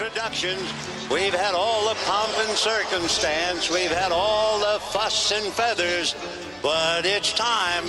[0.00, 0.62] Introductions.
[1.10, 3.68] We've had all the pomp and circumstance.
[3.68, 6.14] We've had all the fuss and feathers.
[6.62, 7.84] But it's time.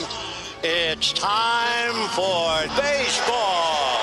[0.63, 3.99] It's time for baseball.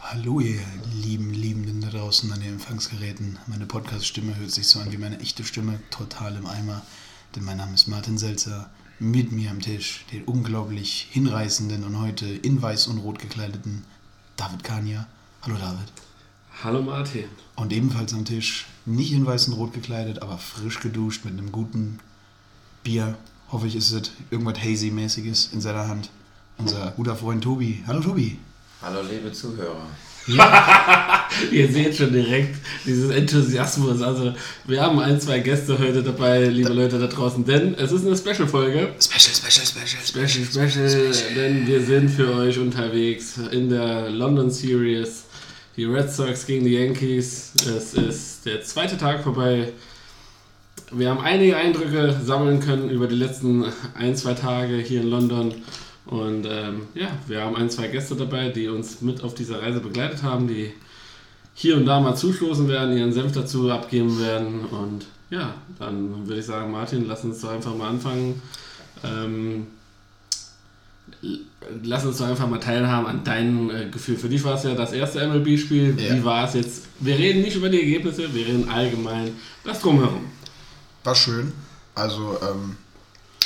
[0.00, 0.60] Hallo ihr
[0.94, 3.38] lieben Liebenden da draußen an den Empfangsgeräten.
[3.46, 6.80] Meine Podcast-Stimme hört sich so an wie meine echte Stimme, total im Eimer.
[7.36, 8.70] Denn mein Name ist Martin Selzer.
[9.04, 13.82] Mit mir am Tisch den unglaublich hinreißenden und heute in weiß und rot gekleideten
[14.36, 15.08] David Kania.
[15.40, 15.88] Hallo David.
[16.62, 17.24] Hallo Martin.
[17.56, 21.50] Und ebenfalls am Tisch, nicht in weiß und rot gekleidet, aber frisch geduscht mit einem
[21.50, 21.98] guten
[22.84, 23.18] Bier.
[23.50, 26.08] Hoffe ich, ist es irgendwas Hazy-mäßiges in seiner Hand.
[26.56, 27.82] Unser guter Freund Tobi.
[27.88, 28.38] Hallo Tobi.
[28.82, 29.84] Hallo liebe Zuhörer.
[31.50, 32.56] Ihr seht schon direkt
[32.86, 34.00] dieses Enthusiasmus.
[34.02, 34.32] Also,
[34.66, 38.16] wir haben ein, zwei Gäste heute dabei, liebe Leute da draußen, denn es ist eine
[38.16, 38.90] Special-Folge.
[39.00, 45.24] Special, special, special, Special, special, denn wir sind für euch unterwegs in der London Series.
[45.76, 47.52] Die Red Sox gegen die Yankees.
[47.66, 49.72] Es ist der zweite Tag vorbei.
[50.90, 53.64] Wir haben einige Eindrücke sammeln können über die letzten
[53.94, 55.54] ein, zwei Tage hier in London.
[56.12, 59.80] Und ähm, ja, wir haben ein, zwei Gäste dabei, die uns mit auf dieser Reise
[59.80, 60.70] begleitet haben, die
[61.54, 64.66] hier und da mal zustoßen werden, ihren Senf dazu abgeben werden.
[64.66, 68.42] Und ja, dann würde ich sagen, Martin, lass uns doch einfach mal anfangen.
[69.02, 69.68] Ähm,
[71.82, 74.18] lass uns doch einfach mal teilhaben an deinem äh, Gefühl.
[74.18, 75.96] Für dich war es ja das erste MLB-Spiel.
[75.98, 76.14] Ja.
[76.14, 76.88] Wie war es jetzt?
[77.00, 79.32] Wir reden nicht über die Ergebnisse, wir reden allgemein
[79.64, 80.26] das Drumherum.
[81.04, 81.54] War schön.
[81.94, 82.76] Also, ähm,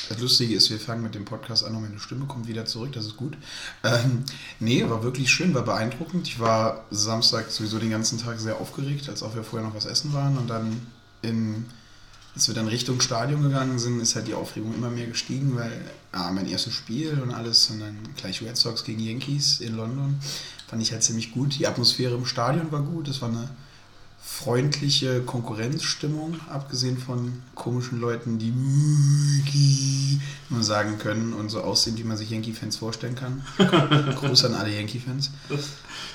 [0.09, 2.93] das Lustige ist, wir fangen mit dem Podcast an und meine Stimme kommt wieder zurück,
[2.93, 3.37] das ist gut.
[3.83, 4.25] Ähm,
[4.61, 6.28] nee, war wirklich schön, war beeindruckend.
[6.28, 9.87] Ich war Samstag sowieso den ganzen Tag sehr aufgeregt, als auch wir vorher noch was
[9.87, 10.39] essen waren.
[10.39, 10.87] Und dann,
[11.22, 11.67] in,
[12.34, 15.72] als wir dann Richtung Stadion gegangen sind, ist halt die Aufregung immer mehr gestiegen, weil
[16.12, 20.21] ah, mein erstes Spiel und alles und dann gleich Red Sox gegen Yankees in London
[20.69, 21.59] fand ich halt ziemlich gut.
[21.59, 23.49] Die Atmosphäre im Stadion war gut, es war eine
[24.26, 30.20] freundliche Konkurrenzstimmung, abgesehen von komischen Leuten, die Mookie
[30.50, 33.42] nur sagen können und so aussehen, wie man sich Yankee-Fans vorstellen kann.
[34.16, 35.31] Gruß an alle Yankee-Fans.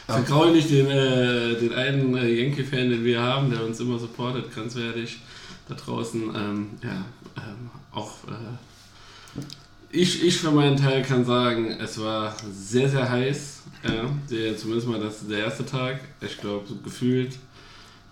[0.07, 4.53] Vergraue nicht den, äh, den einen äh, Yankee-Fan, den wir haben, der uns immer supportet,
[4.53, 5.22] grenzwertig
[5.69, 6.22] da draußen.
[6.35, 7.05] Ähm, ja,
[7.38, 9.41] ähm, auch äh,
[9.89, 13.63] ich, ich für meinen Teil kann sagen, es war sehr, sehr heiß.
[13.83, 16.01] Ja, der, zumindest mal das, der erste Tag.
[16.22, 17.38] Ich glaube, so gefühlt.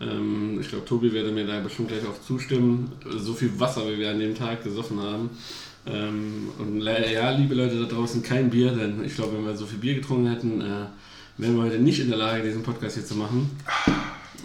[0.02, 2.92] Ähm, ich glaube, Tobi werde mir da bestimmt gleich auch zustimmen.
[3.18, 5.30] So viel Wasser, wie wir an dem Tag gesoffen haben.
[5.86, 9.66] Ähm, und ja, liebe Leute da draußen, kein Bier, denn ich glaube, wenn wir so
[9.66, 10.86] viel Bier getrunken hätten, äh,
[11.38, 13.50] wären wir heute nicht in der Lage, diesen Podcast hier zu machen.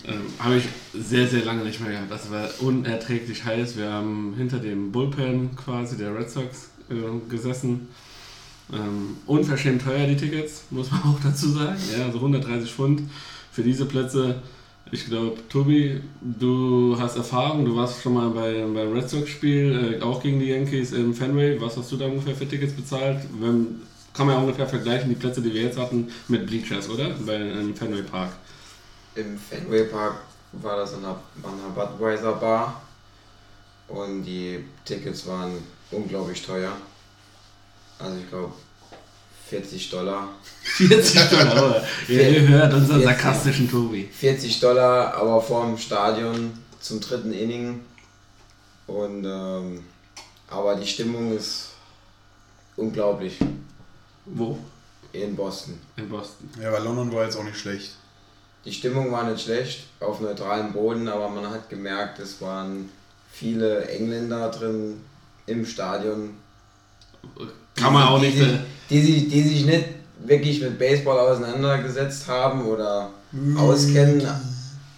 [0.07, 2.11] Ähm, Habe ich sehr, sehr lange nicht mehr gehabt.
[2.11, 3.77] Das war unerträglich heiß.
[3.77, 6.95] Wir haben hinter dem Bullpen quasi der Red Sox äh,
[7.31, 7.89] gesessen.
[8.73, 11.79] Ähm, unverschämt teuer die Tickets, muss man auch dazu sagen.
[11.97, 13.03] Ja, also 130 Pfund
[13.51, 14.43] für diese Plätze.
[14.95, 20.03] Ich glaube, Tobi, du hast Erfahrung, du warst schon mal bei, beim Red Sox-Spiel, äh,
[20.05, 21.61] auch gegen die Yankees im Fenway.
[21.61, 23.27] Was hast du da ungefähr für Tickets bezahlt?
[23.41, 27.11] Wenn, kann man ja ungefähr vergleichen, die Plätze, die wir jetzt hatten, mit Bleachers, oder?
[27.27, 28.35] Bei, im Fenway Park.
[29.17, 30.15] Im Fenway Park
[30.53, 32.81] war das an einer, einer Budweiser Bar
[33.89, 35.55] und die Tickets waren
[35.91, 36.71] unglaublich teuer.
[37.99, 38.53] Also ich glaube
[39.49, 40.29] 40 Dollar.
[40.63, 41.89] 40 Dollar, oder?
[42.09, 43.05] Ihr, hört unseren 40.
[43.05, 44.09] sarkastischen Tobi.
[44.13, 47.81] 40 Dollar, aber vorm Stadion zum dritten Inning.
[48.87, 49.85] Und ähm,
[50.49, 51.71] aber die Stimmung ist
[52.77, 53.39] unglaublich
[54.27, 54.59] Wo?
[55.13, 55.79] in Boston.
[55.97, 56.51] In Boston.
[56.61, 57.93] Ja, weil London war jetzt auch nicht schlecht.
[58.65, 62.89] Die Stimmung war nicht schlecht auf neutralem Boden, aber man hat gemerkt, es waren
[63.31, 65.01] viele Engländer drin
[65.47, 66.37] im Stadion.
[67.75, 68.39] Kann man auch die, nicht.
[68.39, 68.59] Die,
[68.91, 69.85] die, sich, die sich nicht
[70.25, 73.11] wirklich mit Baseball auseinandergesetzt haben oder
[73.57, 74.27] auskennen.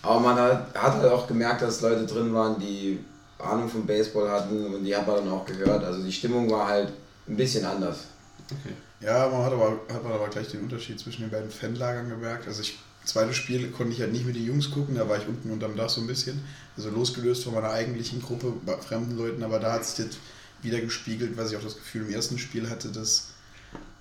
[0.02, 3.00] Aber man hat, hat halt auch gemerkt, dass Leute drin waren, die
[3.38, 5.84] Ahnung vom Baseball hatten und die hat man dann auch gehört.
[5.84, 6.92] Also die Stimmung war halt
[7.28, 7.98] ein bisschen anders.
[8.46, 8.74] Okay.
[9.00, 12.46] Ja, man hat aber, hat man aber gleich den Unterschied zwischen den beiden Fanlagern gemerkt.
[12.46, 15.28] Also ich, zweites Spiel konnte ich halt nicht mit den Jungs gucken, da war ich
[15.28, 16.42] unten unterm Dach so ein bisschen.
[16.76, 20.16] Also losgelöst von meiner eigentlichen Gruppe bei fremden Leuten, aber da hat sich das
[20.62, 23.28] wieder gespiegelt, was ich auch das Gefühl im ersten Spiel hatte, dass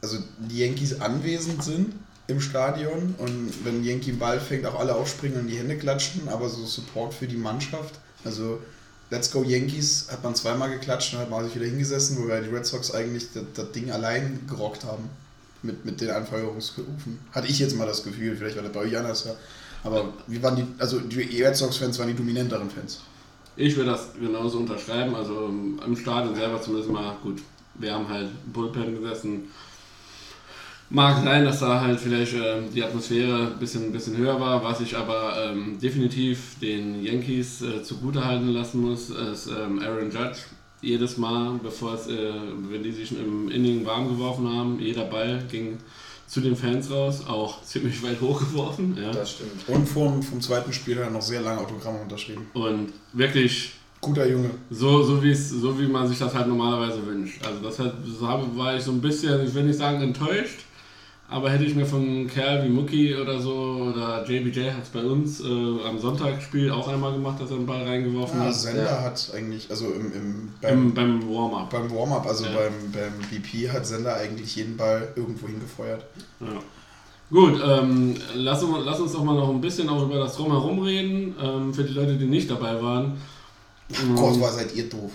[0.01, 1.93] also die Yankees anwesend sind
[2.27, 5.77] im Stadion und wenn ein Yankee einen Ball fängt, auch alle aufspringen und die Hände
[5.77, 8.59] klatschen, aber so Support für die Mannschaft, also
[9.11, 12.41] Let's Go Yankees hat man zweimal geklatscht und hat man sich wieder hingesessen, wo wir
[12.41, 15.09] die Red Sox eigentlich das, das Ding allein gerockt haben
[15.61, 17.19] mit, mit den Anfeuerungsrufen.
[17.31, 19.27] Hatte ich jetzt mal das Gefühl, vielleicht war das bei euch anders.
[19.83, 23.01] Aber wie waren die, also die Red Sox-Fans waren die dominanteren Fans.
[23.57, 25.15] Ich würde das genauso unterschreiben.
[25.15, 27.41] Also ähm, im Stadion selber zumindest mal gut.
[27.75, 29.43] Wir haben halt Bullpen gesessen.
[30.89, 34.63] Mag sein, dass da halt vielleicht ähm, die Atmosphäre ein bisschen, bisschen höher war.
[34.63, 40.41] Was ich aber ähm, definitiv den Yankees äh, zugutehalten lassen muss, ist ähm, Aaron Judge.
[40.81, 42.33] Jedes Mal, bevor es, äh,
[42.69, 45.77] wenn die sich im Inning warm geworfen haben, jeder Ball ging
[46.27, 48.97] zu den Fans raus, auch ziemlich weit hochgeworfen.
[49.01, 49.11] Ja.
[49.11, 49.67] Das stimmt.
[49.67, 52.47] Und vom, vom zweiten Spiel hat er noch sehr lange Autogramme unterschrieben.
[52.53, 54.51] Und wirklich Guter Junge.
[54.69, 57.43] so, so, so wie man sich das halt normalerweise wünscht.
[57.43, 57.93] Also das hat,
[58.55, 60.59] war ich so ein bisschen, ich will nicht sagen enttäuscht,
[61.27, 63.53] aber hätte ich mir von einem Kerl wie Muki oder so
[63.93, 65.43] oder JBJ hat es bei uns äh,
[65.87, 68.55] am Sonntagspiel auch einmal gemacht, dass er einen Ball reingeworfen Ja, hat.
[68.55, 69.01] Sender Ja.
[69.01, 71.69] hat eigentlich, also im, im, beim, Im, beim Warm-up.
[71.71, 72.51] beim Warm-up, also Ja.
[72.51, 76.05] beim, beim BP hat Sender eigentlich jeden Ball irgendwo hingefeuert.
[76.41, 76.47] Ja.
[77.31, 80.79] Gut, ähm, lass, uns, lass uns doch mal noch ein bisschen auch über das Drumherum
[80.83, 83.17] reden, ähm, für die Leute, die nicht dabei waren.
[83.89, 84.15] Mhm.
[84.15, 85.11] Gott, was seid ihr doof.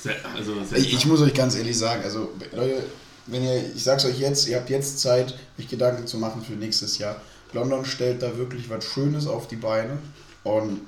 [0.00, 2.82] Sehr, also sehr Ich, ich muss euch ganz ehrlich sagen, also Leute,
[3.26, 6.52] wenn ihr, ich sag's euch jetzt, ihr habt jetzt Zeit, euch Gedanken zu machen für
[6.54, 7.16] nächstes Jahr.
[7.52, 9.98] London stellt da wirklich was Schönes auf die Beine
[10.44, 10.80] und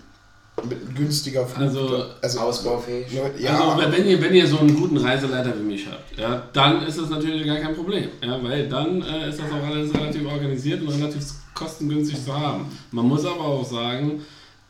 [0.69, 1.67] mit günstiger Flug.
[1.67, 3.07] Also, also Ausbaufähig.
[3.39, 6.45] Ja, Also wenn- wenn ihr, wenn ihr so einen guten Reiseleiter wie mich habt, ja,
[6.53, 8.09] dann ist das natürlich gar kein Problem.
[8.23, 12.67] Ja, weil dann äh, ist das auch alles relativ organisiert und relativ kostengünstig zu haben.
[12.93, 14.23] Man muss aber auch sagen,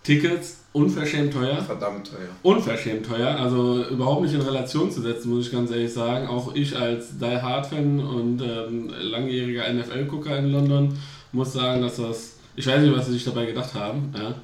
[0.04, 1.56] Tickets unverschämt teuer.
[1.62, 2.28] Verdammt teuer.
[2.42, 6.28] Unverschämt teuer, also überhaupt nicht in Relation zu setzen, muss ich ganz ehrlich sagen.
[6.28, 10.98] Auch ich als Die Hard-Fan und ähm, langjähriger NFL-Gucker in London
[11.32, 14.34] muss sagen, dass das, ich weiß nicht, was sie sich dabei gedacht haben, ja.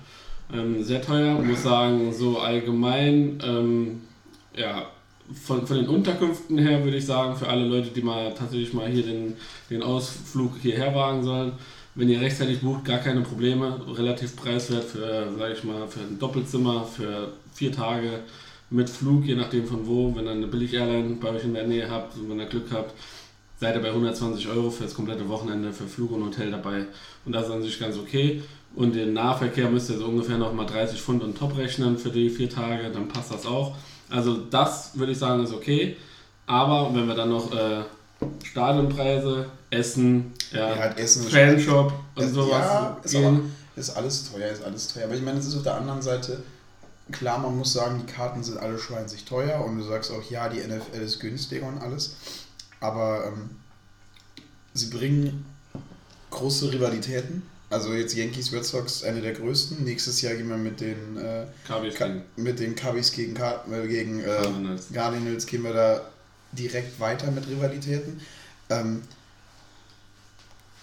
[0.56, 4.00] ähm, sehr teuer, muss sagen, so allgemein, ähm,
[4.56, 4.86] ja,
[5.34, 8.88] von, von den Unterkünften her würde ich sagen, für alle Leute, die mal tatsächlich mal
[8.88, 9.36] hier den,
[9.68, 11.52] den Ausflug hierher wagen sollen,
[11.94, 16.19] wenn ihr rechtzeitig bucht, gar keine Probleme, relativ preiswert für, sage ich mal, für ein
[16.19, 18.20] Doppelzimmer, für vier Tage
[18.70, 21.90] mit Flug, je nachdem von wo, wenn ihr eine Billig-Airline bei euch in der Nähe
[21.90, 22.94] habt und wenn ihr Glück habt,
[23.58, 26.87] seid ihr bei 120 Euro für das komplette Wochenende für Flug und Hotel dabei
[27.25, 28.43] und das ist an sich ganz okay.
[28.76, 32.10] Und den Nahverkehr müsst ihr so ungefähr noch mal 30 Pfund und top rechnen für
[32.10, 33.75] die vier Tage, dann passt das auch.
[34.08, 35.96] Also das würde ich sagen ist okay.
[36.46, 37.82] Aber wenn wir dann noch äh,
[38.44, 43.40] Stadionpreise, Essen, ja, Ja, halt Essen Fanshop und sowas Ja, ist, aber,
[43.76, 45.05] ist alles teuer, ist alles teuer.
[45.05, 46.43] Aber ich meine, es ist auf der anderen Seite,
[47.12, 50.49] klar, man muss sagen, die Karten sind alle schweinsig teuer und du sagst auch, ja,
[50.49, 52.17] die NFL ist günstiger und alles.
[52.81, 53.50] Aber ähm,
[54.75, 55.46] sie bringen
[56.31, 57.43] große Rivalitäten.
[57.69, 59.84] Also jetzt Yankees Red Sox, eine der größten.
[59.84, 61.94] Nächstes Jahr gehen wir mit den äh, Cubbies
[62.37, 64.88] mit den Cubbies gegen, Car äh, gegen äh, Cardinals.
[64.93, 66.00] Cardinals gehen wir da
[66.50, 68.20] direkt weiter mit Rivalitäten.
[68.70, 69.02] Ähm,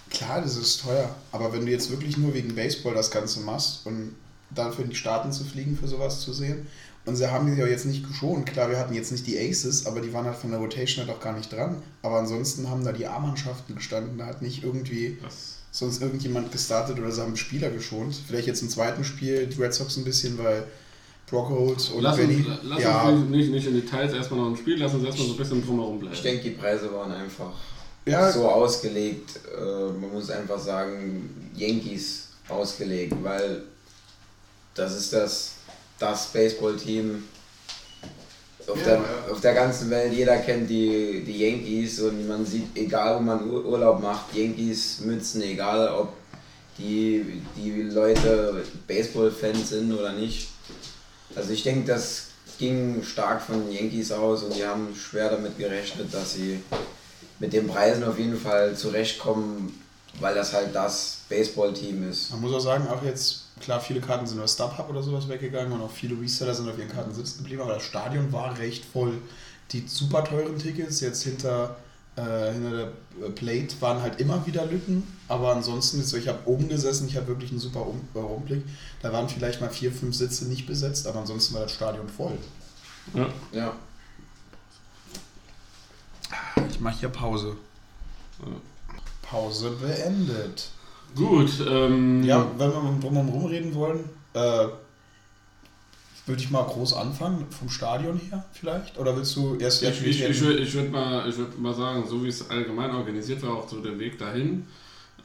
[0.10, 3.86] klar, das ist teuer, aber wenn du jetzt wirklich nur wegen Baseball das Ganze machst
[3.86, 4.16] und
[4.50, 6.68] dafür in die Staaten zu fliegen, für sowas zu sehen,
[7.08, 8.46] und sie haben sich ja jetzt nicht geschont.
[8.46, 11.16] Klar, wir hatten jetzt nicht die Aces, aber die waren halt von der Rotation halt
[11.16, 11.82] auch gar nicht dran.
[12.02, 17.00] Aber ansonsten haben da die A-Mannschaften gestanden, da hat nicht irgendwie Das, sonst irgendjemand gestartet
[17.00, 18.14] oder sie haben Spieler geschont.
[18.28, 20.66] Vielleicht jetzt im zweiten Spiel die Red Sox ein bisschen, weil
[21.30, 22.36] Brockhold und lass Benny.
[22.36, 25.28] uns, lass ja, uns nicht, nicht in Details erstmal noch ein Spiel, lass uns erstmal
[25.28, 26.14] so ein bisschen drumherum bleiben.
[26.14, 27.52] Ich denke, die Preise waren einfach
[28.12, 29.40] ja, so ausgelegt.
[29.56, 29.62] Äh,
[30.00, 33.64] man muss einfach sagen, Yankees ausgelegt, weil
[34.76, 35.52] das ist das,
[36.00, 37.24] das Baseballteam
[38.68, 39.32] auf, Ja, der, ja.
[39.32, 40.14] auf der ganzen Welt.
[40.14, 45.00] Jeder kennt die, die Yankees und man sieht, egal wo man Ur- Urlaub macht, Yankees
[45.02, 46.14] Mützen, egal ob
[46.78, 50.50] die, die Leute Baseball-Fans sind oder nicht.
[51.36, 52.24] Also ich denke, das
[52.60, 56.60] ging stark von den Yankees aus und die haben schwer damit gerechnet, dass sie
[57.40, 59.80] mit den Preisen auf jeden Fall zurechtkommen,
[60.20, 62.32] weil das halt das Baseball-Team ist.
[62.32, 65.72] man muss auch sagen, auch jetzt, klar, viele Karten sind über StubHub oder sowas weggegangen
[65.74, 68.84] und auch viele Reseller sind auf ihren Karten sitzen geblieben, aber das Stadion war recht
[68.86, 69.14] voll.
[69.72, 71.76] Die super teuren Tickets jetzt hinter,
[72.16, 76.28] äh, hinter der äh, Plate waren halt immer wieder Lücken, aber ansonsten, ist so, ich
[76.28, 78.64] habe oben gesessen, ich hatte wirklich einen super um äh, Umblick.
[79.02, 82.38] Da waren vielleicht mal vier, fünf Sitze nicht besetzt, aber ansonsten war das Stadion voll.
[83.14, 83.28] Ja.
[83.52, 83.76] Ja.
[86.70, 87.56] Ich mache hier Pause.
[89.22, 90.70] Pause beendet.
[91.16, 94.02] Gut, ähm, Ja, wenn wir drumherum reden wollen,
[94.34, 94.68] äh,
[96.26, 98.98] würde ich mal groß anfangen, vom Stadion her vielleicht?
[98.98, 102.06] Oder willst du erst Ich, ich, ich, würd- ich würde mal, ich würd mal sagen,
[102.08, 104.68] so wie es allgemein organisiert war, auch so der Weg dahin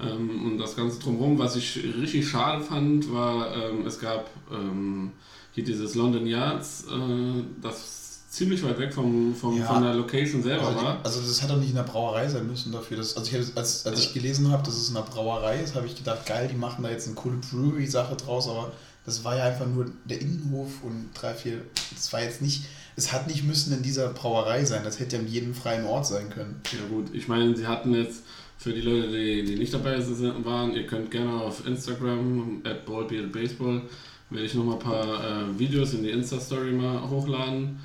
[0.00, 1.38] ähm, und das Ganze drumherum.
[1.38, 5.10] Was ich richtig schade fand, war, ähm, es gab ähm,
[5.52, 8.01] hier dieses London Yards, äh, das
[8.32, 9.66] ziemlich weit weg vom, vom, Ja.
[9.66, 11.00] von der Location selber also, war.
[11.04, 12.96] also das hat doch nicht in der Brauerei sein müssen dafür.
[12.96, 15.74] Dass, also ich hätte, als, als ich gelesen habe, dass es in der Brauerei ist,
[15.74, 18.72] habe ich gedacht, geil, die machen da jetzt eine coole Brewery-Sache draus, aber
[19.04, 21.60] das war ja einfach nur der Innenhof und drei, vier.
[21.94, 22.64] Das war jetzt nicht.
[22.96, 26.06] Es hat nicht müssen in dieser Brauerei sein, das hätte ja in jedem freien Ort
[26.06, 26.60] sein können.
[26.72, 28.22] Ja gut, ich meine, sie hatten jetzt
[28.56, 32.86] für die Leute, die, die nicht dabei sind, waren, ihr könnt gerne auf Instagram, at
[32.86, 33.82] ballbeatbaseball,
[34.30, 37.78] werde ich nochmal ein paar äh, Videos in die Insta-Story mal hochladen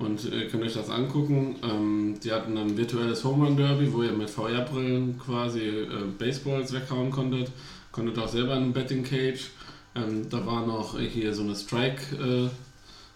[0.00, 1.56] und ihr könnt euch das angucken.
[1.62, 5.86] Ähm, die hatten ein virtuelles Home Run Derby, wo ihr mit VR-Brillen quasi äh,
[6.18, 7.50] Baseballs weghauen konntet.
[7.92, 9.50] Konntet auch selber einen Betting Cage.
[9.94, 12.48] Ähm, da war noch hier so eine Strike, äh,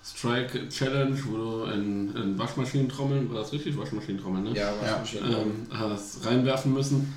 [0.04, 3.76] Strike Challenge, wo du in, in Waschmaschinentrommeln, war das richtig?
[3.78, 4.50] Waschmaschinentrommeln, ne?
[4.54, 4.98] Ja, was Ja.
[4.98, 5.24] geschehen.
[5.24, 7.14] ähm, hast reinwerfen müssen.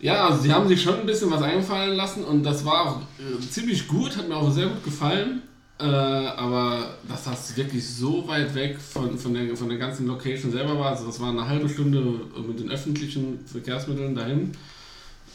[0.00, 3.00] Ja, also sie haben sich schon ein bisschen was einfallen lassen und das war auch
[3.18, 5.42] äh, ziemlich gut, hat mir auch sehr gut gefallen.
[5.80, 10.50] Äh, aber dass das wirklich so weit weg von, von, der, von der ganzen Location
[10.50, 12.02] selber war, also das war eine halbe Stunde
[12.46, 14.52] mit den öffentlichen Verkehrsmitteln dahin,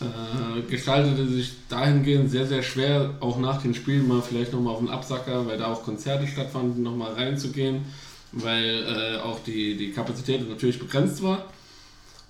[0.01, 4.79] äh, gestaltete sich dahingehend sehr, sehr schwer, auch nach den Spielen mal vielleicht nochmal auf
[4.79, 7.85] den Absacker, weil da auch Konzerte stattfanden, nochmal reinzugehen,
[8.33, 11.45] weil äh, auch die, die Kapazität natürlich begrenzt war,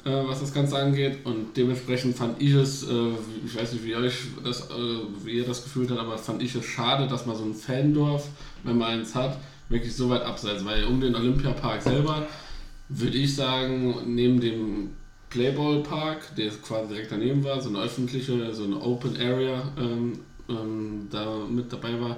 [0.06, 1.20] äh, was das Ganze angeht.
[1.26, 3.10] Und dementsprechend fand ich es, äh,
[3.46, 4.74] ich weiß nicht, wie, euch das, äh,
[5.24, 8.28] wie ihr das gefühlt habt, aber fand ich es schade, dass man so ein Fandorf,
[8.64, 9.38] wenn man eins hat,
[9.70, 12.28] wirklich so weit abseits, weil um den Olympiapark selber
[12.90, 14.90] würde ich sagen, neben dem
[15.30, 20.20] Playball Park, der quasi direkt daneben war, so eine öffentliche, so eine Open Area ähm,
[20.48, 22.18] ähm, da mit dabei war,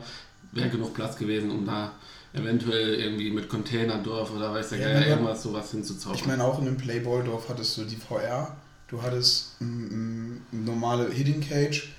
[0.51, 1.93] wäre genug Platz gewesen, um da
[2.35, 6.17] eventuell irgendwie mit Containerdorf oder weiß der Ja, Geier irgendwas sowas hinzuzaubern.
[6.17, 8.55] Ich meine, auch in dem Playball-Dorf hattest du die VR,
[8.87, 11.89] du hattest eine normale Hidden Cage,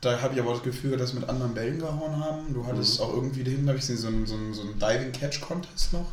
[0.00, 2.52] da habe ich aber das Gefühl, dass mit anderen Bällen gehauen haben.
[2.52, 5.92] Du hattest auch irgendwie dahinter, habe ich gesehen, so einen so einen- so einen Diving-Catch-Contest
[5.94, 6.12] noch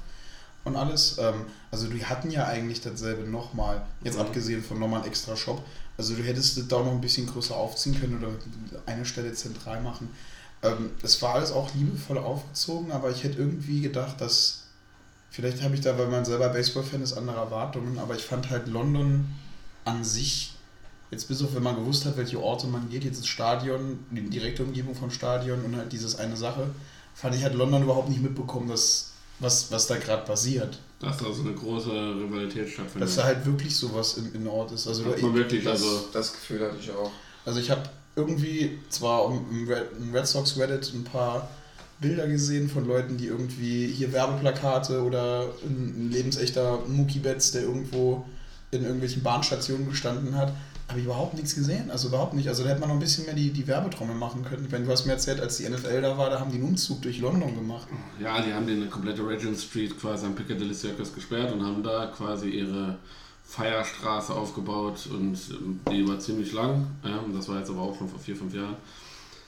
[0.64, 1.18] und alles.
[1.20, 4.22] Ähm, Also die hatten ja eigentlich dasselbe nochmal, jetzt Mhm.
[4.22, 5.64] abgesehen von nochmal extra Shop.
[5.98, 8.28] Also du hättest das da noch ein bisschen größer aufziehen können oder
[8.86, 10.10] eine Stelle zentral machen.
[10.64, 14.62] Ähm, Es war alles auch liebevoll aufgezogen, aber ich hätte irgendwie gedacht, dass
[15.32, 18.68] Vielleicht habe ich da, weil man selber Baseball-Fan ist, andere Erwartungen, aber ich fand halt
[18.68, 19.26] London
[19.86, 20.56] an sich,
[21.10, 24.30] jetzt bis auf wenn man gewusst hat, welche Orte man geht, jetzt das Stadion, die
[24.30, 26.70] direkte Umgebung vom Stadion und halt dieses eine Sache,
[27.16, 30.80] fand ich halt London überhaupt nicht mitbekommen, dass, was, was da gerade passiert.
[31.00, 33.08] Dass da so eine große Rivalität stattfindet.
[33.08, 34.86] Dass da halt wirklich sowas im, im Ort ist.
[34.86, 37.12] Also, man wirklich, Das, also das Gefühl hatte ich auch.
[37.46, 37.84] Also ich habe
[38.22, 41.50] irgendwie zwar im Red, Sox Reddit ein paar
[42.00, 48.26] Bilder gesehen von Leuten, die irgendwie hier Werbeplakate oder ein, lebensechter Mookie Betts, der irgendwo
[48.72, 50.54] in irgendwelchen Bahnstationen gestanden hat,
[50.88, 51.90] habe ich überhaupt nichts gesehen.
[51.90, 52.48] Also überhaupt nicht.
[52.48, 54.68] Also da hätte man noch ein bisschen mehr die, die Werbetrommel machen können.
[54.72, 57.02] Meine, du hast mir erzählt, als die NFL da war, da haben die einen Umzug
[57.02, 57.88] durch London gemacht.
[58.20, 62.08] Ja, die haben den komplette Regent Street quasi am Piccadilly Circus gesperrt und haben da
[62.08, 62.98] quasi ihre
[63.52, 66.88] Feierstraße aufgebaut und ähm, die war ziemlich lang.
[67.36, 68.78] Das war jetzt aber auch schon vor vier, fünf Jahren.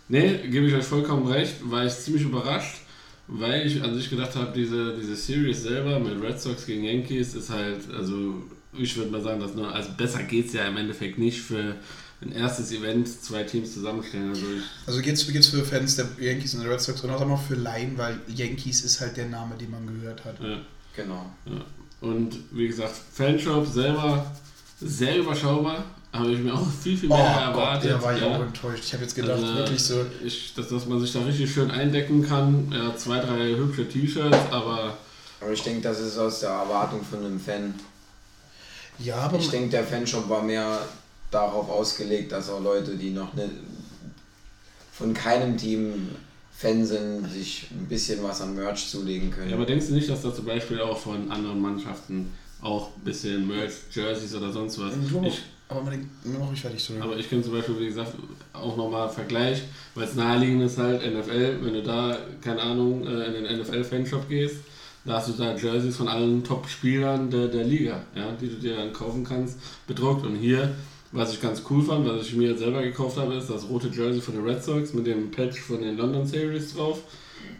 [0.10, 2.82] Nee, gebe ich euch vollkommen recht, war ich ziemlich überrascht,
[3.28, 7.34] weil ich an sich gedacht habe, diese, diese Series selber mit Red Sox gegen Yankees
[7.34, 8.44] ist halt, also
[8.74, 11.76] ich würde mal sagen, dass nur, also besser geht es ja im Endeffekt nicht für
[12.22, 14.30] ein erstes Event zwei Teams zusammenstellen.
[14.30, 14.46] Also
[14.86, 17.56] Also geht's, geht's für Fans der Yankees und der Red Sox und auch noch für
[17.56, 20.42] Laien, weil Yankees ist halt der Name, den man gehört hat.
[20.42, 20.58] ja.
[20.96, 21.26] Genau.
[21.46, 21.66] Ja.
[22.04, 24.26] Und wie gesagt, Fanshop selber
[24.82, 25.86] sehr überschaubar.
[26.12, 27.86] Habe ich mir auch viel, viel mehr erwartet.
[27.86, 28.36] Oh der war ich ja.
[28.36, 28.84] auch enttäuscht.
[28.86, 31.72] Ich habe jetzt gedacht, Also, wirklich so, Ich, dass, dass man sich da richtig schön
[31.72, 32.70] eindecken kann.
[32.72, 34.98] Ja, zwei, drei hübsche T-Shirts, aber
[35.40, 37.74] Aber ich denke, das ist aus der Erwartung von einem Fan.
[39.00, 40.80] ja, aber Ich denke, der Fanshop war mehr
[41.32, 43.50] darauf ausgelegt, dass auch Leute, die noch nicht
[44.92, 46.10] von keinem Team
[46.64, 49.50] Fan sind, sich ein bisschen was an Merch zulegen können.
[49.50, 53.04] Ja, aber denkst du nicht, dass da zum Beispiel auch von anderen Mannschaften auch ein
[53.04, 54.94] bisschen Merch, Jerseys oder sonst was?
[55.26, 57.02] Ich, aber denkt, mach ich fertig, sorry.
[57.02, 58.14] aber ich kenne zum Beispiel, wie gesagt,
[58.54, 59.62] auch nochmal Vergleich,
[59.94, 64.30] weil es naheliegend ist halt NFL, wenn du da, keine Ahnung, äh, in den NFL-Fanshop
[64.30, 64.58] gehst,
[65.04, 68.78] da hast du da Jerseys von allen Top-Spielern der, der Liga, ja, die du dir
[68.78, 70.26] dann kaufen kannst, bedruckt.
[70.26, 70.74] Und hier,
[71.14, 73.88] was ich ganz cool fand, was ich mir jetzt selber gekauft habe, ist das rote
[73.88, 77.00] Jersey von den Red Sox mit dem Patch von den London Series drauf.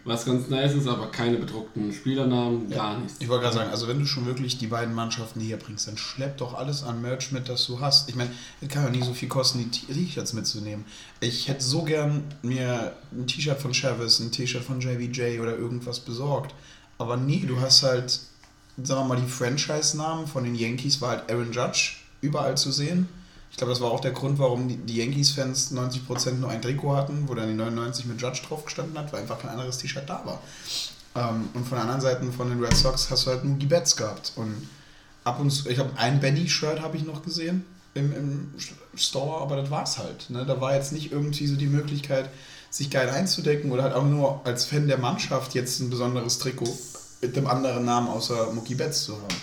[0.04, 3.16] was ganz nice ist, aber keine bedruckten Spielernamen, gar nichts.
[3.20, 5.96] Ich wollte gerade sagen, also wenn du schon wirklich die beiden Mannschaften hier bringst, dann
[5.96, 8.08] schlepp doch alles an Merch mit, das du hast.
[8.08, 8.30] Ich meine,
[8.60, 10.84] es kann ja nie so viel kosten, die T-Shirts mitzunehmen.
[11.20, 16.00] Ich hätte so gern mir ein T-Shirt von Travis, ein T-Shirt von JVJ oder irgendwas
[16.00, 16.54] besorgt.
[16.98, 18.10] Aber nee, du hast halt,
[18.82, 23.08] sagen wir mal, die Franchise-Namen von den Yankees war halt Aaron Judge überall zu sehen.
[23.54, 26.96] Ich glaube, das war auch der Grund, warum die- die Yankees-Fans 90% nur ein Trikot
[26.96, 30.02] hatten, wo dann die 99 mit Judge drauf gestanden hat, weil einfach kein anderes T-Shirt
[30.10, 30.42] da war.
[31.14, 33.94] Ähm, und von der anderen Seite von den Red Sox hast du halt Moogie Betts
[33.96, 34.32] gehabt.
[34.34, 34.68] Und
[35.22, 38.54] ab und zu, ich habe ein Benny-Shirt habe ich noch gesehen im, im
[38.96, 40.30] Store, aber das war's halt.
[40.30, 40.44] Ne?
[40.44, 42.30] Da war jetzt nicht irgendwie so die Möglichkeit,
[42.70, 46.76] sich geil einzudecken oder halt auch nur als Fan der Mannschaft jetzt ein besonderes Trikot
[47.20, 49.36] mit einem anderen Namen außer Mookie Betts zu haben.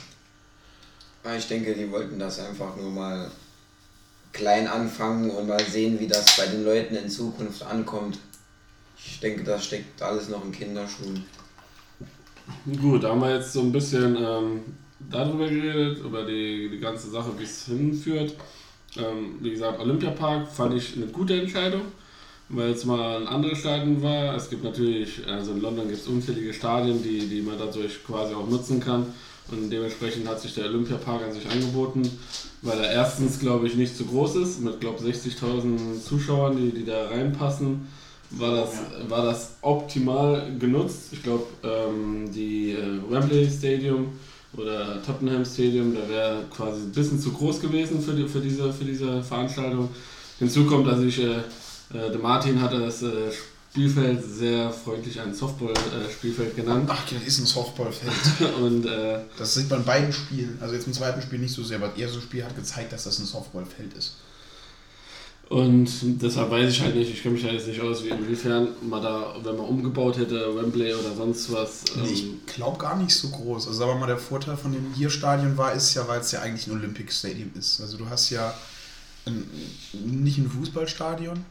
[1.23, 3.31] Ja, Ich denke, die wollten das einfach nur mal
[4.33, 8.19] klein anfangen und mal sehen, wie das bei den Leuten in Zukunft ankommt.
[8.97, 11.25] Ich denke, das steckt alles noch in Kinderschuhen.
[12.79, 14.61] Gut, da haben wir jetzt so ein bisschen ähm,
[15.09, 18.35] darüber geredet, über die, die ganze Sache, wie es hinführt.
[18.97, 21.83] Ähm, wie gesagt, Olympiapark fand ich eine gute Entscheidung,
[22.49, 24.35] weil es mal ein anderes Stadion war.
[24.35, 28.33] Es gibt natürlich, also in London gibt es unzählige Stadien, die, die man dadurch quasi
[28.33, 29.13] auch nutzen kann.
[29.51, 32.09] Und dementsprechend hat sich der Olympiapark an sich angeboten,
[32.61, 36.85] weil er erstens, glaube ich, nicht zu groß ist, mit, glaube 60.000 Zuschauern, die, die
[36.85, 37.87] da reinpassen
[38.31, 38.69] war das,
[39.09, 41.09] war das optimal genutzt.
[41.11, 44.13] Ich glaube, ähm, die äh, Wembley Stadium
[44.55, 48.71] oder Tottenham Stadium, da wäre quasi ein bisschen zu groß gewesen für, die, für, diese,
[48.71, 49.89] für diese Veranstaltung.
[50.39, 51.37] Hinzu kommt, dass ich, äh,
[51.93, 53.31] äh, der Martin hatte das äh,
[53.71, 56.89] Spielfeld sehr freundlich ein Softball-Spielfeld genannt.
[56.91, 58.55] Ach, das ist ein Softballfeld.
[58.61, 60.57] Und äh, Das sieht man in beiden Spielen.
[60.59, 63.05] Also jetzt im zweiten Spiel nicht so sehr, aber das erste Spiel hat gezeigt, dass
[63.05, 64.15] das ein Softballfeld ist.
[65.47, 65.89] Und
[66.21, 69.01] deshalb weiß ich halt nicht, ich kenne mich halt jetzt nicht aus, wie inwiefern man
[69.01, 71.83] da, wenn man umgebaut hätte, Wembley oder sonst was.
[71.95, 73.67] Nee, ähm, ich glaube gar nicht so groß.
[73.67, 76.41] Also wir mal, der Vorteil von dem hier Stadion war, ist ja, weil es ja
[76.41, 77.79] eigentlich ein Olympic Stadium ist.
[77.79, 78.53] Also du hast ja
[79.25, 79.49] ein,
[79.93, 81.43] nicht ein Fußballstadion,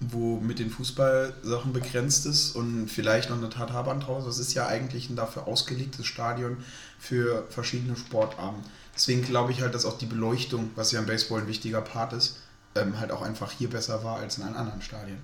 [0.00, 4.24] wo mit den Fußballsachen begrenzt ist und vielleicht noch eine Tatarband draus.
[4.24, 6.58] Das ist ja eigentlich ein dafür ausgelegtes Stadion
[6.98, 8.62] für verschiedene Sportarten.
[8.94, 12.12] Deswegen glaube ich halt, dass auch die Beleuchtung, was ja im Baseball ein wichtiger Part
[12.12, 12.36] ist,
[12.74, 15.18] ähm, halt auch einfach hier besser war als in allen anderen Stadien.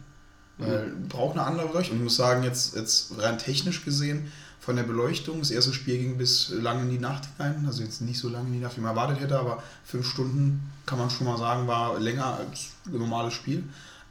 [0.58, 1.96] Weil braucht eine andere Beleuchtung.
[1.96, 6.16] Ich muss sagen, jetzt, jetzt rein technisch gesehen, von der Beleuchtung, das erste Spiel ging
[6.16, 8.80] bis lange in die Nacht hinein, also jetzt nicht so lange in die Nacht, wie
[8.80, 12.98] man erwartet hätte, aber fünf Stunden kann man schon mal sagen, war länger als ein
[12.98, 13.64] normales Spiel.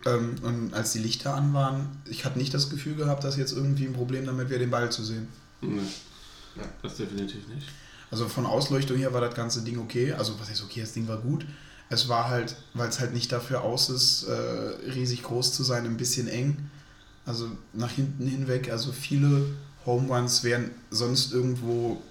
[0.06, 3.54] Ähm, und als die Lichter an waren, ich hatte nicht das Gefühl gehabt, dass jetzt
[3.54, 5.28] irgendwie ein Problem damit wäre, den Ball zu sehen.
[5.62, 7.68] nee, das definitiv nicht.
[8.12, 10.14] Also von Ausleuchtung her war das ganze Ding okay.
[10.14, 11.46] Also was heißt okay, das Ding war gut.
[11.90, 14.34] Es war halt, weil es halt nicht dafür aus ist, äh,
[14.92, 16.70] riesig groß zu sein, ein bisschen eng.
[17.26, 19.46] Also nach hinten hinweg, also viele
[19.86, 22.02] Home Runs wären sonst irgendwo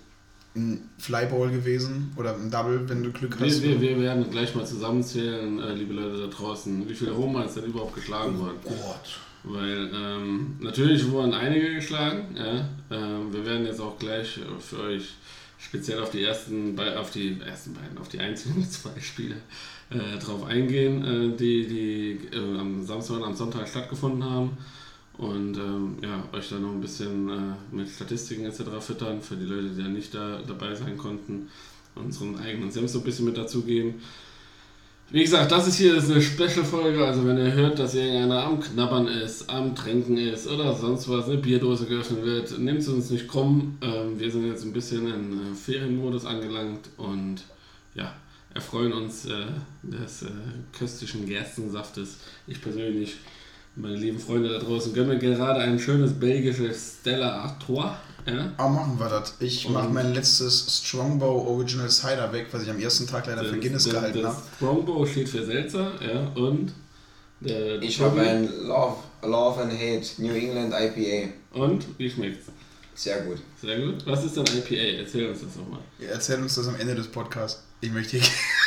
[0.55, 3.62] ein Flyball gewesen oder ein Double, wenn du Glück hast.
[3.62, 7.45] Wir, wir, wir werden gleich mal zusammenzählen, äh, liebe Leute da draußen, wie viele Roma
[7.45, 8.59] ist denn überhaupt geschlagen worden?
[8.65, 9.19] Gott.
[9.45, 12.37] Weil ähm, natürlich wurden einige geschlagen.
[12.37, 12.69] Ja?
[12.91, 15.15] Ähm, wir werden jetzt auch gleich für euch
[15.59, 19.37] speziell auf die ersten, bei, auf die ersten beiden, auf die einzigen zwei Spiele
[19.91, 24.57] äh, drauf eingehen, äh, die, die äh, am Samstag und am Sonntag stattgefunden haben.
[25.22, 28.62] Und ähm, ja, euch dann noch ein bisschen äh, mit Statistiken etc.
[28.80, 31.48] füttern, für die Leute, die ja nicht da dabei sein konnten,
[31.94, 33.94] unseren eigenen Senf so ein bisschen mit dazugeben.
[35.11, 38.58] Wie gesagt, das ist hier ist eine Special-Folge, also wenn ihr hört, dass irgendeiner am
[38.58, 43.11] Knabbern ist, am Tränken ist oder sonst was, eine Bierdose geöffnet wird, nehmt es uns
[43.11, 43.78] nicht krumm.
[43.80, 47.44] Ähm, wir sind jetzt ein bisschen in äh, Ferienmodus angelangt und
[47.94, 48.12] ja,
[48.54, 49.44] erfreuen uns äh,
[49.85, 50.30] des äh,
[50.76, 52.16] köstlichen Gerstensaftes.
[52.48, 53.18] Ich persönlich,
[53.74, 57.96] meine lieben Freunde da draußen, gönne mir gerade ein schönes belgisches Stella Artois.
[58.26, 58.52] Ja?
[58.56, 59.35] Aber machen wir das.
[59.40, 63.58] Ich mache mein letztes Strongbow Original Cider weg, was ich am ersten Tag leider für
[63.58, 64.37] Guinness das, gehalten habe.
[64.56, 66.72] Strongbow steht für Seltzer, ja, und
[67.40, 71.32] der Ich habe ein Love, Love and Hate New England IPA.
[71.58, 72.46] Und wie schmeckt's?
[72.94, 73.38] Sehr gut.
[73.61, 74.06] Sehr gut.
[74.06, 75.00] Was ist denn IPA?
[75.00, 75.80] Erzähl uns das doch mal.
[75.98, 77.62] Erzähl uns das am Ende des Podcasts.
[77.80, 78.28] Ich möchte hier.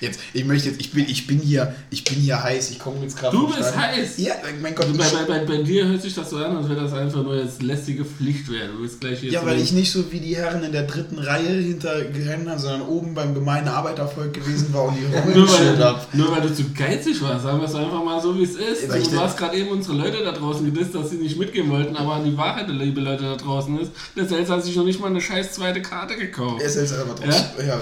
[0.00, 2.98] Jetzt, ich möchte jetzt, ich bin, ich bin hier, ich bin hier heiß, ich komme
[3.02, 3.36] jetzt gerade.
[3.36, 3.82] Du bist Stadion.
[3.82, 4.18] heiß!
[4.18, 6.68] Ja, mein Gott, Also bei, bei, bei, bei dir hört sich das so an, als
[6.68, 8.68] wäre das einfach nur jetzt lästige Pflicht wäre.
[8.68, 11.18] Du bist gleich hier ja, weil ich nicht so wie die Herren in der dritten
[11.18, 15.96] Reihe hinter habe, sondern oben beim gemeinen Arbeitervolk gewesen war und die nur rumgeschillt weil,
[16.12, 18.94] nur weil du zu geizig warst, sagen wir es einfach mal so, wie es ist.
[18.94, 21.96] Ich Du hast gerade eben unsere Leute da draußen gedisst, dass sie nicht mitgehen wollten,
[21.96, 25.08] aber die Wahrheit, liebe Leute da draußen ist, der Sales hat sich noch nicht mal
[25.08, 26.60] eine scheiß zweite Karte gekauft.
[26.60, 27.30] Er ist jetzt aber trotzdem.
[27.58, 27.64] Ja?
[27.66, 27.80] Ja,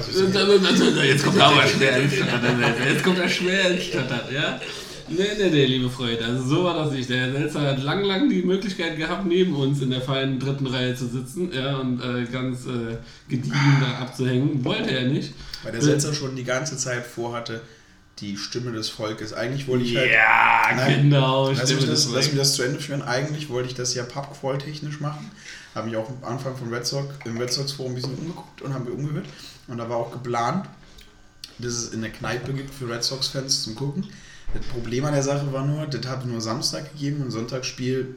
[1.04, 2.05] Jetzt kommt er aber Stottern.
[2.88, 4.60] Jetzt kommt er schwer ins Stottern, ja?
[5.08, 7.08] Nee, nee, nee, liebe Freunde, also so war das nicht.
[7.08, 10.66] Der Herr Selzer hat lang, lang die Möglichkeit gehabt, neben uns in der feinen dritten
[10.66, 12.96] Reihe zu sitzen ja, und äh, ganz äh,
[13.28, 14.64] gediegen da abzuhängen.
[14.64, 15.32] Wollte er nicht.
[15.62, 17.60] Weil der Setzer schon die ganze Zeit vorhatte,
[18.18, 19.32] die Stimme des Volkes.
[19.32, 20.10] Eigentlich wollte ich halt.
[20.10, 21.50] Ja, genau.
[21.50, 23.02] Lass Stimme mich, das, lass mich das zu Ende führen.
[23.02, 25.30] Eigentlich wollte ich das ja pubcrawl-technisch machen.
[25.76, 28.62] Habe mich auch am Anfang vom Red Sox, im Red Sox Forum ein bisschen umgeguckt
[28.62, 29.26] und habe mir umgehört.
[29.68, 30.66] Und da war auch geplant,
[31.58, 34.06] dass es in der Kneipe gibt für Red Sox-Fans zum Gucken.
[34.54, 38.14] Das Problem an der Sache war nur, das hat nur Samstag gegeben und Sonntagsspiel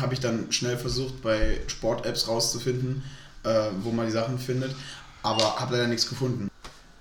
[0.00, 3.02] habe ich dann schnell versucht, bei Sport-Apps rauszufinden,
[3.44, 4.74] äh, wo man die Sachen findet.
[5.22, 6.50] Aber habe leider nichts gefunden.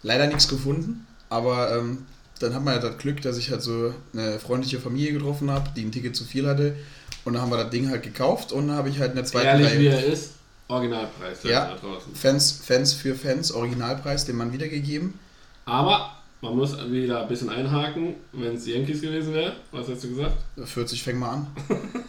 [0.03, 2.05] Leider nichts gefunden, aber ähm,
[2.39, 5.69] dann hat man ja das Glück, dass ich halt so eine freundliche Familie getroffen habe,
[5.75, 6.75] die ein Ticket zu viel hatte.
[7.23, 9.25] Und dann haben wir das Ding halt gekauft und dann habe ich halt in der
[9.25, 9.79] zweiten Ehrlich Reihe.
[9.79, 10.31] wie er ist,
[10.67, 11.75] Originalpreis Ja.
[12.13, 15.15] Fans, Fans für Fans, Originalpreis, den Mann wiedergegeben.
[15.65, 19.55] Aber man muss wieder ein bisschen einhaken, wenn es die Yankees gewesen wäre.
[19.71, 20.37] Was hast du gesagt?
[20.63, 21.47] 40 fängt mal an.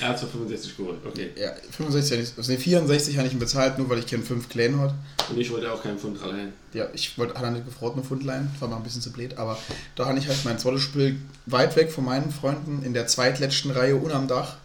[0.00, 1.30] Er hat zwar 65 geholt, okay.
[1.36, 4.24] Ja, 65 ja nicht, also nee, 64 habe ich ihn bezahlt, nur weil ich keinen
[4.24, 4.94] 5 Clan hat.
[5.30, 6.52] Und ich wollte auch keinen Pfund allein.
[6.72, 9.36] Ja, ich wollte, hat er nicht gefroren, eine Pfundlein, war mal ein bisschen zu blöd,
[9.38, 9.58] aber
[9.94, 13.70] da habe ich halt mein zweites Spiel weit weg von meinen Freunden in der zweitletzten
[13.70, 14.56] Reihe unterm Dach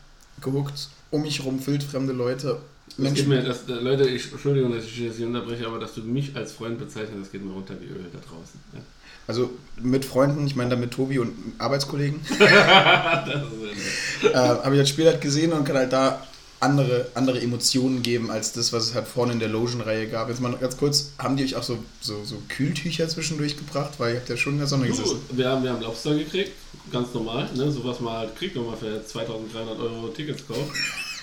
[0.42, 2.58] gehuckt, um mich rum wildfremde Leute.
[2.98, 5.94] Das geht mir, das, äh, Leute, ich, Entschuldigung, dass ich jetzt hier unterbreche, aber dass
[5.94, 8.60] du mich als Freund bezeichnest, das geht mir runter wie Öl da draußen.
[8.74, 8.80] Ja.
[9.28, 15.06] Also mit Freunden, ich meine damit Tobi und Arbeitskollegen, Das äh, habe ich das Spiel
[15.06, 16.26] halt gesehen und kann halt da
[16.60, 20.30] andere, andere Emotionen geben als das, was es halt vorne in der Logen-Reihe gab.
[20.30, 23.92] Jetzt mal ganz kurz, haben die euch auch so, so, so Kühltücher zwischendurch gebracht?
[23.98, 25.20] Weil ihr habt ja schon in der Sonne Du, gesessen.
[25.32, 26.52] wir, haben, wir haben Lobster gekriegt,
[26.92, 27.72] ganz normal, ne?
[27.72, 30.72] so was man halt kriegt, wenn man für 2300 Euro Tickets kauft.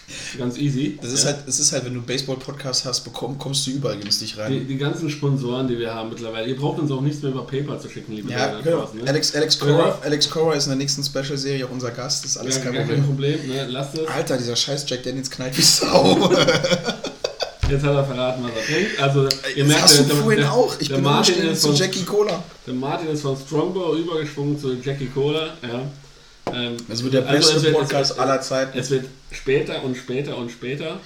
[0.39, 0.99] Ganz easy.
[1.03, 1.31] Das ist ja.
[1.31, 4.53] halt, es ist halt, wenn du Baseball-Podcast hast, bekomm, kommst du überall günstig rein.
[4.53, 7.47] Die, die ganzen Sponsoren, die wir haben mittlerweile, ihr braucht uns auch nichts mehr über
[7.47, 8.79] PayPal zu schicken, liebe Ja, genau.
[8.83, 9.09] draußen, ne?
[9.09, 12.37] Alex, Alex, Cora, Alex Cora ist in der nächsten Special-Serie auch unser Gast, das ist
[12.37, 12.97] alles ja, kein Problem.
[12.97, 13.67] kein Problem, ne?
[13.69, 14.07] lasst es.
[14.09, 16.31] Alter, dieser scheiß Jack Daniels knallt wie Sau.
[17.69, 19.01] Jetzt hat er verraten, was er trinkt.
[19.03, 19.29] Also, ihr
[19.65, 20.77] Das merkt, hast du der, vorhin der, auch.
[20.79, 22.43] Ich der bin Martin, ist zu von, Jackie Cola.
[22.65, 25.47] der Martin ist von Strongbow übergeschwungen zu Jackie Cola.
[25.63, 25.83] Ja.
[26.53, 28.79] Ähm, Das wird der also beste es wird- Podcast es, aller Zeiten.
[28.79, 31.01] Es wird später und später und später.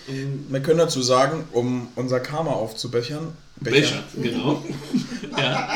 [0.49, 3.29] Wir können dazu sagen, um unser Karma aufzubechern.
[3.63, 4.65] Becher, genau.
[5.39, 5.69] ja.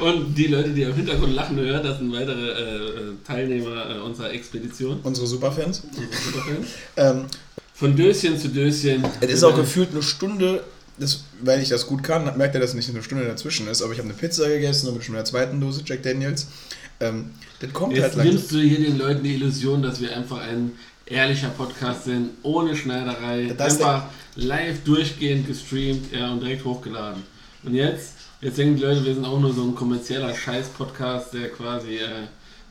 [0.00, 3.98] Und die Leute, die im Hintergrund lachen hören, das sind weitere äh, äh, Teilnehmer äh,
[3.98, 4.98] unserer Expedition.
[5.02, 5.82] Unsere Superfans.
[5.84, 6.66] unsere Superfans.
[6.96, 7.24] Ähm,
[7.74, 9.04] Von Döschen zu Döschen.
[9.20, 10.64] es ist auch gefühlt eine Stunde,
[10.98, 13.82] das, weil ich das gut kann, merkt er, dass nicht eine Stunde dazwischen ist.
[13.82, 16.46] Aber ich habe eine Pizza gegessen und bin schon in der zweiten Dose Jack Daniels.
[17.00, 18.34] Ähm, das kommt halt Jetzt langsam.
[18.34, 20.72] nimmst du hier den Leuten die Illusion, dass wir einfach ein
[21.06, 24.04] ehrlicher Podcast sind, ohne Schneiderei, Das einfach
[24.36, 27.22] live durchgehend gestreamt ja, und direkt hochgeladen.
[27.64, 31.48] Und jetzt, jetzt denken die Leute, wir sind auch nur so ein kommerzieller Scheiß-Podcast, der
[31.50, 32.06] quasi äh,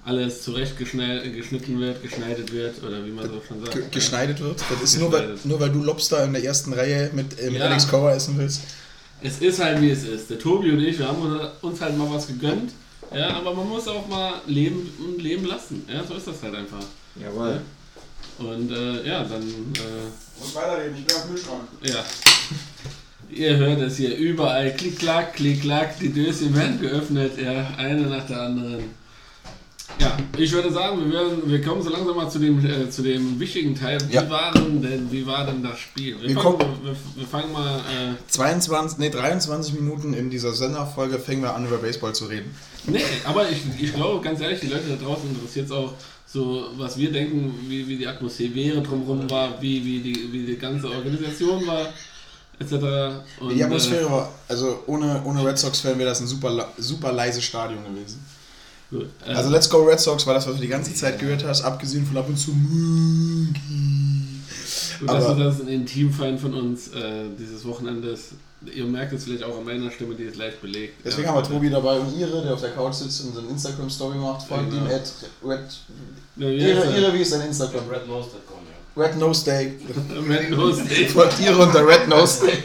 [0.06, 3.74] alles zurecht geschnitten wird, geschneidet wird, oder wie man so schon sagt.
[3.74, 4.60] Ge- geschneidet wird.
[4.70, 7.60] Das ist nur weil, nur weil du Lobster in der ersten Reihe mit, äh, mit
[7.60, 7.66] Ja.
[7.66, 8.62] Alex Cora essen willst.
[9.22, 10.30] Es ist halt wie es ist.
[10.30, 11.18] Der Tobi und ich, wir haben
[11.62, 12.72] uns halt mal was gegönnt.
[13.14, 15.86] Ja, aber man muss auch mal leben und leben lassen.
[15.92, 16.84] Ja, so ist das halt einfach.
[17.16, 17.62] Jawohl.
[18.38, 21.68] Und äh, ja, dann äh, Muss weiterreden, ich bin am Kühlschrank.
[21.84, 22.04] Ja.
[23.32, 24.74] Ihr hört es hier überall.
[24.76, 26.00] Klick, klack, klick, klack.
[26.00, 27.40] Die Döschen werden geöffnet.
[27.40, 28.99] Ja, eine nach der anderen.
[30.00, 33.02] Ja, ich würde sagen, wir, werden, wir kommen so langsam mal zu dem, äh, zu
[33.02, 33.98] dem wichtigen Teil.
[34.08, 34.30] Wie, Ja.
[34.30, 36.16] war denn, wie war denn das Spiel?
[36.22, 37.80] Wir, Wir fangen, kommen- wir, wir fangen mal.
[37.80, 42.56] Äh, 22, nee, 23 Minuten in dieser Senderfolge fängen wir an, über Baseball zu reden.
[42.88, 45.94] nee, aber ich, ich glaube, ganz ehrlich, die Leute da draußen interessiert es auch
[46.26, 50.58] so, was wir denken, wie, wie die Atmosphäre drumherum war, wie, wie, die, wie die
[50.58, 51.88] ganze Organisation war,
[52.60, 53.22] etc.
[53.42, 57.12] Und, Die äh, Atmosphäre war, also ohne, ohne Red Sox-Fan wäre das ein super, super
[57.12, 58.24] leise Stadion gewesen.
[58.92, 61.44] Gut, äh, Also Let's Go Red Sox war das, was du die ganze Zeit gehört
[61.46, 62.52] hast, abgesehen von ab und zu.
[65.00, 68.32] Gut, dass Aber- du das ein Intimfeind von uns äh, dieses Wochenendes.
[68.76, 70.96] Ihr merkt es vielleicht auch an meiner Stimme, die ist leicht belegt.
[71.06, 71.34] Deswegen ja.
[71.34, 74.18] haben wir Tobi dabei und Ihre, der auf der Couch sitzt und so eine Instagram-Story
[74.18, 74.46] macht.
[74.46, 74.96] Folgt Ja, ihm genau.
[74.96, 75.14] at
[75.46, 75.60] Red...
[76.36, 76.98] Ja, wie Ihre?
[76.98, 77.88] Ihre, wie ist dein Instagram?
[77.90, 78.59] Rednose.com, ja.
[79.00, 79.74] Red Nose Day.
[80.30, 81.08] Red Nose Day.
[81.08, 82.64] Folgt Ihre unter Red Nose Day.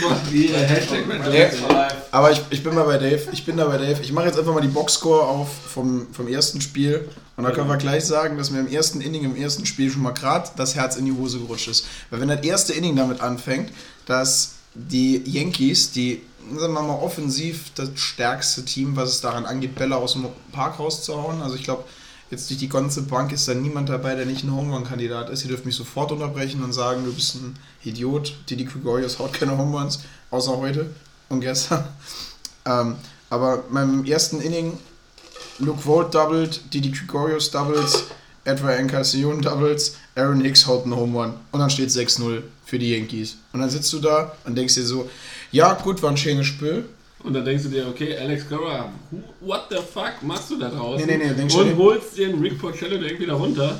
[0.00, 1.30] Folgt ihre Hashtag Red Nose.
[1.30, 1.50] Day.
[2.10, 3.20] Aber ich, ich bin mal bei Dave.
[3.32, 4.00] Ich bin da bei Dave.
[4.02, 7.08] Ich mache jetzt einfach mal die Boxscore auf vom, vom ersten Spiel.
[7.36, 10.02] Und da können wir gleich sagen, dass mir im ersten Inning, im ersten Spiel schon
[10.02, 11.86] mal gerade das Herz in die Hose gerutscht ist.
[12.10, 13.70] Weil wenn das erste Inning damit anfängt,
[14.06, 16.22] dass die Yankees, die,
[16.56, 20.78] sagen wir mal, offensiv das stärkste Team, was es daran angeht, Bälle aus dem Park
[20.78, 21.42] rauszuhauen.
[21.42, 21.84] Also ich glaube,
[22.30, 25.30] jetzt durch die ganze Bank ist da niemand dabei, der nicht ein Home Run Kandidat
[25.30, 25.42] ist.
[25.42, 28.34] Ihr dürft mich sofort unterbrechen und sagen, du bist ein Idiot.
[28.48, 30.90] Didi Gregorius haut keine Home Runs, außer heute
[31.28, 31.84] und gestern.
[32.66, 32.96] Ähm,
[33.30, 34.76] aber beim ersten Inning
[35.58, 38.04] Luke Vogt doubled, Didi Gregorius doubles,
[38.44, 41.34] Edward Encarnacion doubles, Aaron Hicks haut einen Home Run.
[41.50, 43.38] Und dann steht 6-0 für die Yankees.
[43.54, 45.08] Und dann sitzt du da und denkst dir so,
[45.50, 46.84] ja gut, war ein schönes Spiel.
[47.24, 48.92] Und dann denkst du dir, okay, Alex Cora,
[49.40, 51.06] what the fuck machst du da draußen?
[51.06, 53.78] Nee, nee, nee, Und schon- holst den Rick Porcello direkt wieder runter.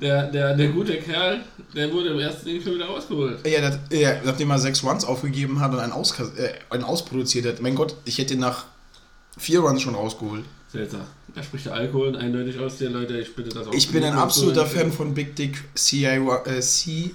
[0.00, 1.42] Der, der, der gute Kerl,
[1.74, 3.46] der wurde im ersten Ding schon wieder ausgeholt.
[3.46, 7.44] Ja, das, ja, nachdem er sechs Runs aufgegeben hat und einen, Auskas äh, einen ausproduziert
[7.44, 7.60] hat.
[7.60, 8.64] Mein Gott, ich hätte ihn nach
[9.36, 10.44] vier Runs schon rausgeholt.
[10.72, 11.02] Seltsam.
[11.34, 13.18] Da spricht der Alkohol eindeutig aus dir, Leute.
[13.18, 13.74] Ich bitte das auch.
[13.74, 16.04] Ich bin ein absoluter so- Fan von Big Dick C.
[16.06, 17.10] Äh, C.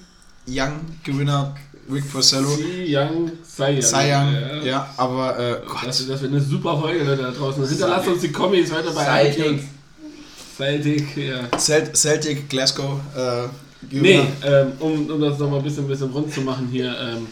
[0.48, 1.56] Young Gewinner
[1.90, 2.48] Rick Porcello.
[2.56, 3.82] Cy Young, Cy Young.
[3.82, 5.52] Cy Young, ja, aber äh,
[5.84, 6.08] Das, Gott.
[6.10, 7.66] das wird eine super Folge, Leute, da draußen.
[7.68, 9.62] Hinterlasst uns die Kommis weiter bei Celtic.
[10.56, 11.58] Celtic, ja.
[11.58, 12.98] Celt Celtic, Glasgow.
[13.16, 13.48] Äh,
[13.90, 16.96] Nee, ähm, um, um das nochmal ein bisschen, bisschen rund zu machen hier.
[16.98, 17.26] Ähm,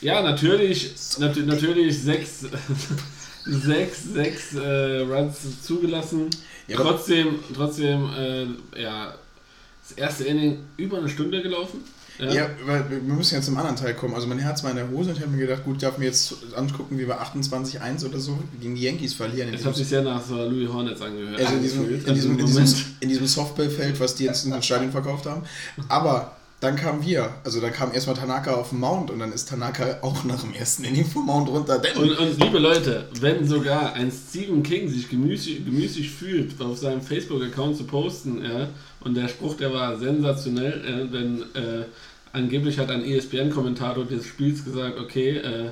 [0.00, 2.44] ja, natürlich, nat natürlich sechs,
[3.44, 6.28] sechs, sechs äh, Runs zugelassen.
[6.68, 9.14] Ja, trotzdem, trotzdem, äh, ja,
[9.88, 11.80] das erste Inning über eine Stunde gelaufen.
[12.18, 14.14] Ja, weil wir müssen jetzt zum anderen Teil kommen.
[14.14, 15.98] Also mein Herz war in der Hose und ich habe mir gedacht, gut, ich darf
[15.98, 19.54] mir jetzt angucken, wie wir 28-1 oder so gegen die Yankees verlieren.
[19.54, 21.38] Es hat sich sehr nach Louis Hornets angehört.
[21.38, 24.62] also in diesem, in diesem, in diesem, in diesem Softballfeld, was die jetzt in den
[24.62, 25.42] Stadion verkauft haben.
[25.88, 27.30] Aber dann kamen wir.
[27.44, 30.52] Also dann kam erstmal Tanaka auf den Mount und dann ist Tanaka auch nach dem
[30.52, 31.80] ersten Inning vom Mount runter.
[31.96, 37.00] Und, und liebe Leute, wenn sogar ein Stephen King sich gemüßig, gemüßig fühlt, auf seinem
[37.00, 38.68] Facebook-Account zu posten, ja,
[39.00, 41.84] und der Spruch, der war sensationell, äh, denn äh,
[42.32, 45.70] angeblich hat ein ESPN-Kommentator des Spiels gesagt, okay, äh,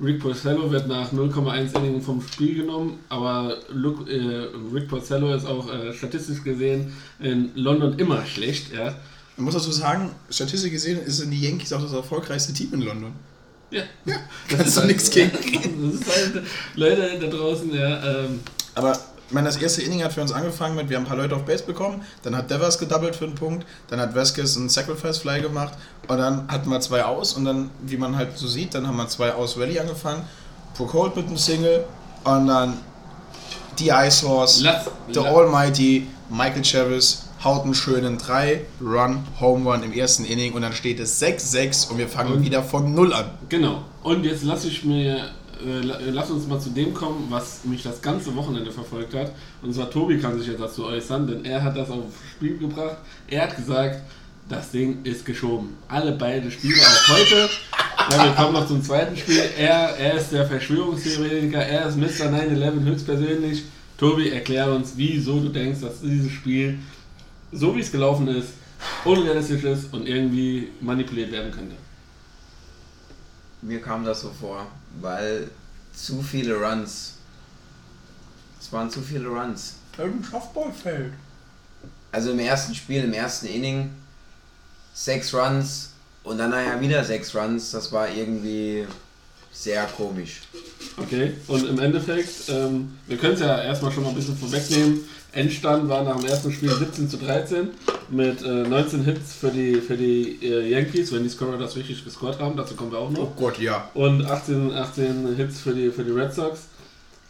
[0.00, 5.44] Rick Porcello wird nach 0,1 Innings vom Spiel genommen, aber Luke, äh, Rick Porcello ist
[5.46, 8.94] auch äh, statistisch gesehen in London immer schlecht, ja.
[9.36, 13.12] man muss dazu sagen, statistisch gesehen sind die Yankees auch das erfolgreichste Team in London.
[13.70, 14.14] Ja, Ja,
[14.48, 15.30] Das kannst ist du halt- nichts gegen.
[15.92, 16.44] das ist halt,
[16.76, 18.40] Leute da draußen, ja, ähm,
[18.76, 21.16] Aber ich meine, das erste Inning hat für uns angefangen mit, wir haben ein paar
[21.18, 24.68] Leute auf Base bekommen, dann hat Devers gedoubled für einen Punkt, dann hat Vasquez einen
[24.70, 25.74] Sacrifice Fly gemacht
[26.08, 28.96] und dann hatten wir zwei aus und dann, wie man halt so sieht, dann haben
[28.96, 30.22] wir zwei aus Rally angefangen,
[30.74, 31.84] Procol mit einem Single
[32.24, 32.78] und dann
[33.78, 39.82] die Ice Horse, Lass- The la- Almighty, Michael Chavis haut einen schönen 3-Run Home Run
[39.84, 43.12] im ersten Inning und dann steht es 6-6 und wir fangen Und- wieder von Null
[43.12, 43.26] an.
[43.48, 43.82] Genau.
[44.02, 45.28] Und jetzt lass ich mir,
[45.64, 49.32] äh, la- lass uns mal zu dem kommen, was mich das ganze Wochenende verfolgt hat.
[49.62, 52.96] Und zwar Tobi kann sich jetzt dazu äußern, denn er hat das aufs Spiel gebracht.
[53.28, 54.00] Er hat gesagt,
[54.48, 55.76] das Ding ist geschoben.
[55.88, 57.48] Alle beide Spiele, auch heute.
[58.10, 59.42] Ja, wir kommen noch zum zweiten Spiel.
[59.58, 62.26] Er, er ist der Verschwörungstheoretiker, er ist Mr.
[62.32, 63.64] 9-11 höchstpersönlich.
[63.98, 66.78] Tobi, erklär uns, wieso du denkst, dass dieses Spiel,
[67.52, 68.50] so wie es gelaufen ist,
[69.04, 71.74] unrealistisch ist und irgendwie manipuliert werden könnte.
[73.60, 74.66] Mir kam das so vor,
[75.00, 75.50] weil
[75.92, 77.14] zu viele Runs.
[78.60, 79.74] Es waren zu viele Runs.
[79.96, 81.12] Ein Softballfeld.
[82.12, 83.90] Also im ersten Spiel, im ersten Inning,
[84.94, 85.90] sechs Runs
[86.24, 87.70] und dann nachher wieder sechs Runs.
[87.70, 88.86] Das war irgendwie
[89.60, 90.40] sehr komisch.
[90.96, 95.00] Okay, und im Endeffekt, ähm, wir können es ja erstmal schon mal ein bisschen vorwegnehmen.
[95.32, 97.68] Endstand war nach dem ersten Spiel 17 zu 13
[98.08, 102.02] mit äh, 19 Hits für die, für die äh, Yankees, wenn die Scorer das richtig
[102.04, 103.36] gescored haben, dazu kommen wir auch Oh noch.
[103.36, 103.90] Gott, ja.
[103.94, 106.60] Und 18, 18 Hits für die, für die Red Sox.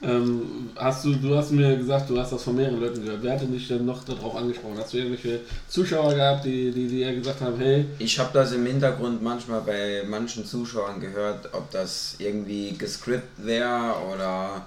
[0.00, 3.20] Ähm, hast du, du hast mir gesagt, du hast das von mehreren Leuten gehört.
[3.22, 4.78] Wer hatte dich denn noch darauf angesprochen?
[4.78, 8.52] Hast du irgendwelche Zuschauer gehabt, die, die, die ja gesagt haben, hey, Ich habe das
[8.52, 14.66] im Hintergrund manchmal bei manchen Zuschauern gehört, ob das irgendwie gescriptet wäre oder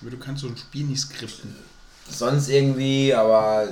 [0.00, 1.54] Aber du kannst so ein Spiel nicht skripten.
[2.10, 3.68] sonst irgendwie, aber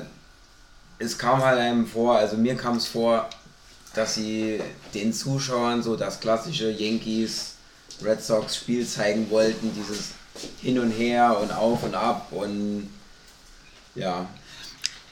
[1.00, 3.28] es kam halt einem vor, also mir kam es vor,
[3.94, 4.60] dass sie
[4.94, 7.54] den Zuschauern so das klassische Yankees
[8.04, 10.12] Red Sox Spiel zeigen wollten, dieses
[10.62, 12.88] hin und her und auf und ab und
[13.94, 14.26] ja.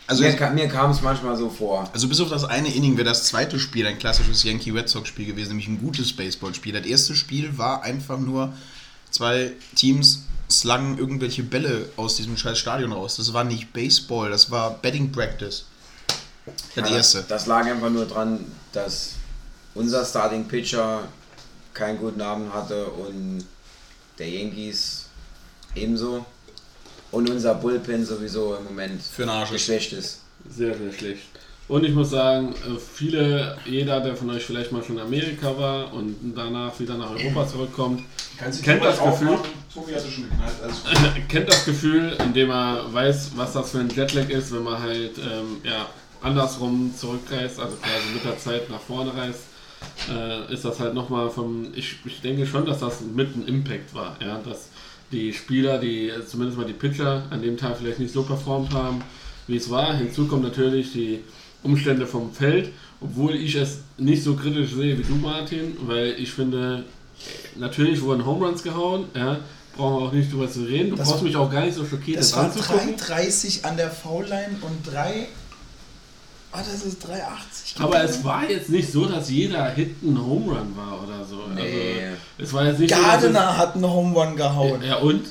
[0.07, 1.87] Also, mir, ka- mir kam es manchmal so vor.
[1.93, 5.09] also bis auf das eine Inning wäre das zweite Spiel ein klassisches Yankee Red Sox
[5.09, 6.73] Spiel gewesen, nämlich ein gutes Baseballspiel.
[6.73, 8.55] Das erste Spiel war einfach nur
[9.11, 13.17] zwei Teams slungen irgendwelche Bälle aus diesem scheiß Stadion raus.
[13.17, 15.65] Das war nicht Baseball, das war Betting Practice.
[16.75, 17.25] Das Ja, erste.
[17.29, 19.11] Das lag einfach nur dran, dass
[19.75, 21.03] unser Starting Pitcher
[21.75, 23.45] keinen guten Abend hatte und
[24.19, 25.05] der Yankees
[25.75, 26.25] ebenso.
[27.11, 29.67] Und unser Bullpen sowieso im Moment Für den Arsch ist.
[29.67, 30.21] geschwächt ist.
[30.49, 31.23] Sehr, sehr schlecht.
[31.69, 35.57] Und ich muss sagen, äh, viele, jeder, der von euch vielleicht mal schon in Amerika
[35.59, 38.03] war und danach wieder nach Europa zurückkommt,
[38.63, 39.39] kennt das Gefühl,
[41.29, 45.19] kennt das Gefühl, indem er weiß, was das für ein Jetlag ist, wenn man halt
[45.19, 45.87] ähm, ja,
[46.23, 49.43] andersrum zurückreist, also quasi mit der Zeit nach vorne reist,
[50.11, 53.95] äh, ist das halt nochmal vom, ich, ich denke schon, dass das mit ein Impact
[53.95, 54.71] war, ja, dass
[55.13, 59.03] die Spieler, die zumindest mal die Pitcher an dem Tag vielleicht nicht so performt haben,
[59.47, 59.95] wie es war.
[59.97, 61.21] Hinzu kommen natürlich die
[61.63, 66.31] Umstände vom Feld, obwohl ich es nicht so kritisch sehe wie du, Martin, weil ich
[66.33, 66.85] finde,
[67.57, 69.39] natürlich wurden Home Runs gehauen, ja,
[69.77, 70.91] brauchen wir auch nicht drüber zu reden.
[70.91, 72.97] Du Das- brauchst mich auch gar nicht so schockiert, Das das war anzugucken.
[72.97, 75.27] 3,30 an der Foul-Line und 3.
[76.51, 77.83] Ah, das ist 3,80.
[77.83, 81.37] Aber es war jetzt nicht so, dass jeder Hit ein Home Run war oder so.
[81.55, 81.63] Nee.
[82.03, 84.81] Also, es war jetzt nicht so, Gardner hat einen Home Run gehauen.
[84.83, 85.23] es, Ja und?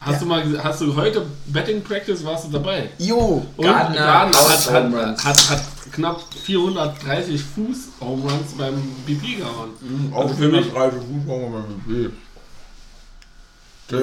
[0.00, 0.18] Hast Ja.
[0.20, 2.90] du mal hast du heute Betting Practice warst du dabei?
[2.98, 5.24] Jo, Und Gardner Gardner hat, hat, Home Runs.
[5.24, 8.74] hat, hat knapp 430 Fuß Home Runs beim
[9.06, 10.10] BP gehauen.
[10.14, 12.12] auch Also für mich, 130 Fuß brauchen wir beim BP.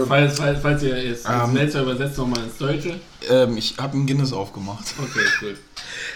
[0.07, 1.41] Falls, falls, falls ihr jetzt Ähm.
[1.45, 2.99] ähm, Melzer übersetzt nochmal ins Deutsche.
[3.29, 4.85] Ähm, ich habe einen Guinness aufgemacht.
[4.97, 5.57] Okay, gut.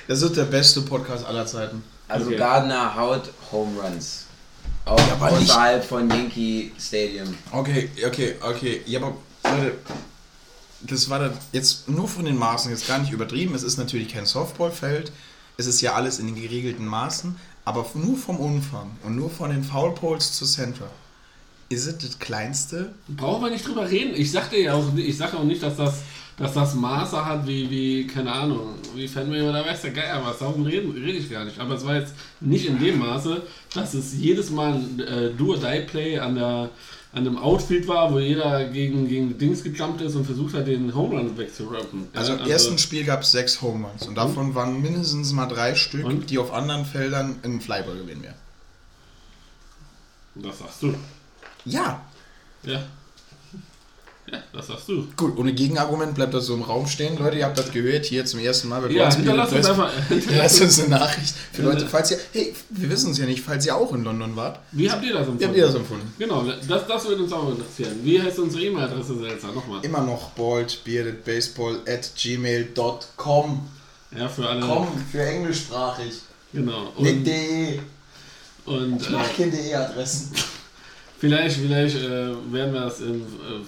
[0.07, 1.83] Das ist der beste Podcast aller Zeiten.
[2.07, 2.37] Also Okay.
[2.37, 4.25] Gardner haut Home Runs.
[4.85, 7.35] Auch Ja, aber nicht- außerhalb von Yankee Stadium.
[7.51, 8.81] Okay, okay, okay.
[8.85, 9.73] Ja, aber Leute,
[10.81, 13.53] das war dann jetzt nur von den Maßen jetzt gar nicht übertrieben.
[13.55, 15.11] Es ist natürlich kein Softballfeld.
[15.57, 17.35] Es ist ja alles in den geregelten Maßen.
[17.65, 20.89] Aber nur vom Umfang und nur von den Foul Poles zu Center
[21.69, 22.93] ist es das kleinste.
[23.07, 24.13] Brauchen wir nicht drüber reden.
[24.15, 25.99] Ich sagte ja auch, ich sage auch nicht, dass das,
[26.37, 30.39] dass das Maße hat wie, wie, keine Ahnung, wie Fenway oder weiß der Geier was.
[30.39, 31.59] Darum reden, rede ich gar nicht.
[31.59, 33.41] Aber es war jetzt nicht in dem Maße,
[33.73, 36.69] dass es jedes Mal ein äh, Do-or-Die-Play an der
[37.13, 40.93] an dem Outfield war, wo jeder gegen, gegen Dings gejumpt ist und versucht hat, den
[40.93, 42.07] Home Run wegzurappen.
[42.13, 45.73] Also im ersten Spiel gab es sechs Home Runs und davon waren mindestens mal drei
[45.73, 46.29] Stück, Und?
[46.29, 48.35] die auf anderen Feldern in Flyball gewinnen wären.
[50.35, 50.93] Das sagst du.
[51.65, 52.01] Ja,
[52.63, 52.83] Ja.
[54.29, 55.07] Ja, das sagst du.
[55.15, 57.17] gut, ohne Gegenargument bleibt das so im Raum stehen.
[57.17, 59.23] Leute, ihr habt das gehört hier zum ersten Mal bei Ja, Broadspiel.
[59.23, 59.91] hinterlass uns einfach.
[60.09, 61.61] Hinterlasst uns eine Nachricht für.
[61.61, 64.59] Leute, falls ihr, hey, wir wissen es ja nicht, falls ihr auch in London wart.
[64.73, 65.39] Wie habt ihr das empfunden?
[65.39, 66.13] Wie habt ihr das empfunden?
[66.19, 67.99] Genau, das, das würde uns auch interessieren.
[68.03, 69.51] Wie heißt unsere E-Mail-Adresse, Selzer?
[69.53, 69.85] Nochmal.
[69.85, 73.69] Immer noch baldbeardedbaseball at gmail.com.
[74.17, 74.59] Ja, für alle.
[74.59, 76.15] Komm, für englischsprachig.
[76.51, 76.91] Genau.
[76.97, 77.79] Und, de.
[78.65, 80.31] und Ich äh, keine de-Adressen.
[81.19, 83.25] Vielleicht, vielleicht äh, werden wir das in äh,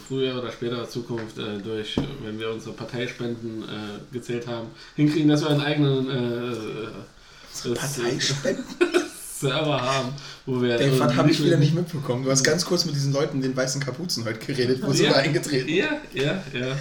[0.08, 5.42] früher oder späterer Zukunft äh, durch, wenn wir unsere Parteispenden äh, gezählt haben, hinkriegen, dass
[5.42, 8.64] wir einen eigenen äh, äh, äh, Parteispenden?
[9.40, 10.10] Server haben,
[10.46, 10.78] wo wir.
[10.80, 12.26] Äh, was habe ich wieder nicht mitbekommen?
[12.26, 14.82] Du hast ganz kurz mit diesen Leuten in den weißen Kapuzen heute geredet.
[14.84, 15.00] Wo Ja.
[15.00, 15.70] wir eingetreten?
[15.70, 16.76] Ja, ja, ja.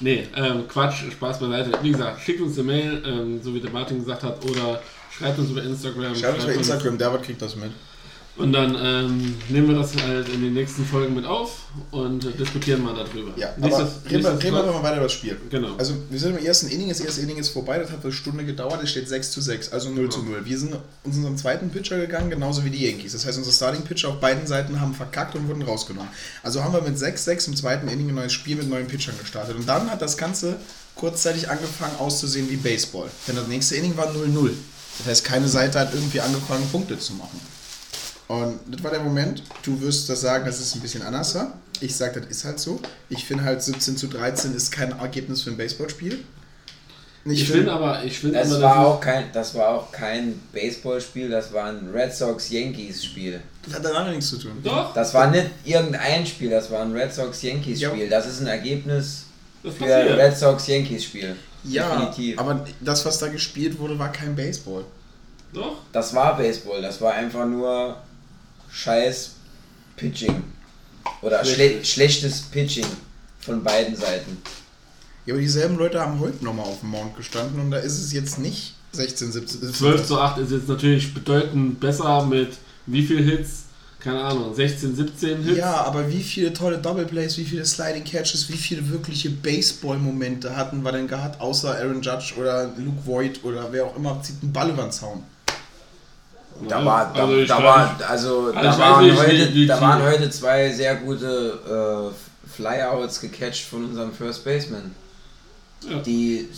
[0.00, 1.72] Nee, ähm, Quatsch, Spaß beiseite.
[1.82, 4.80] Wie gesagt, schickt uns eine Mail, ähm, so wie der Martin gesagt hat, oder
[5.14, 6.14] schreibt uns über Instagram.
[6.14, 7.70] Schreibt uns uns- Instagram, David kriegt das mit.
[8.36, 11.58] Und dann ähm, nehmen wir das halt in den nächsten Folgen mit auf
[11.90, 13.32] und äh, diskutieren mal darüber.
[13.36, 15.38] Ja, aber Nächstes- reden wir, reden wir mal weiter über das Spiel.
[15.50, 15.74] Genau.
[15.76, 18.44] Also wir sind im ersten Inning, das erste Inning ist vorbei, das hat eine Stunde
[18.46, 20.42] gedauert, es steht 6 zu 6, also 0 zu 0.
[20.44, 20.72] Wir sind
[21.04, 23.12] uns unserem zweiten Pitcher gegangen, genauso wie die Yankees.
[23.12, 26.10] Das heißt, unsere Starting Pitcher auf beiden Seiten haben verkackt und wurden rausgenommen.
[26.42, 29.54] Also haben wir mit 6-6 im zweiten Inning ein neues Spiel mit neuen Pitchern gestartet.
[29.56, 30.56] Und dann hat das Ganze
[30.94, 33.10] kurzzeitig angefangen auszusehen wie Baseball.
[33.28, 34.50] Denn das nächste Inning war 0-0.
[34.98, 37.38] Das heißt, keine Seite hat irgendwie angefangen, Punkte zu machen.
[38.30, 41.34] Und das war der Moment, du wirst das sagen, das ist ein bisschen anders.
[41.34, 41.52] ja?
[41.80, 42.78] Ich sage, das ist halt so.
[43.08, 46.22] Ich finde halt 17 zu 13 ist kein Ergebnis für ein Baseballspiel.
[47.24, 50.40] Ich für- finde aber, ich finde Das war, das auch kein, das war auch kein
[50.52, 53.40] Baseballspiel, das war ein Red Sox-Yankees-Spiel.
[53.64, 54.52] Das hat danach nichts zu tun.
[54.62, 58.08] Doch, Das war nicht irgendein Spiel, das war ein Red Sox-Yankees-Spiel.
[58.08, 59.24] Das ist ein Ergebnis
[59.64, 60.16] das für passiert.
[60.18, 61.36] Red Sox-Yankees-Spiel.
[61.64, 62.38] Ja, Definitiv.
[62.38, 64.84] aber das, was da gespielt wurde, war kein Baseball.
[65.52, 67.96] Doch, Das war Baseball, das war einfach nur
[68.70, 69.32] scheiß
[69.96, 70.42] Pitching.
[71.22, 72.86] Oder schle schlechtes Pitching
[73.40, 74.38] von beiden Seiten.
[75.26, 78.12] Ja, aber dieselben Leute haben heute nochmal auf dem Mount gestanden und da ist es
[78.12, 82.52] jetzt nicht 16, 17, 17 12 zu 8 ist jetzt natürlich bedeutend besser mit
[82.86, 83.64] wie viel Hits?
[84.00, 85.58] Keine Ahnung, 16, 17 Hits?
[85.58, 90.56] Ja, aber wie viele tolle Double Plays, wie viele Sliding Catches, wie viele wirkliche Baseball-Momente
[90.56, 94.42] hatten wir denn gehabt, außer Aaron Judge oder Luke Voigt oder wer auch immer zieht
[94.42, 95.22] einen Ball über den Zaun.
[96.68, 99.66] Da, war, da, Also da, war, also, Also da, ich weiß waren, heute, wie- wie
[99.66, 104.94] da die- waren heute zwei sehr gute äh, Flyouts gecatcht von unserem First Baseman,
[105.88, 105.98] Ja.
[106.00, 106.48] die.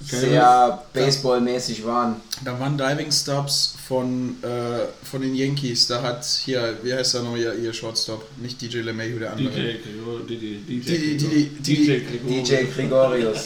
[0.00, 2.16] Sehr baseballmäßig waren.
[2.44, 5.88] Da waren Diving Stops von, äh, von den Yankees.
[5.88, 8.24] Da hat hier, wie heißt er noch, ihr, ihr Shortstop?
[8.40, 9.52] Nicht DJ LeMahieu, der andere.
[9.52, 11.28] DJ Gregor, Didi, DJ Didi, Gregor.
[11.28, 11.76] Didi, Didi.
[11.76, 12.42] DJ Gregor.
[12.42, 13.44] DJ Gregorius.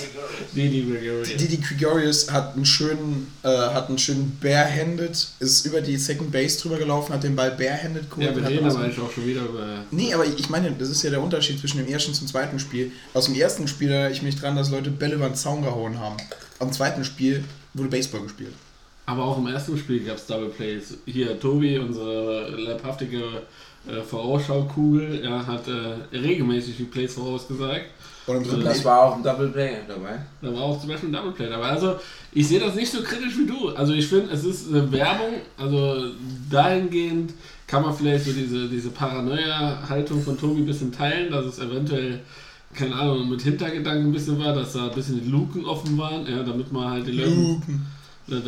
[0.55, 1.29] Didi Gregorius.
[1.37, 6.61] Didi Gregorius hat einen schönen, äh, hat einen schönen barehanded, ist über die Second Base
[6.61, 8.29] drüber gelaufen, hat den Ball barehanded geholt.
[8.29, 9.85] Ja, wir und reden aber eigentlich auch schon wieder über.
[9.91, 12.93] Nee, aber ich meine, das ist ja der Unterschied zwischen dem ersten zum zweiten Spiel.
[13.13, 15.99] Aus dem ersten Spiel erinnere ich mich dran, dass Leute Bälle über den Zaun gehauen
[15.99, 16.17] haben.
[16.65, 17.45] Am zweiten Spiel
[17.75, 18.55] wurde Baseball gespielt.
[19.05, 20.97] Aber auch im ersten Spiel gab es Double Plays.
[21.05, 23.43] Hier, Tobi, unsere leibhaftige
[23.87, 25.23] äh, Vorausschaukugel.
[25.23, 27.85] Er hat äh, regelmäßig die Plays vorausgesagt.
[28.27, 30.21] Und im dritten Das war auch ein Double Play dabei.
[30.41, 31.67] Da war auch zum Beispiel ein Double Play dabei.
[31.67, 31.97] Also
[32.33, 33.69] ich sehe das nicht so kritisch wie du.
[33.69, 35.35] Also ich finde, es ist eine Werbung.
[35.59, 36.13] Also
[36.51, 37.35] dahingehend
[37.67, 42.21] kann man vielleicht so diese, diese Paranoia-Haltung von Tobi ein bisschen teilen, dass es eventuell,
[42.75, 46.27] keine Ahnung, mit Hintergedanken ein bisschen war, dass da ein bisschen die Luken offen waren,
[46.27, 47.61] ja, damit man halt die Leute...
[48.27, 48.43] Dass,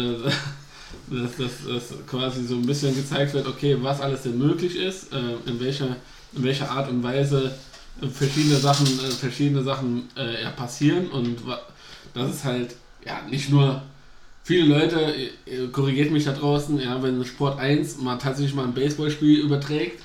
[1.08, 5.12] dass, dass, dass quasi so ein bisschen gezeigt wird, okay, was alles denn möglich ist,
[5.12, 5.96] äh, in, welcher,
[6.34, 7.54] in welcher Art und Weise
[8.00, 11.38] äh, verschiedene Sachen, äh, verschiedene Sachen äh, ja, passieren und
[12.14, 12.74] das ist halt
[13.04, 13.82] ja nicht nur
[14.42, 15.14] viele Leute,
[15.46, 20.02] äh, korrigiert mich da draußen, ja, wenn Sport 1 mal tatsächlich mal ein Baseballspiel überträgt,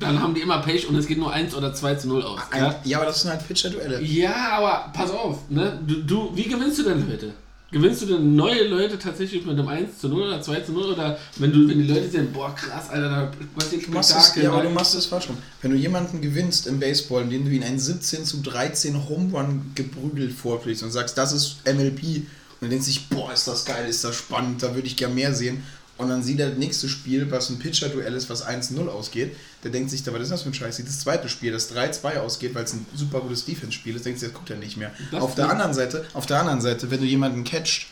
[0.00, 2.40] dann haben die immer Pech und es geht nur 1 oder 2 zu 0 aus.
[2.56, 4.02] Ja, Ein, ja, aber das sind halt Pitcher-Duelle.
[4.02, 5.78] ja aber pass auf, ne?
[5.86, 7.32] Du, du, wie gewinnst du denn Leute?
[7.70, 10.92] Gewinnst du denn neue Leute tatsächlich mit einem 1 zu 0 oder 2 zu 0
[10.92, 14.34] oder wenn du, wenn die Leute sehen, boah krass, Alter, da passiert Du machst es,
[14.36, 15.38] ja, aber du machst es falsch rum.
[15.60, 19.72] Wenn du jemanden gewinnst im Baseball, indem du ihn einen 17 zu 13 Home Run
[19.74, 22.26] geprügelt vorfliegst und sagst, das ist MLB und
[22.60, 25.34] dann denkt sich, boah, ist das geil, ist das spannend, da würde ich gern mehr
[25.34, 25.64] sehen.
[25.96, 29.36] Und dann sieht er das nächste Spiel, was ein Pitcher-Duell ist, was 1-0 ausgeht.
[29.62, 30.76] Der denkt sich, da, was ist das für ein Scheiß?
[30.76, 34.18] Sieht das zweite Spiel, das 3-2 ausgeht, weil es ein super gutes Defense-Spiel ist, denkt
[34.18, 34.92] sich, das guckt er nicht mehr.
[35.12, 37.86] Das auf der anderen Seite, auf der anderen Seite, wenn du jemanden catcht,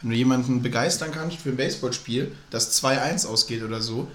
[0.00, 4.08] wenn du jemanden begeistern kannst für ein Baseballspiel, das 2-1 ausgeht oder so,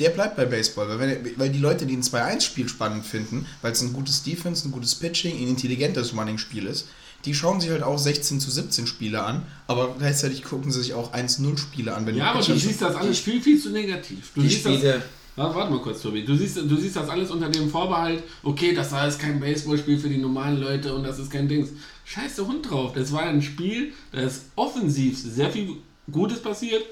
[0.00, 3.70] der bleibt bei Baseball, weil, wenn, weil die Leute, die ein 2-1-Spiel spannend finden, weil
[3.70, 6.88] es ein gutes Defense, ein gutes Pitching, ein intelligentes Running-Spiel ist,
[7.24, 10.94] die schauen sich halt auch 16 zu 17 Spiele an, aber gleichzeitig gucken sie sich
[10.94, 12.06] auch 1-0 Spiele an.
[12.06, 14.32] Wenn Ja, aber du siehst das alles viel, viel zu negativ.
[14.34, 15.02] Du Die siehst das, Spiele,
[15.36, 16.24] Warte, warte mal kurz, Tobi.
[16.24, 19.98] Du siehst, du siehst das alles unter dem Vorbehalt, okay, das war jetzt kein Baseballspiel
[19.98, 21.70] für die normalen Leute und das ist kein Dings.
[22.06, 22.94] Scheiße Hund drauf.
[22.94, 25.76] Das war ein Spiel, da ist offensiv sehr viel
[26.10, 26.82] Gutes passiert.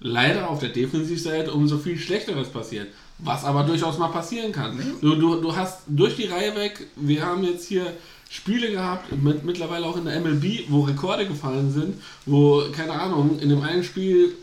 [0.00, 2.88] Leider auf der Defensivseite umso viel Schlechteres passiert.
[3.18, 4.76] Was aber durchaus mal passieren kann.
[5.00, 7.86] Du, du, du hast durch die Reihe weg, wir haben jetzt hier
[8.32, 13.38] Spiele gehabt, mit, mittlerweile auch in der MLB, wo Rekorde gefallen sind, wo, keine Ahnung,
[13.38, 14.34] in dem einen Spiel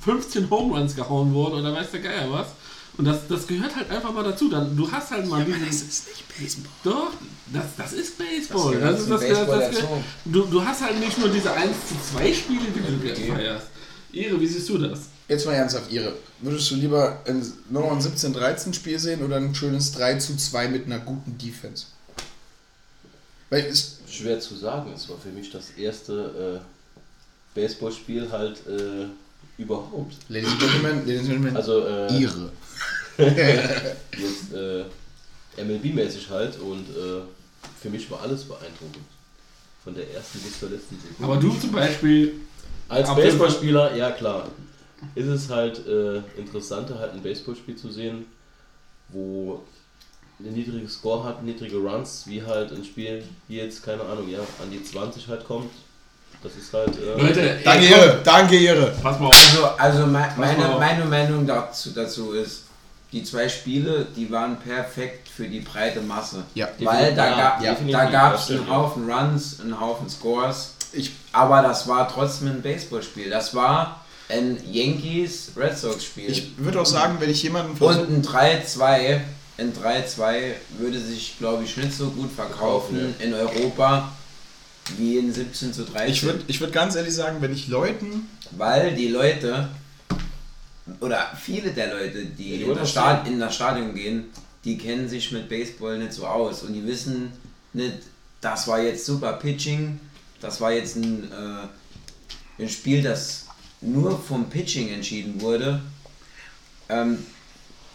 [0.00, 2.46] 15 Home Runs gehauen wurden oder weiß der Geier was.
[2.96, 4.48] Und das, das gehört halt einfach mal dazu.
[4.48, 5.66] Dann, du hast halt mal diesen.
[5.66, 6.72] Das ist nicht Baseball.
[6.82, 7.10] Doch,
[7.52, 8.80] das, das ist Baseball.
[8.80, 9.86] Das Das, ist das, das, Baseball das, dazu.
[10.24, 13.66] du, du hast halt nicht nur diese 1 zu 2 Spiele, die du dir feierst.
[14.10, 15.00] Ehre, wie siehst du das?
[15.28, 16.14] Jetzt mal ernsthaft, Ihre.
[16.40, 20.86] Würdest du lieber ein, nochmal ein 17-13-Spiel sehen oder ein schönes 3 zu 2 mit
[20.86, 21.84] einer guten Defense?
[23.50, 24.92] Weil es, Schwer zu sagen.
[24.94, 29.06] Es war für mich das erste äh, Baseballspiel halt äh,
[29.60, 30.16] überhaupt.
[30.28, 32.52] Ladies and Gentlemen, Ladies and Gentlemen, Also äh, Ihre.
[33.18, 34.84] jetzt äh,
[35.62, 37.22] MLB-mäßig halt und äh,
[37.80, 39.04] für mich war alles beeindruckend.
[39.82, 41.24] Von der ersten bis zur letzten Sekunde.
[41.24, 42.34] Aber du zum Beispiel,
[42.88, 43.12] Als.
[43.14, 44.48] Baseballspieler, ja klar,
[45.14, 48.26] ist es halt äh, interessanter, halt ein Baseballspiel zu sehen,
[49.08, 49.62] wo
[50.40, 54.38] ein niedriges Score hat, niedrige Runs, wie halt ein Spiel, wie jetzt, keine Ahnung, ja,
[54.38, 55.70] an die 20 halt kommt.
[56.42, 56.96] Das ist halt.
[56.96, 58.20] Äh, Leute, Danke, Ihre.
[58.22, 58.94] Danke, Ihre.
[59.02, 59.34] pass mal auf.
[59.34, 60.78] also, also me mal meine, auf.
[60.78, 62.62] meine Meinung dazu, dazu ist,
[63.10, 66.44] die zwei Spiele, die waren perfekt für die breite Masse.
[66.54, 66.68] Ja.
[66.78, 68.70] Weil da, gab ja, definitiv, da gab es einen.
[68.70, 70.74] Haufen Runs, einen Haufen Scores.
[70.92, 73.30] Ich, Aber das war trotzdem ein Baseballspiel.
[73.30, 76.30] Das war ein Yankees-Red Sox-Spiel.
[76.30, 79.20] ich würde auch sagen, wenn ich jemanden Und ein 3-2,
[79.58, 84.12] ein 3-2 würde sich, glaube ich, nicht so gut verkaufen in Europa
[84.96, 86.10] wie in 17 zu 13.
[86.10, 88.28] Ich würde ich würd ganz ehrlich sagen, wenn ich Leuten.
[88.52, 89.68] Weil die Leute,
[91.00, 94.24] oder viele der Leute, die, die in, das Stad in das Stadion gehen,
[94.64, 97.32] die kennen sich mit Baseball nicht so aus und die wissen
[97.72, 97.98] nicht,
[98.40, 100.00] das war jetzt super Pitching,
[100.40, 103.46] das war jetzt ein, äh, ein Spiel, das
[103.80, 105.82] nur vom Pitching entschieden wurde.
[106.88, 107.18] Ähm,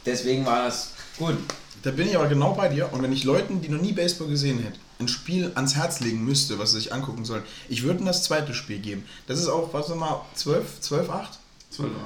[0.06, 1.38] deswegen war das gut.
[1.84, 2.92] Da bin ich aber genau bei dir.
[2.94, 6.24] Und wenn ich Leuten, die noch nie Baseball gesehen hätten, ein Spiel ans Herz legen
[6.24, 9.04] müsste, was sie sich angucken sollen, ich würde ihnen das zweite Spiel geben.
[9.28, 11.40] Das ist auch, was mal, 12, 12, 8?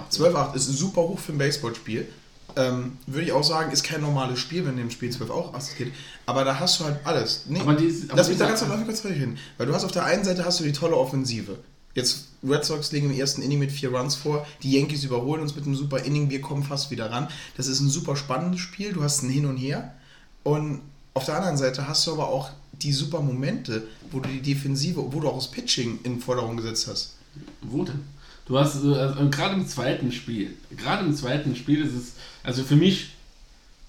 [0.09, 2.07] 12, 8 ist super hoch für ein Baseballspiel.
[2.55, 5.77] Ähm, würde ich auch sagen, ist kein normales Spiel, wenn dem Spiel 12 auch 8
[5.77, 5.93] geht.
[6.25, 7.43] Aber da hast du halt alles.
[7.47, 9.37] Nee, Aber die- aber lass mich da ganz mich kurz hin.
[9.57, 11.59] Weil du hast auf der einen Seite hast du die tolle Offensive.
[11.97, 14.45] Jetzt Red Sox liegen im ersten Inning mit vier Runs vor.
[14.61, 16.29] Die Yankees überholen uns mit einem super Inning.
[16.29, 17.27] Wir kommen fast wieder ran.
[17.57, 18.93] Das ist ein super spannendes Spiel.
[18.93, 19.95] Du hast ein Hin und Her.
[20.43, 20.81] Und
[21.15, 25.11] auf der anderen Seite hast du aber auch die super Momente, wo du die Defensive,
[25.11, 27.15] wo du auch das Pitching in Forderung gesetzt hast.
[27.63, 28.01] Wo denn?
[28.45, 32.63] Du hast, äh, also, gerade im zweiten Spiel, gerade im zweiten Spiel ist es, also
[32.63, 33.16] für mich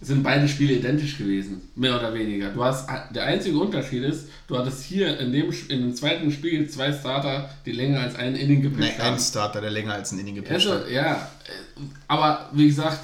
[0.01, 2.51] sind beide Spiele identisch gewesen, mehr oder weniger.
[2.51, 6.69] Du hast, der einzige Unterschied ist, du hattest hier in dem, in dem zweiten Spiel
[6.71, 9.15] zwei Starter, die länger als ein Inning Nee, gepitcht haben.
[9.15, 10.91] ein Starter, der länger als ein Inning gepitcht Also, hat.
[10.91, 11.29] ja,
[12.07, 13.01] aber wie gesagt,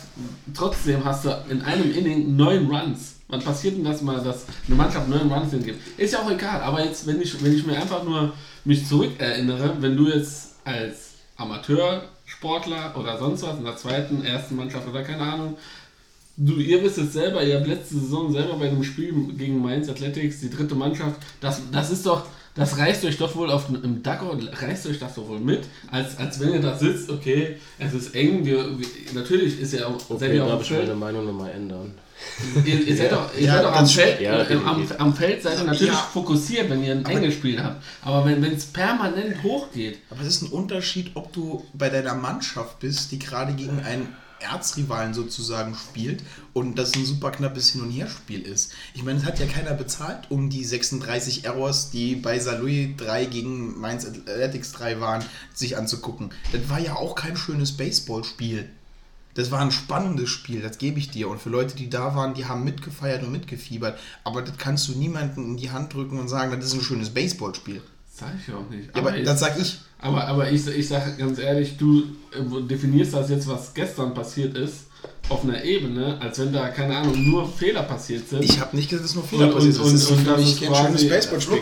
[0.55, 3.15] trotzdem hast du in einem Inning neun Runs.
[3.27, 5.81] Wann passiert denn das mal, dass eine Mannschaft neun Runs hingibt?
[5.99, 8.33] Ist ja auch egal, aber jetzt, wenn ich, wenn ich mir einfach nur
[8.65, 14.87] mich zurückerinnere, wenn du jetzt als Amateursportler oder sonst was in der zweiten, ersten Mannschaft
[14.89, 15.57] oder keine Ahnung,
[16.37, 19.89] du, ihr wisst es selber, ihr habt letzte Saison selber bei dem Spiel gegen Mainz
[19.89, 23.83] Athletics, die dritte Mannschaft, das, das ist doch, das reißt euch doch wohl auf dem-
[23.83, 27.57] im Duckout, reißt euch das doch wohl mit, als, als wenn ihr da sitzt, okay,
[27.79, 30.71] es ist eng, wir, wir, natürlich ist ja auch, seid Okay, ihr auch darf ich
[30.71, 31.93] meine Meinung nochmal ändern.
[32.65, 35.43] ihr, ihr seid doch, ihr Ja, seid doch am Feld, ja, äh, am, am Feld
[35.43, 36.09] seid ihr natürlich Ja.
[36.13, 40.43] fokussiert, wenn ihr ein enges Spiel habt, aber wenn es permanent hochgeht, Aber es ist
[40.43, 44.09] ein Unterschied, ob du bei deiner Mannschaft bist, die gerade gegen einen
[44.45, 46.23] Erzrivalen sozusagen spielt
[46.53, 48.73] und das ein super knappes Hin- und Herspiel ist.
[48.95, 53.27] Ich meine, es hat ja keiner bezahlt, um die 36 Errors, die bei Saarlouis 3
[53.27, 56.31] gegen Mainz Athletics 3 waren, sich anzugucken.
[56.53, 58.69] Das war ja auch kein schönes Baseballspiel.
[59.35, 61.29] Das war ein spannendes Spiel, das gebe ich dir.
[61.29, 63.99] Und für Leute, die da waren, die haben mitgefeiert und mitgefiebert.
[64.23, 67.11] Aber das kannst du niemandem in die Hand drücken und sagen, das ist ein schönes
[67.11, 67.83] Baseballspiel.
[68.25, 68.89] Sag ich auch nicht.
[68.95, 69.79] Ja, aber jetzt- das sag ich.
[69.99, 72.03] Aber, aber ich, ich sage ganz ehrlich, du
[72.33, 74.87] äh, definierst das jetzt, was gestern passiert ist,
[75.31, 78.45] auf einer Ebene, als wenn da, keine Ahnung, nur Fehler passiert sind.
[78.45, 79.95] Ich habe nicht gesagt, dass nur Fehler Und- passiert und- sind.
[79.95, 81.59] Das ist und für mich ist kein schönes Baseballspiel.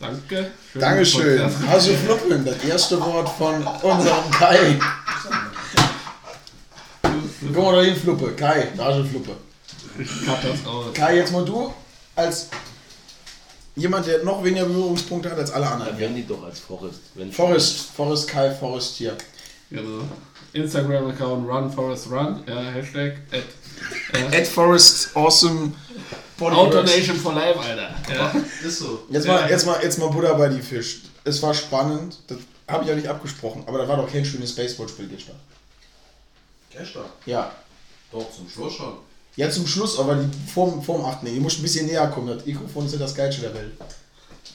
[0.00, 0.50] Danke.
[0.72, 1.38] Schönen Dankeschön.
[1.38, 1.56] Podcast.
[1.70, 4.78] Also Fluppen, das erste Wort von unserem Kai.
[7.54, 8.32] Guck mal da hin, Fluppe.
[8.32, 9.30] Kai, da ist eine Fluppe.
[9.98, 10.92] Ich cut das aus.
[10.92, 11.72] Kai, jetzt mal du
[12.16, 12.48] als
[13.76, 15.94] jemand, der noch weniger Berührungspunkte hat als alle anderen.
[15.94, 17.00] Erwähnen die doch als Forest.
[17.14, 19.16] Wenn Forest, Forest Kai, Forest hier.
[19.70, 20.04] Genau.
[20.52, 25.72] Instagram-Account Run Forest Run, ja, Hashtag at, äh, Ed Forest, awesome.
[26.40, 27.94] Autonation for Life, Alter.
[28.12, 28.32] Ja.
[28.64, 29.04] Ist so.
[29.10, 31.02] Jetzt mal, jetzt, mal, jetzt mal Buddha bei die Fisch.
[31.24, 34.54] Es war spannend, das habe ich ja nicht abgesprochen, aber da war doch kein schönes
[34.54, 35.36] Baseballspiel gestern.
[36.70, 37.04] Gestern.
[37.26, 37.52] Ja.
[38.12, 38.98] Doch, zum Schluss schon.
[39.36, 41.22] Ja, zum Schluss, aber die vorm, vorm 8.
[41.24, 42.28] Nee, ihr müsst ein bisschen näher kommen.
[42.28, 43.72] Das Mikrofon ist ja das Geilste der Welt.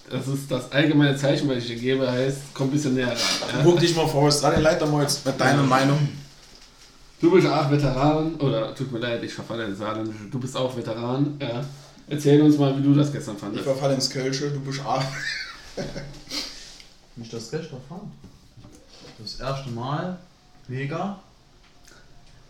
[0.10, 3.18] Das ist das allgemeine Zeichen, was ich dir gebe, heißt, komm ein bisschen näher ran.
[3.18, 3.64] Ja.
[3.64, 6.00] Guck dich mal vor, Daniel, leiter mal jetzt mit deiner Meinung.
[7.22, 10.76] Du bist auch Veteran, oder tut mir leid, ich verfalle ins Saarländische, du bist auch
[10.76, 11.38] Veteran.
[11.42, 11.64] Ja.
[12.08, 13.64] Erzähl uns mal, wie du das gestern Ich fandest.
[13.66, 15.04] verfalle ins Kölsche, du bist A.
[17.16, 18.04] Wie ich das gestern fand.
[19.20, 20.18] Das erste Mal.
[20.68, 21.20] Mega.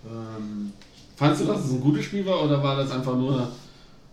[0.05, 0.71] Ähm,
[1.19, 3.51] Fandest du, dass es ein gutes Spiel war oder war das einfach nur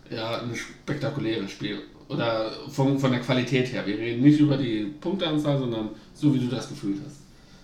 [0.09, 1.79] ja, ein spektakuläres Spiel?
[2.09, 3.87] Oder von, von der Qualität her?
[3.87, 7.19] Wir reden nicht über die Punkteanzahl, sondern so, wie du das gefühlt hast.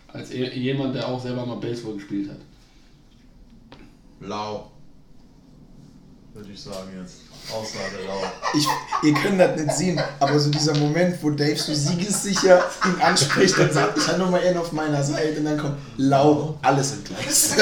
[0.08, 2.38] Als e- jemand, der auch selber mal Baseball gespielt hat.
[4.22, 4.72] lau.
[6.34, 7.16] Würde ich sagen jetzt.
[7.52, 8.24] Aussage lau.
[8.58, 8.66] Ich,
[9.04, 13.58] ihr könnt das nicht sehen, aber so dieser Moment, wo Dave so siegessicher ihn anspricht
[13.60, 16.94] und sagt, ich habe nur mal einen auf meiner Seite und dann kommt lau, alles
[16.94, 17.56] in Gleis.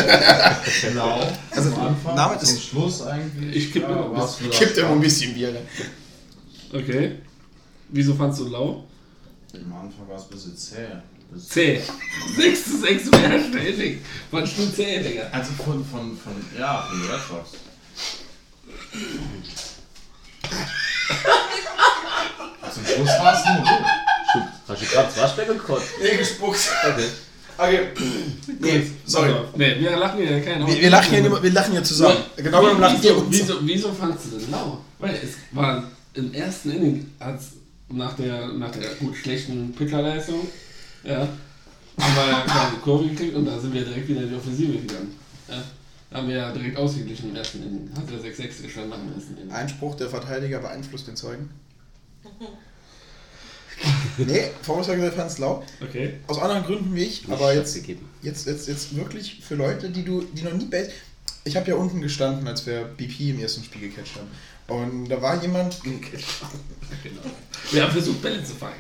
[0.94, 1.20] Lau.
[1.50, 3.56] Also, Am Anfang, damit zum ist- Schluss eigentlich.
[3.56, 4.52] Ich kipp ja, immer ein war's bisschen.
[4.52, 5.68] vielleicht- Kippt immer ein bisschen Bier rein.
[6.74, 7.16] Okay.
[7.90, 8.84] Wieso fandst du lau?
[9.54, 10.76] Am Anfang war es ein bisschen zäh.
[11.34, 11.82] Das- C.
[12.38, 13.36] 6 zu 6 mehr
[13.68, 14.00] Inning.
[14.30, 15.24] Fandst du C, Digga?
[15.32, 17.22] Also von, von, von, ja, von Red.
[22.74, 23.86] Zum Schluss war es nur gut.
[24.68, 25.88] Hast du gerade das Waschbecken gekotzt?
[26.02, 26.60] Nee, gespuckt.
[26.90, 27.06] Okay.
[27.58, 27.80] Okay.
[28.60, 29.34] Nee, sorry.
[29.56, 32.18] Nee, wir lachen hier keinen Wir, wir, lachen hier, nicht- wir lachen hier zusammen.
[32.38, 33.38] Genau genommen lachen wir wieso, uns.
[33.38, 34.80] wieso, wieso fandst du denn lau?
[35.00, 35.84] Weil es war
[36.14, 37.50] im ersten Inning, als
[37.90, 40.48] nach der, nach der gut schlechten Pitcherleistung,
[41.04, 41.28] ja,
[42.00, 45.20] haben wir die Kurve gekriegt und da sind wir direkt wieder in die Offensive gegangen.
[45.50, 45.62] Ja.
[46.12, 47.90] Haben wir ja direkt ausgeglichen im ersten Inning.
[47.96, 49.52] Hat der 6-6 gestanden nach dem ersten Inning.
[49.52, 51.50] Einspruch, der Verteidiger beeinflusst den Zeugen.
[54.18, 55.64] nee, hat gesagt, fand es lau.
[55.82, 56.16] Okay.
[56.28, 57.76] Aus anderen Gründen wie ich, aber jetzt,
[58.22, 60.92] jetzt, jetzt, jetzt wirklich für Leute, die du, die noch nie Base.
[61.44, 64.28] Ich habe ja unten gestanden, als wir BP im ersten Spiel gecatcht haben.
[64.72, 65.78] Und da war jemand.
[67.04, 67.22] Genau.
[67.72, 68.76] Wir haben versucht, Bälle zu fangen.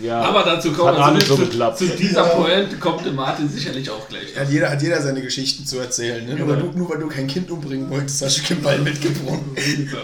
[0.00, 0.20] Ja.
[0.20, 4.36] Aber dazu alles zu, so zu, zu dieser Pointe kommt der Martin sicherlich auch gleich.
[4.38, 6.24] Hat jeder, hat jeder seine Geschichten zu erzählen.
[6.24, 6.36] Ne?
[6.36, 9.40] Nur, weil du, nur weil du kein Kind umbringen wolltest, hast du keinen Ball mitgebracht.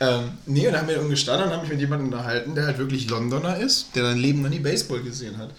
[0.00, 2.66] Ähm, nee, und dann haben wir unten gestanden und haben mich mit jemandem unterhalten, der
[2.66, 5.50] halt wirklich Londoner ist, der sein Leben noch nie Baseball gesehen hat.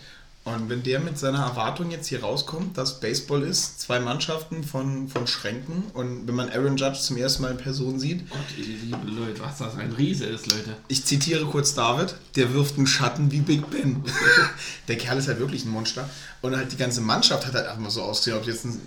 [0.46, 5.08] Und wenn der mit seiner Erwartung jetzt hier rauskommt, dass Baseball ist, zwei Mannschaften von,
[5.08, 8.66] von Schränken und wenn man Aaron Judge zum ersten Mal in Person sieht, Gott, ihr
[8.66, 10.76] liebe Leute, was das ein Riese ist, Leute.
[10.90, 14.04] ich zitiere kurz David, der wirft einen Schatten wie Big Ben.
[14.90, 16.10] der Kerl ist halt wirklich ein Monster.
[16.42, 18.82] Und halt die ganze Mannschaft hat halt einfach mal so ausgesehen, ob jetzt ein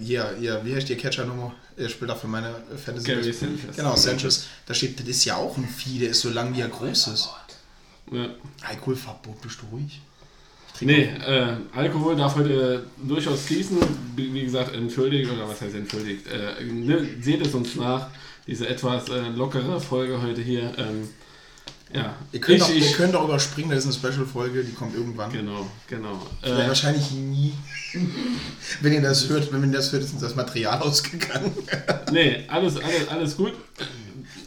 [0.00, 1.54] hier, hier, wie heißt die Catcher-Nummer?
[1.76, 2.54] Er spielt auch für meine
[2.84, 3.06] Fantasy.
[3.06, 3.76] Gary Sanchez.
[3.76, 4.46] Genau, Sanchez.
[4.66, 7.08] Da steht, das ist ja auch ein Vieh, der ist so lang, wie er groß
[7.08, 7.30] ist.
[8.10, 8.28] Ja.
[8.96, 10.00] Fabbo, bist du ruhig?
[10.80, 13.78] Nee, äh, Alkohol darf heute durchaus fließen.
[14.16, 16.26] Wie, gesagt, entschuldigt, oder was heißt entschuldigt?
[16.26, 18.08] Äh, ne, seht es uns nach,
[18.46, 20.72] diese etwas äh, lockere Folge heute hier.
[20.76, 21.08] Ähm,
[21.94, 24.72] ja, Ihr könnt, ich, auch, ich, ihr könnt auch überspringen, das ist eine Special-Folge, die
[24.72, 25.30] kommt irgendwann.
[25.30, 26.26] Genau, genau.
[26.42, 27.52] Äh, wahrscheinlich nie.
[28.80, 31.52] wenn ihr das hört, wenn ihr das hört, ist uns das Material ausgegangen.
[32.12, 33.52] nee, alles, alles, alles gut.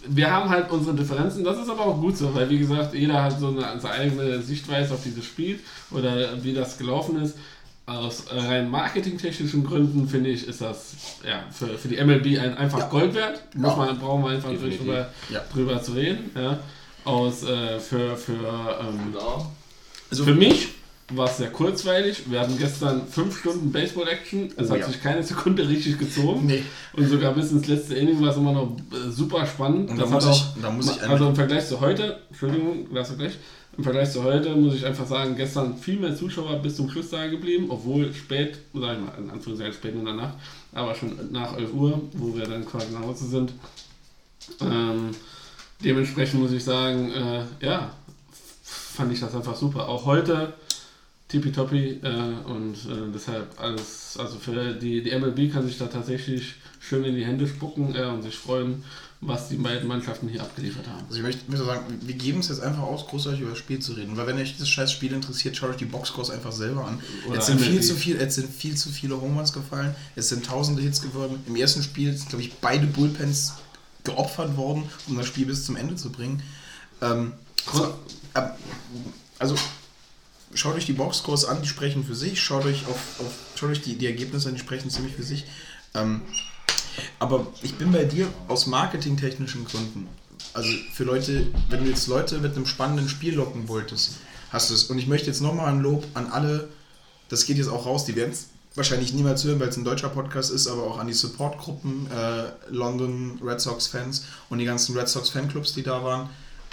[0.09, 3.23] Wir haben halt unsere Differenzen, das ist aber auch gut so, weil wie gesagt, jeder
[3.23, 5.59] hat so eine, seine eigene Sichtweise auf dieses Spiel
[5.91, 7.35] oder wie das gelaufen ist.
[7.85, 10.93] Aus rein marketingtechnischen Gründen finde ich, ist das
[11.25, 12.87] ja, für, für die MLB ein, einfach Ja.
[12.89, 13.41] Gold wert.
[13.55, 13.77] Muss Ja.
[13.77, 14.85] man, brauchen wir einfach nicht Definitiv.
[14.85, 15.41] drüber, Ja.
[15.53, 16.29] drüber zu reden.
[16.35, 16.59] Ja.
[17.05, 19.45] Aus, äh, für für, ähm, Ja.
[20.11, 20.67] Also, für mich
[21.13, 22.29] war es sehr kurzweilig.
[22.29, 24.51] Wir hatten gestern fünf Stunden Baseball-Action.
[24.57, 24.87] Es Oh, hat ja.
[24.87, 26.45] sich keine Sekunde richtig gezogen.
[26.45, 26.63] Nee.
[26.93, 29.89] Und sogar bis ins letzte Inning war es immer noch äh, super spannend.
[29.89, 30.39] Und das da hat muss
[30.89, 33.33] auch, ich- also im Vergleich zu heute, Entschuldigung, lass gleich.
[33.77, 37.09] Im Vergleich zu heute muss ich einfach sagen, gestern viel mehr Zuschauer bis zum Schluss
[37.11, 40.33] da geblieben, obwohl spät, sag ich mal, in Anführungszeichen spät in der Nacht,
[40.73, 43.53] aber schon nach 11 Uhr, wo wir dann quasi nach Hause sind.
[44.61, 45.11] Ähm,
[45.83, 47.91] dementsprechend muss ich sagen, äh, ja,
[48.63, 49.87] fand ich das einfach super.
[49.87, 50.53] Auch heute
[51.27, 56.55] tippitoppi äh, und äh, deshalb alles, also für die, die MLB kann sich da tatsächlich
[56.79, 58.83] schön in die Hände spucken äh, und sich freuen,
[59.19, 61.03] was die beiden Mannschaften hier abgeliefert haben.
[61.07, 63.79] Also ich möchte, möchte sagen, wir geben es jetzt einfach aus, großartig über das Spiel
[63.79, 64.15] zu reden.
[64.15, 66.99] Weil wenn euch dieses scheiß Spiel interessiert, schaut euch die Boxscores einfach selber an.
[67.25, 69.95] Oder Jetzt sind, viel zu viel, jetzt sind viel zu viele Home Runs gefallen.
[70.15, 71.39] Es sind tausende Hits geworden.
[71.47, 73.53] Im ersten Spiel sind, glaube ich, beide Bullpens
[74.03, 76.43] geopfert worden, um das Spiel bis zum Ende zu bringen.
[77.01, 77.33] Ähm,
[77.73, 77.95] so,
[78.35, 78.43] ähm,
[79.39, 79.55] also
[80.57, 82.41] schaut euch die Boxscores an, die sprechen für sich.
[82.41, 85.45] Schaut euch auf, auf schaut euch die, die Ergebnisse an, die sprechen ziemlich für sich.
[85.93, 86.21] Ähm,
[87.19, 90.07] aber ich bin bei dir aus marketingtechnischen Gründen.
[90.53, 94.15] Also für Leute, wenn du jetzt Leute mit einem spannenden Spiel locken wolltest,
[94.49, 94.85] hast du es.
[94.85, 96.69] Und ich möchte jetzt nochmal ein Lob an alle,
[97.29, 100.09] das geht jetzt auch raus, die werden es wahrscheinlich niemals hören, weil es ein deutscher
[100.09, 104.95] Podcast ist, aber auch an die Supportgruppen, äh, London Red Sox Fans und die ganzen
[104.97, 106.29] Red Sox Fanclubs, die da waren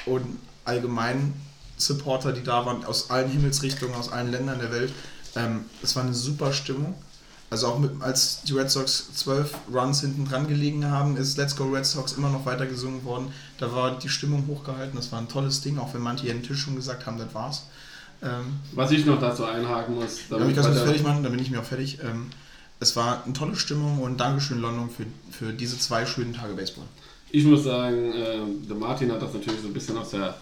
[0.07, 1.33] und allgemein
[1.77, 4.93] Supporter, die da waren, aus allen Himmelsrichtungen, aus allen Ländern der Welt.
[5.37, 6.95] Ähm, es war eine super Stimmung.
[7.51, 11.55] Also auch mit, als die Red Sox zwölf Runs hinten dran gelegen haben, ist Let's
[11.55, 13.29] Go Red Sox immer noch weiter gesungen worden.
[13.59, 14.97] Da war die Stimmung hochgehalten.
[14.97, 17.33] Das war ein tolles Ding, auch wenn manche hier den Tisch schon gesagt haben, das
[17.33, 17.65] war's.
[18.23, 21.51] Ähm, Was ich noch dazu einhaken muss, damit ich das fertig machen, dann bin ich
[21.51, 21.99] mir auch fertig.
[22.03, 22.31] Ähm,
[22.81, 26.87] es war eine tolle Stimmung und Dankeschön London für, für diese zwei schönen Tage Baseball.
[27.31, 30.37] Ich muss sagen, äh, der Martin hat das natürlich so ein bisschen aus der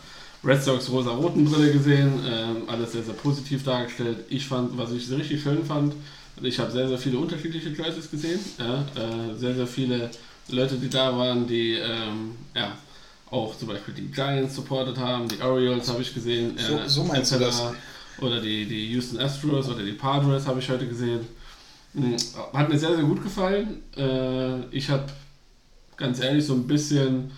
[0.44, 2.20] Red Sox rosa-roten Brille gesehen.
[2.26, 4.18] Ähm, alles sehr, sehr positiv dargestellt.
[4.28, 5.94] Ich fand, was ich richtig schön fand,
[6.42, 8.40] ich habe sehr, sehr viele unterschiedliche Jerseys gesehen.
[8.58, 10.10] Ja, äh, sehr, sehr viele
[10.48, 12.72] Leute, die da waren, die ähm, ja,
[13.30, 16.56] auch zum Beispiel die Giants supportet haben, die Orioles habe ich gesehen.
[16.58, 17.44] So- äh, so meinst du etc.
[17.46, 17.62] das?
[18.18, 21.20] Oder die, die Houston Astros oder die Padres habe ich heute gesehen.
[21.94, 22.16] Mhm,
[22.52, 23.82] Hat mir sehr, sehr gut gefallen.
[23.96, 25.04] Äh, ich habe
[25.96, 27.30] ganz ehrlich so ein bisschen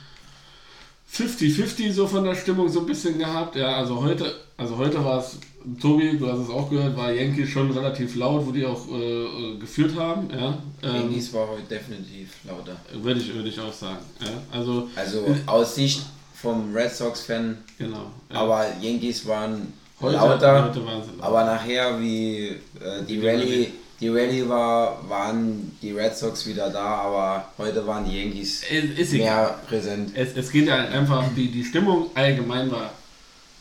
[1.12, 3.56] 50-50 so von der Stimmung so ein bisschen gehabt.
[3.56, 5.38] Ja, also heute, also heute war es,
[5.80, 9.22] Tobi, du hast es auch gehört, war Yankee schon relativ laut, wo die auch äh,
[9.24, 10.28] äh, geführt haben.
[10.30, 12.76] Ja, ähm, Yankees war heute definitiv lauter.
[13.02, 13.98] würde ich, würde ich auch sagen.
[14.20, 14.28] Ja,
[14.58, 16.02] also, Also aus Sicht
[16.34, 18.10] vom Red Sox-Fan, genau.
[18.30, 18.40] Ja.
[18.40, 20.64] aber Yankees waren Heute- lauter.
[20.68, 21.22] heute waren sie lauter.
[21.24, 23.68] Aber nachher, wie äh, die Rallye,
[24.04, 29.12] die Rallye war, waren die Red Sox wieder da, aber heute waren die Yankees Es
[29.12, 30.10] mehr präsent.
[30.14, 32.90] Es, es geht ja einfach, die, die Stimmung allgemein war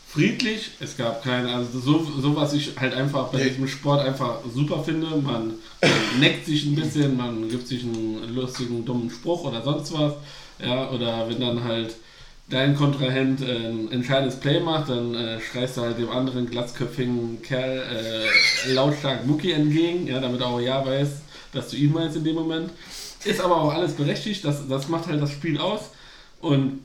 [0.06, 0.72] friedlich.
[0.80, 4.84] Es gab keine, also so, so was ich halt einfach bei diesem Sport einfach super
[4.84, 5.06] finde.
[5.06, 9.94] Man, man neckt sich ein bisschen, man gibt sich einen lustigen, dummen Spruch oder sonst
[9.94, 10.12] was.
[10.62, 11.96] Ja, oder wenn dann halt
[12.48, 17.40] dein Kontrahent äh, ein entscheidendes Play macht, dann äh, schreist du halt dem anderen glatzköpfigen
[17.42, 17.82] Kerl
[18.66, 21.08] äh, lautstark Mucki entgegen, ja, damit er auch ja weiß,
[21.52, 22.70] dass du ihn meinst in dem Moment.
[23.24, 25.90] Ist aber auch alles berechtigt, das, das macht halt das Spiel aus.
[26.40, 26.80] Und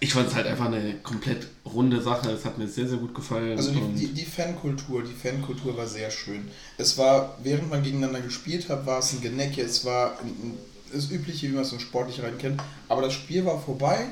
[0.00, 2.30] ich fand es halt einfach eine komplett runde Sache.
[2.30, 3.56] Es hat mir sehr, sehr gut gefallen.
[3.56, 6.48] Also die, die, die Fankultur, die Fankultur war sehr schön.
[6.76, 10.58] Es war, während man gegeneinander gespielt hat, war es ein Genecke, es war ein, ein,
[10.92, 12.62] das Übliche, wie man es so sportlich rein kennt.
[12.88, 14.06] Aber das Spiel war vorbei.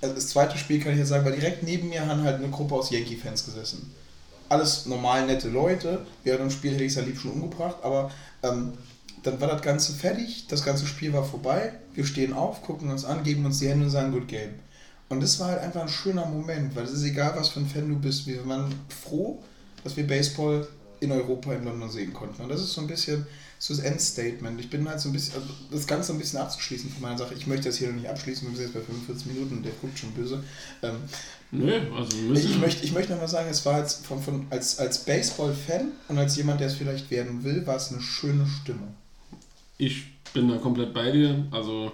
[0.00, 2.48] Also Das zweite Spiel kann ich jetzt sagen, weil direkt neben mir haben halt eine
[2.48, 3.92] Gruppe aus Yankee-Fans gesessen.
[4.48, 6.06] Alles normal nette Leute.
[6.24, 8.10] Während dem Spiel hätte ich es ja lieb schon umgebracht, aber
[8.42, 8.72] ähm,
[9.22, 11.72] dann war das Ganze fertig, das ganze Spiel war vorbei.
[11.94, 14.54] Wir stehen auf, gucken uns an, geben uns die Hände und sagen Good Game.
[15.08, 17.66] Und das war halt einfach ein schöner Moment, weil es ist egal, was für ein
[17.66, 18.26] Fan du bist.
[18.26, 19.42] Wir waren froh,
[19.82, 20.66] dass wir Baseball
[21.00, 22.42] in Europa, in London sehen konnten.
[22.42, 23.26] Und das ist so ein bisschen,
[23.58, 24.60] so das Endstatement.
[24.60, 27.34] Ich bin halt so ein bisschen, also das Ganze ein bisschen abzuschließen von meiner Sache.
[27.34, 29.72] Ich möchte das hier noch nicht abschließen, wir sind jetzt bei 45 Minuten und der
[29.80, 30.42] guckt schon böse.
[30.82, 30.96] Ähm,
[31.50, 32.50] Nö, also ich, müssen.
[32.50, 35.92] ich, möchte, ich möchte noch mal sagen, es war jetzt von, von, als, als Baseball-Fan
[36.08, 38.94] und als jemand, der es vielleicht werden will, war es eine schöne Stimmung.
[39.78, 41.46] Ich bin da komplett bei dir.
[41.50, 41.92] Also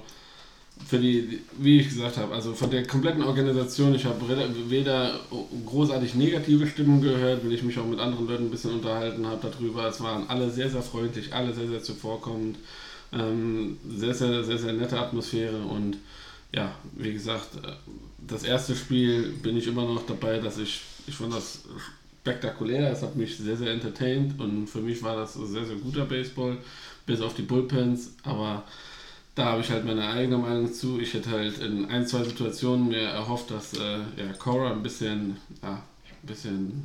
[0.87, 4.21] für die, wie ich gesagt habe, also von der kompletten Organisation, ich habe
[4.69, 5.19] weder
[5.65, 9.49] großartig negative Stimmen gehört, weil ich mich auch mit anderen Leuten ein bisschen unterhalten habe
[9.51, 9.87] darüber.
[9.89, 12.59] Es waren alle sehr, sehr freundlich, alle sehr, sehr zuvorkommend.
[13.13, 15.99] Ähm, sehr, sehr, sehr, sehr nette Atmosphäre und
[16.53, 17.73] ja, wie gesagt, äh,
[18.27, 21.63] das erste Spiel bin ich immer noch dabei, dass ich, ich fand das
[22.21, 26.07] spektakulär, es hat mich sehr, sehr entertained und für mich war das sehr, sehr guter
[26.07, 26.57] Baseball,
[27.07, 28.65] bis auf die Bullpens, aber
[29.35, 31.01] da habe ich halt meine eigene Meinung zu.
[31.01, 35.37] Ich hätte halt in ein, zwei Situationen mir erhofft, dass äh, ja, Cora ein bisschen,
[35.63, 36.83] ja, ein bisschen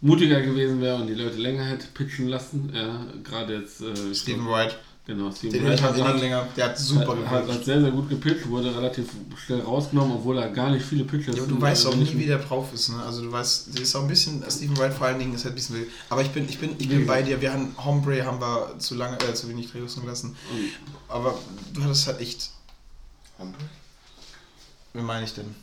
[0.00, 2.72] mutiger gewesen wäre und die Leute länger hätte pitchen lassen.
[2.74, 3.80] Ja, gerade jetzt.
[3.80, 3.92] Äh,
[4.34, 4.78] glaub- Wright.
[5.10, 6.46] Genau, Steven Den Wright hat, innen länger.
[6.56, 9.08] Der hat super hat, hat, hat sehr, sehr gut gepitcht, wurde relativ
[9.44, 12.38] schnell rausgenommen, obwohl er gar nicht viele Pitches Ja, du weißt auch nie, wie der
[12.38, 13.02] drauf ist, ne?
[13.02, 15.54] Also du weißt, der ist auch ein bisschen, Stephen Wright vor allen Dingen ist halt
[15.54, 15.88] ein bisschen wild.
[16.10, 17.40] Aber ich bin, ich bin, ich bin bei dir.
[17.40, 20.36] Wir haben Hombre haben wir zu lange, äh, zu wenig draußen gelassen.
[21.08, 21.36] Aber
[21.74, 22.50] du hattest halt echt.
[23.36, 23.58] Hombre?
[24.92, 25.56] Wie meine ich denn?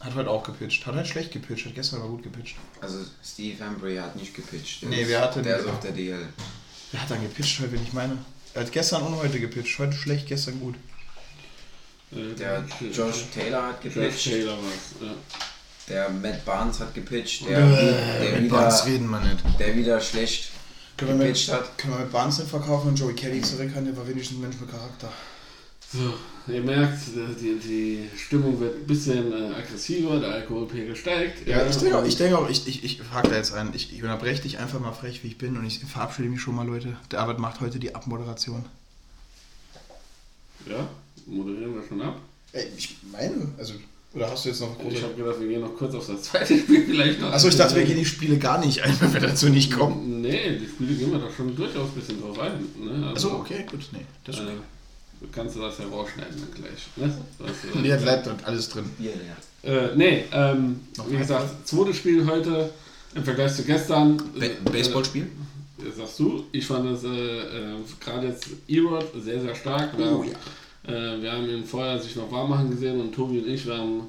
[0.00, 0.84] Hat heute auch gepitcht.
[0.84, 2.56] Hat halt schlecht gepitcht, hat gestern aber gut gepitcht.
[2.82, 4.82] Also Steve Embry hat nicht gepitcht.
[4.82, 6.28] Der Nee, wer hatte Der ist auf der DL.
[6.90, 8.18] Wer hat dann gepitcht heute, wenn ich meine?
[8.54, 9.78] Er hat gestern und heute gepitcht.
[9.78, 10.74] Heute schlecht, gestern gut.
[12.12, 14.24] Äh, Der Josh Taylor hat Josh gepitcht.
[14.24, 15.14] Taylor war's, ja.
[15.88, 17.48] Der Matt Barnes hat gepitcht.
[17.48, 19.38] Der, Äh, der, Barnes wieder, reden wir nicht.
[19.58, 20.50] der wieder schlecht
[20.96, 21.78] Können wir, gepitcht mit, hat.
[21.78, 23.86] können wir mit Barnes nicht verkaufen und Joey Kelly zurückhaben?
[23.86, 25.10] Der war wenigstens ein Mensch mit Charakter.
[25.92, 26.14] So,
[26.50, 27.00] ihr merkt,
[27.40, 31.46] die, die Stimmung wird ein bisschen äh, aggressiver, der Alkoholpegel steigt.
[31.46, 33.70] Ja, ich denke auch, ich, denke auch, ich, ich, ich frage da jetzt ein.
[33.74, 36.54] Ich, ich unterbreche dich einfach mal frech, wie ich bin und ich verabschiede mich schon
[36.54, 36.96] mal, Leute.
[37.10, 38.64] Der Arbeit macht heute die Abmoderation.
[40.66, 40.88] Ja,
[41.26, 42.16] moderieren wir schon ab.
[42.52, 43.74] Ey, ich meine, also,
[44.14, 46.58] oder hast du jetzt noch Ich habe gedacht, wir gehen noch kurz auf das zweite
[46.58, 47.32] Spiel vielleicht noch.
[47.32, 50.22] Achso, ich dachte, wir gehen die Spiele gar nicht ein, wenn wir dazu nicht kommen.
[50.22, 52.64] Nee, die Spiele gehen wir doch schon durchaus ein bisschen drauf ein.
[52.82, 53.08] Ne?
[53.08, 54.06] Also, Achso, okay, gut, nee.
[54.24, 54.52] Das ist äh,
[55.32, 56.86] kannst du das ja rausschneiden dann gleich.
[56.96, 57.14] Ne?
[57.38, 58.84] Das, äh, bleibt dort alles drin.
[58.98, 59.36] Bier leer.
[59.64, 62.70] Äh, nee, ähm, Noch wie gesagt, zweites Spiel heute
[63.14, 64.16] im Vergleich zu gestern.
[64.16, 65.22] Ba Baseballspiel?
[65.78, 69.96] Äh, sagst du, ich fand das äh, äh, gerade jetzt E-Rod sehr, sehr stark.
[69.96, 70.28] Wir, Oh, haben,
[70.92, 73.76] äh, wir haben ihn vorher sich noch warm machen gesehen und Tobi und ich, wir
[73.76, 74.02] haben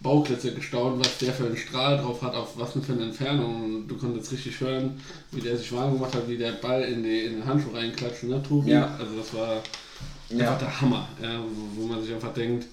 [0.00, 3.64] Bauklötze gestaunt, was der für einen Strahl drauf hat, auf was denn für eine Entfernung.
[3.64, 5.00] Und du konntest richtig hören,
[5.30, 8.24] wie der sich warm gemacht hat, wie der Ball in, die, in den Handschuh reinklatscht,
[8.24, 8.72] ne, Tobi?
[8.72, 8.96] Ja.
[8.98, 9.62] Also das war
[10.38, 10.46] Ja.
[10.52, 12.66] einfach der Hammer, ja, wo, wo man sich einfach denkt,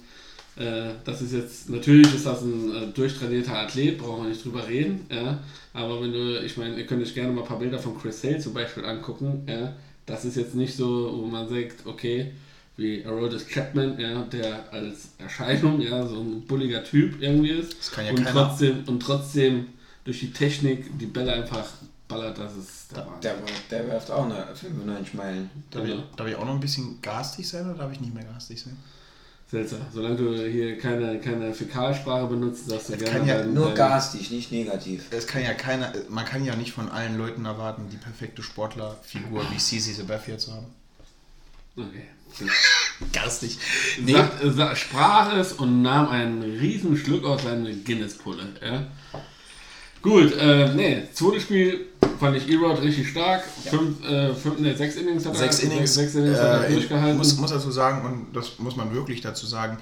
[0.56, 4.66] äh, das ist jetzt, natürlich ist das ein äh, durchtrainierter Athlet, brauchen wir nicht drüber
[4.66, 5.38] reden, ja,
[5.72, 8.20] aber wenn du, ich meine, ihr könnt euch gerne mal ein paar Bilder von Chris
[8.20, 9.72] Sale zum Beispiel angucken, ja,
[10.06, 12.32] das ist jetzt nicht so, wo man sagt, okay,
[12.76, 17.90] wie Aroldis Chapman, ja, der als Erscheinung, ja, so ein bulliger Typ irgendwie ist Das
[17.92, 18.48] kann ja und, keiner.
[18.48, 19.66] trotzdem, und trotzdem
[20.04, 21.68] durch die Technik die Bälle einfach
[22.08, 23.06] ballert, das ist der.
[23.22, 23.34] Der,
[23.70, 25.50] der werft auch eine 95 Meilen.
[25.70, 28.24] Darf, ich, darf ich auch noch ein bisschen garstig sein oder darf ich nicht mehr
[28.24, 28.76] garstig sein?
[29.50, 29.80] Seltsam.
[29.92, 33.74] Solange du hier keine, keine Fäkalsprache benutzt, darfst du Das gerne kann ja Nur dein-
[33.74, 35.04] garstig, nicht negativ.
[35.10, 39.44] Es kann ja keiner, man kann ja nicht von allen Leuten erwarten, die perfekte Sportlerfigur
[39.50, 40.66] wie Cici Sabathia zu haben.
[41.76, 42.04] Okay.
[43.12, 43.58] Garstig.
[44.00, 44.12] Nee.
[44.12, 48.44] Sagt, äh, sa- sprach es und nahm einen riesen Schluck aus seiner Guinness-Pulle.
[48.62, 48.86] Ja.
[50.02, 51.86] Gut, äh, nee, zweites Spiel
[52.20, 53.42] fand ich E-Rod richtig stark.
[53.64, 56.72] Fünf, äh, fünf, nee, sechs Innings hat er, Sechs Innings, sechs Innings hat er äh,
[56.72, 57.18] durchgehalten.
[57.18, 59.78] muss, muss dazu sagen, und das muss man wirklich dazu sagen,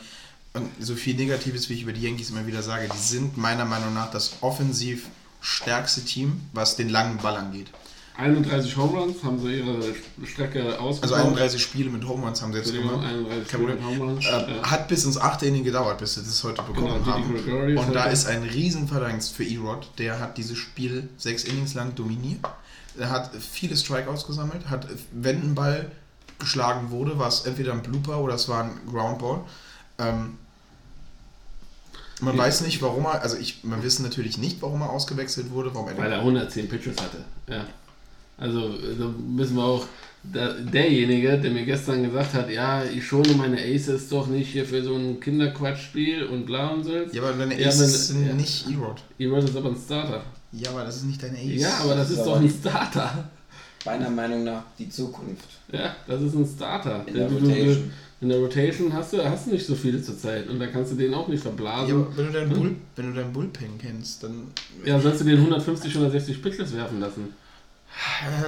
[0.55, 3.64] und so viel Negatives, wie ich über die Yankees immer wieder sage, die sind meiner
[3.64, 5.07] Meinung nach das offensiv
[5.41, 7.68] stärkste Team, was den langen Ball angeht.
[8.19, 9.79] 31 Home Runs haben sie ihre
[10.27, 11.03] Strecke ausgebaut.
[11.03, 13.14] Also 31 Spiele mit Home Runs haben sie jetzt Entschuldigung, gemacht.
[13.14, 14.27] 31 Kein Spiele mit Home Runs.
[14.27, 14.62] Äh, ja.
[14.71, 17.79] Hat bis ins achte Inning gedauert, bis sie das heute bekommen Genau, haben.
[17.79, 19.89] Und da ist ein Riesenverdienst für E-Rod.
[19.99, 22.41] Der hat dieses Spiel sechs Innings lang dominiert.
[22.99, 25.89] Er hat viele Strikeouts gesammelt, hat, wenn ein Ball
[26.41, 29.43] geschlagen wurde, war es entweder ein Blooper oder es war ein Groundball.
[29.99, 30.39] Ähm,
[32.21, 32.43] man Ja.
[32.43, 35.89] weiß nicht, warum er, also ich, man wissen natürlich nicht, warum er ausgewechselt wurde, warum
[35.89, 37.25] er Weil er 110 Pitches hatte.
[37.49, 37.64] Ja.
[38.39, 39.86] Also da müssen wir auch.
[40.22, 44.64] Der, derjenige, der mir gestern gesagt hat, ja, ich schone meine Aces doch nicht hier
[44.66, 46.91] für so ein Kinderquatschspiel und bla und so.
[47.12, 48.34] Ja, aber deine Ja, Aces wenn- sind ja.
[48.34, 49.01] nicht E-Rod.
[49.18, 50.22] E-Rod ist aber ein Starter.
[50.53, 51.61] Ja, aber das ist nicht deine Ace.
[51.62, 53.28] Ja, aber das ist doch ein Starter.
[53.86, 55.45] Meiner Meinung nach die Zukunft.
[55.72, 57.05] Ja, das ist ein Starter.
[57.07, 57.91] In der du- Rotation.
[58.20, 60.97] In der Rotation hast du, hast du nicht so viele zurzeit und da kannst du
[60.97, 61.89] den auch nicht verblasen.
[61.89, 62.57] Ja, aber wenn du deinen, Hm?
[62.59, 64.49] Bull, wenn du deinen Bullpen kennst, dann
[64.84, 67.28] Ja, sollst du den 150, 160 Pitches werfen lassen.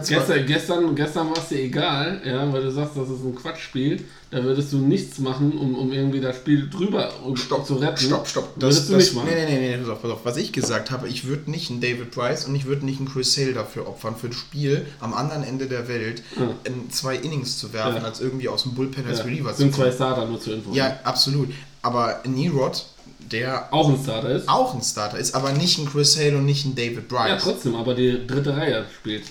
[0.09, 4.05] Gestern, gestern, gestern war es dir egal, ja, weil du sagst, das ist ein Quatschspiel.
[4.31, 7.99] Da würdest du nichts machen, um, um irgendwie das Spiel drüber um Stopp, zu retten.
[7.99, 8.53] Stopp, stopp.
[8.57, 9.29] würdest du nicht machen.
[9.29, 10.21] Nee, nee, nee, nee, pass auf, pass auf.
[10.25, 13.09] Was ich gesagt habe, ich würde nicht einen David Price und ich würde nicht einen
[13.09, 16.49] Chris Sale dafür opfern, für ein Spiel am anderen Ende der Welt Ja.
[16.65, 18.03] in zwei Innings zu werfen, Ja.
[18.05, 19.95] als irgendwie aus dem Bullpen als Ja, Reliever sind zu zwei kommen.
[19.97, 20.73] Starter nur zur Info.
[20.73, 21.49] Ja, absolut.
[21.83, 22.85] Aber Nerod,
[23.33, 24.49] der Auch ein Starter ist.
[24.49, 27.43] auch ein Starter ist, aber nicht ein Chris Sale und nicht ein David Ja, Bryce.
[27.43, 29.25] trotzdem, aber die dritte Reihe spielt.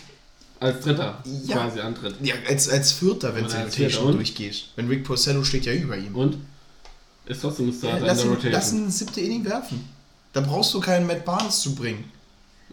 [0.60, 1.55] Als Dritter Ja.
[1.57, 2.16] quasi antritt.
[2.22, 4.66] Ja, als, als Vierter, wenn es als Rotation durchgeht.
[4.76, 6.16] Wenn Rick Porcello steht ja über ihm.
[6.16, 6.38] Und?
[7.26, 8.51] Ist trotzdem ein Ja, Starter lass, in ihn, der Rotation.
[8.53, 9.88] lass ins siebte Inning werfen.
[10.34, 12.03] Da brauchst du keinen Matt Barnes zu bringen.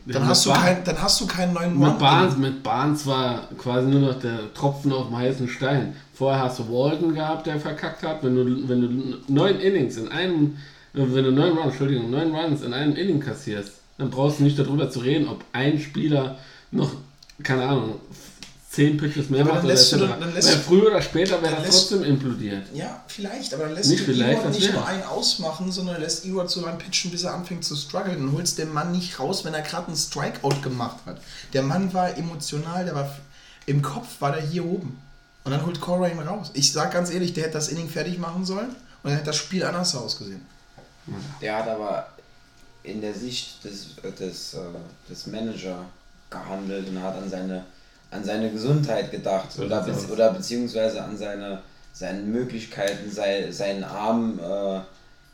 [0.04, 3.06] Ja, Dann, mit hast, du kein, dann hast du keinen neuen Run- Barnes, mit Barnes
[3.06, 5.96] war quasi nur noch der Tropfen auf dem heißen Stein.
[6.14, 8.22] Vorher hast du Walton gehabt, der verkackt hat.
[8.22, 10.56] Wenn du, wenn du neun Innings in einem,
[10.94, 14.44] äh, wenn du neun Runs, Entschuldigung, neun Runs in einem Inning kassierst, dann brauchst du
[14.44, 16.38] nicht darüber zu reden, ob ein Spieler
[16.70, 16.92] noch,
[17.42, 18.00] keine Ahnung,
[18.70, 21.40] zehn Pitches mehr Aber macht dann lässt du doch- dann lässt Weil früher oder später
[21.42, 22.66] wäre dann das lässt- trotzdem implodiert.
[22.74, 26.00] Ja, vielleicht, aber dann lässt Nicht du vielleicht, Ewart das nicht nur einen ausmachen, sondern
[26.00, 29.18] lässt Ewart so lange pitchen, bis er anfängt zu strugglen und holst den Mann nicht
[29.18, 31.20] raus, wenn er gerade einen Strikeout gemacht hat.
[31.52, 33.10] Der Mann war emotional, der war
[33.66, 34.98] im Kopf war der hier oben.
[35.44, 36.50] Und dann holt Cora ihn raus.
[36.54, 39.36] Ich sag ganz ehrlich, der hätte das Inning fertig machen sollen und dann hätte das
[39.36, 40.40] Spiel anders ausgesehen.
[41.40, 42.08] Der hat aber
[42.82, 44.58] in der Sicht des, des, äh,
[45.08, 45.84] des Manager
[46.42, 47.64] gehandelt und hat an seine,
[48.10, 50.10] an seine Gesundheit gedacht So oder, be aus.
[50.10, 51.60] oder beziehungsweise an seine,
[51.92, 54.80] seine Möglichkeiten, sei, seinen Arm äh,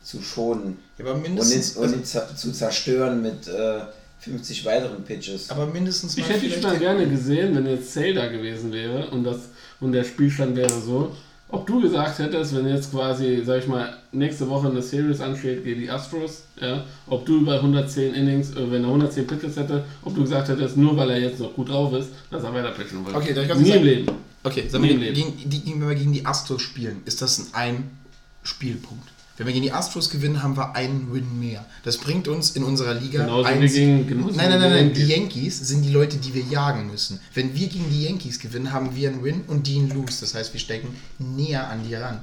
[0.03, 3.81] zu schonen Ja, aber und ihn, mindestens, und ihn zer- zu zerstören mit äh,
[4.19, 5.49] 50 weiteren Pitches.
[5.49, 9.23] aber mindestens Ich hätte dich mal gerne gesehen, wenn jetzt Sale da gewesen wäre und,
[9.23, 9.37] das,
[9.81, 11.15] und der Spielstand wäre so.
[11.53, 15.63] Ob du gesagt hättest, wenn jetzt quasi, sag ich mal, nächste Woche eine Series ansteht
[15.63, 19.85] gegen die Astros, ja, ob du über 110 Innings, äh, wenn er 110 Pitches hätte,
[20.03, 22.71] ob du gesagt hättest, nur weil er jetzt noch gut drauf ist, dass er weiter
[22.71, 23.19] pitchen wollte.
[23.19, 23.85] Okay, darf ich Nie kurz im sagen?
[23.85, 24.11] Leben.
[24.43, 29.09] Okay, sagen wir, gegen, die, wenn wir gegen die Astros spielen, ist das ein Ein-Spielpunkt.
[29.35, 31.65] Wenn wir gegen die Astros gewinnen, haben wir einen Win mehr.
[31.83, 34.71] Das bringt uns in unserer Liga Genauso ein wie Sieg- gegen- genauso Nein, nein, nein,
[34.71, 34.93] nein.
[34.93, 37.19] die Yankees sind die Leute, die wir jagen müssen.
[37.33, 40.19] Wenn wir gegen die Yankees gewinnen, haben wir einen Win und die einen Lose.
[40.21, 42.19] Das heißt, wir stecken näher an die ran.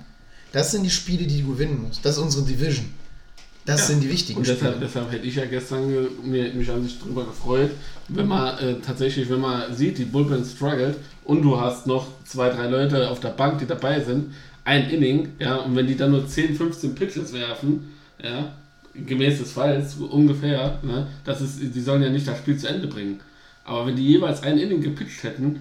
[0.53, 2.05] Das sind die Spiele, die du gewinnen musst.
[2.05, 2.87] Das ist unsere Division.
[3.67, 3.87] Das Ja.
[3.89, 4.87] sind die wichtigen Und deshalb, Spiele.
[4.87, 7.71] deshalb hätte ich ja gestern ge- mir, mich an sich drüber gefreut,
[8.09, 12.49] wenn man äh, tatsächlich, wenn man sieht, die Bullpen struggelt und du hast noch zwei,
[12.49, 14.33] drei Leute auf der Bank, die dabei sind,
[14.65, 17.91] ein Inning, ja, und wenn die dann nur 10, 15 Pitches werfen,
[18.23, 18.53] ja,
[18.95, 22.87] gemäß des Falls ungefähr, ne, das ist, die sollen ja nicht das Spiel zu Ende
[22.87, 23.21] bringen.
[23.65, 25.61] Aber wenn die jeweils ein Inning gepitcht hätten,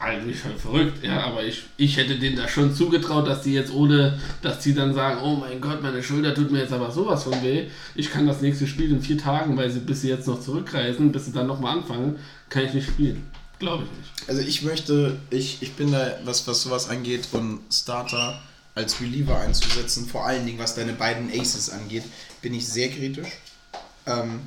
[0.00, 3.72] eigentlich halt verrückt, ja, aber ich, ich hätte denen da schon zugetraut, dass die jetzt
[3.72, 7.24] ohne, dass die dann sagen, oh mein Gott, meine Schulter tut mir jetzt aber sowas
[7.24, 10.28] von weh, ich kann das nächste Spiel in vier Tagen, weil sie, bis sie jetzt
[10.28, 12.16] noch zurückreisen, bis sie dann nochmal anfangen,
[12.48, 13.24] kann ich nicht spielen.
[13.58, 14.28] Glaube ich nicht.
[14.28, 18.40] Also ich möchte, ich, ich bin da, was, was sowas angeht, und Starter
[18.74, 22.04] als Reliever einzusetzen, vor allen Dingen was deine beiden Aces angeht,
[22.42, 23.38] bin ich sehr kritisch.
[24.06, 24.40] Ähm,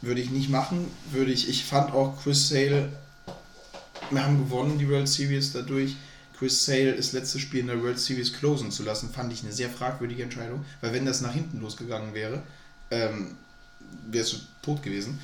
[0.00, 0.90] würde ich nicht machen.
[1.12, 2.90] Würde ich, ich fand auch Chris Sale,
[4.10, 5.94] wir haben gewonnen die World Series dadurch.
[6.38, 9.52] Chris Sale das letzte Spiel in der World Series closen zu lassen, fand ich eine
[9.52, 12.42] sehr fragwürdige Entscheidung, weil wenn das nach hinten losgegangen wäre,
[12.90, 13.36] ähm,
[14.10, 15.20] wärst du tot gewesen.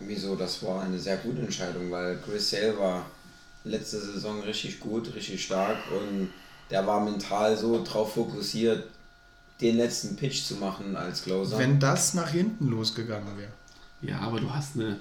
[0.00, 0.34] Wieso?
[0.36, 3.06] Das war eine sehr gute Entscheidung, weil Chris Sale war
[3.64, 6.30] letzte Saison richtig gut, richtig stark und
[6.70, 8.84] der war mental so drauf fokussiert,
[9.60, 11.58] den letzten Pitch zu machen als Closer.
[11.58, 13.52] Wenn das nach hinten losgegangen wäre.
[14.02, 14.98] Ja, aber du hast eine,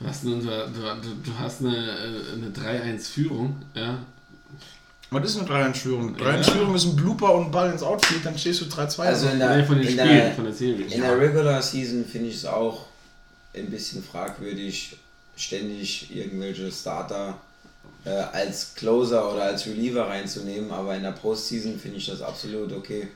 [0.00, 1.76] du hast eine, du, du, du hast eine,
[2.32, 3.98] eine 3-1-Führung, ja.
[5.10, 6.16] Was ist eine 3-1-Führung?
[6.18, 6.24] Ja.
[6.24, 9.00] 3-1-Führung ist ein Blooper und ein Ball ins Outfield, dann stehst du 3-2.
[9.00, 10.86] also in der, Nee, von den in Spielen, der, von der Serie.
[10.86, 12.86] in der Regular Season finde ich es auch
[13.54, 14.96] ein bisschen fragwürdig,
[15.36, 17.38] ständig irgendwelche Starter
[18.04, 22.72] äh, als Closer oder als Reliever reinzunehmen, aber in der Postseason finde ich das absolut
[22.72, 23.08] okay.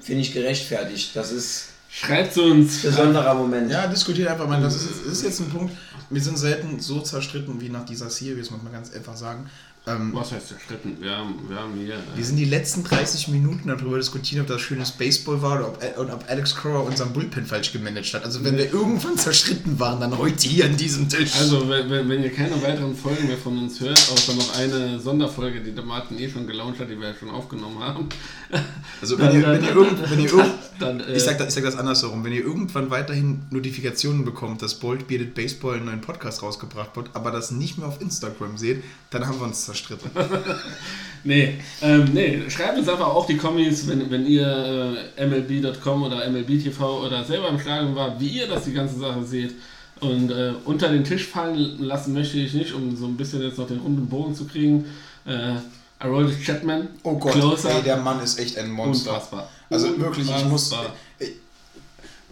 [0.00, 1.14] Finde ich gerechtfertigt.
[1.14, 2.84] Das ist Schreibt uns.
[2.84, 3.70] ein besonderer Moment.
[3.70, 4.60] Ja, diskutiert einfach mal.
[4.60, 5.76] Das ist, das ist jetzt ein Punkt.
[6.10, 9.48] Wir sind selten so zerstritten wie nach dieser Series, muss man ganz einfach sagen.
[9.86, 10.96] Ähm, Was heißt zerstritten?
[10.98, 11.96] Wir haben, wir haben hier.
[11.96, 15.68] äh, wir sind die letzten 30 Minuten darüber diskutiert, ob das schönes Baseball war oder
[15.68, 18.24] ob, und ob Alex Cora unseren Bullpen falsch gemanagt hat.
[18.24, 21.32] Also wenn wir irgendwann zerstritten waren, dann heute hier an diesem Tisch.
[21.38, 25.60] Also, wenn, wenn ihr keine weiteren Folgen mehr von uns hört, außer noch eine Sonderfolge,
[25.60, 28.08] die der Martin eh schon gelauncht hat, die wir ja schon aufgenommen haben.
[29.00, 31.64] Also wenn ihr, wenn ihr, wenn ihr irgend, dann, äh, ich, sag das, ich sag
[31.64, 36.42] das andersherum, wenn ihr irgendwann weiterhin Notifikationen bekommt, dass Bold Bearded Baseball einen neuen Podcast
[36.42, 39.73] rausgebracht wird, aber das nicht mehr auf Instagram seht, dann haben wir uns zerstritten.
[41.26, 46.28] Nee, ähm, nee, schreibt uns einfach auch die Kommis, wenn, wenn ihr äh, MLB.com oder
[46.28, 49.54] MLB TV oder selber im Stadion wart, wie ihr das die ganze Sache seht.
[50.00, 53.56] Und äh, unter den Tisch fallen lassen möchte ich nicht, um so ein bisschen jetzt
[53.56, 54.84] noch den runden Bogen zu kriegen.
[55.24, 55.54] Äh,
[55.98, 57.70] Aroldis Chapman, Oh Gott, Closer.
[57.70, 59.14] ey, der Mann ist echt ein Monster.
[59.14, 59.48] Unfassbar.
[59.70, 60.72] Also wirklich, ich muss.
[60.72, 60.94] Unfassbar.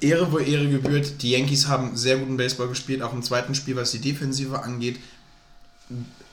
[0.03, 1.23] Ehre, wo Ehre gebührt.
[1.23, 4.99] Die Yankees haben sehr guten Baseball gespielt, auch im zweiten Spiel, was die Defensive angeht.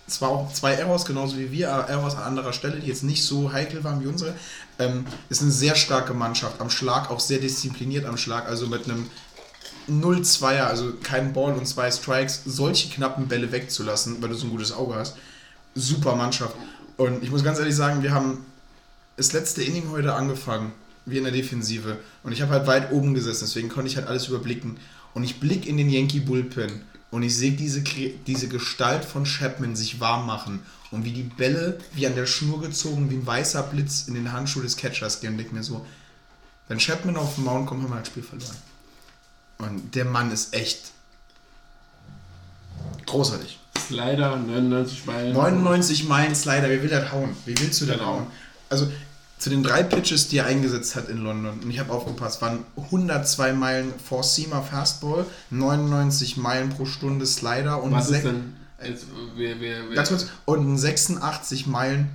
[0.09, 3.23] Zwar auch zwei Errors, genauso wie wir, aber Errors an anderer Stelle, die jetzt nicht
[3.23, 4.33] so heikel waren wie unsere.
[4.79, 6.59] Ähm, ist eine sehr starke Mannschaft.
[6.59, 8.47] Am Schlag auch sehr diszipliniert am Schlag.
[8.47, 9.09] Also mit einem
[9.89, 14.51] 0-2er, also kein Ball und zwei Strikes, solche knappen Bälle wegzulassen, weil du so ein
[14.51, 15.15] gutes Auge hast.
[15.75, 16.55] Super Mannschaft.
[16.97, 18.45] Und ich muss ganz ehrlich sagen, wir haben
[19.17, 20.71] das letzte Inning heute angefangen,
[21.05, 21.97] wie in der Defensive.
[22.23, 24.77] Und ich habe halt weit oben gesessen, deswegen konnte ich halt alles überblicken.
[25.13, 26.81] Und ich blicke in den Yankee Bullpen
[27.11, 31.79] und ich sehe diese, diese Gestalt von Chapman sich warm machen und wie die Bälle
[31.93, 35.31] wie an der Schnur gezogen, wie ein weißer Blitz in den Handschuh des Catchers gehen
[35.31, 35.85] und denke mir so,
[36.67, 38.55] wenn Chapman auf den Mount kommt, haben wir das Spiel verloren.
[39.57, 40.91] Und der Mann ist echt
[43.05, 43.59] großartig.
[43.77, 45.33] Slider, 99 Meilen.
[45.33, 47.35] 99 Meilen Slider, wer will das hauen?
[47.45, 48.07] Wie willst du das Genau.
[48.07, 48.27] hauen?
[48.69, 48.91] Also
[49.39, 52.65] zu den drei Pitches, die er eingesetzt hat in London, und ich habe aufgepasst, waren
[52.75, 58.53] 102 Meilen Four-Seamer Fastball, 99 Meilen pro Stunde Slider und, Was ist denn?
[58.83, 62.09] Jetzt, wir, wir, wir, ganz kurz, und ein 86 Meilen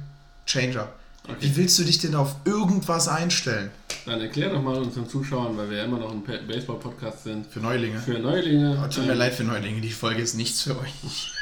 [0.47, 0.89] Changer.
[1.27, 1.37] Okay.
[1.41, 3.71] Wie willst du dich denn auf irgendwas einstellen?
[4.05, 7.47] Dann erklär doch mal unseren Zuschauern, weil wir ja immer noch ein Baseball-Podcast sind.
[7.47, 7.99] Für Neulinge.
[8.01, 8.79] Für Neulinge.
[8.83, 11.33] Oh, tut mir ähm, leid für Neulinge, die Folge ist nichts für euch.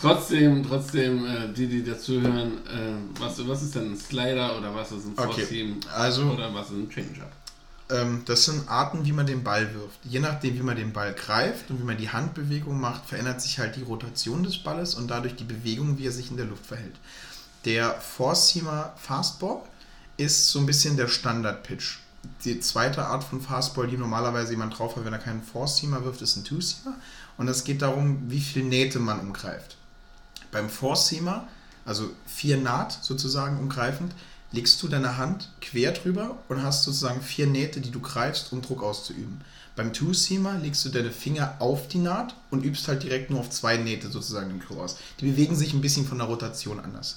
[0.00, 4.92] Trotzdem, trotzdem, äh, die, die dazuhören, äh, was, was ist denn ein Slider oder was
[4.92, 7.32] ist ein Okay, Four-Seam also- oder was ist ein Change-Up?
[7.90, 9.98] Ähm, das sind Arten, wie man den Ball wirft.
[10.04, 13.58] Je nachdem, wie man den Ball greift und wie man die Handbewegung macht, verändert sich
[13.58, 16.66] halt die Rotation des Balles und dadurch die Bewegung, wie er sich in der Luft
[16.66, 16.96] verhält.
[17.64, 19.62] Der Four-Seamer Fastball
[20.18, 21.98] ist so ein bisschen der Standard-Pitch.
[22.44, 26.20] Die zweite Art von Fastball, die normalerweise jemand drauf hat, wenn er keinen Four-Seamer wirft,
[26.20, 26.94] ist ein Two-Seamer.
[27.38, 29.76] Und es geht darum, wie viel Nähte man umgreift.
[30.50, 31.48] Beim Four-Seamer,
[31.86, 34.12] also vier Naht sozusagen umgreifend,
[34.50, 38.62] legst du deine Hand quer drüber und hast sozusagen vier Nähte, die du greifst, um
[38.62, 39.40] Druck auszuüben.
[39.76, 43.50] Beim Two-Seamer legst du deine Finger auf die Naht und übst halt direkt nur auf
[43.50, 44.96] zwei Nähte sozusagen den Druck aus.
[45.20, 47.16] Die bewegen sich ein bisschen von der Rotation anders.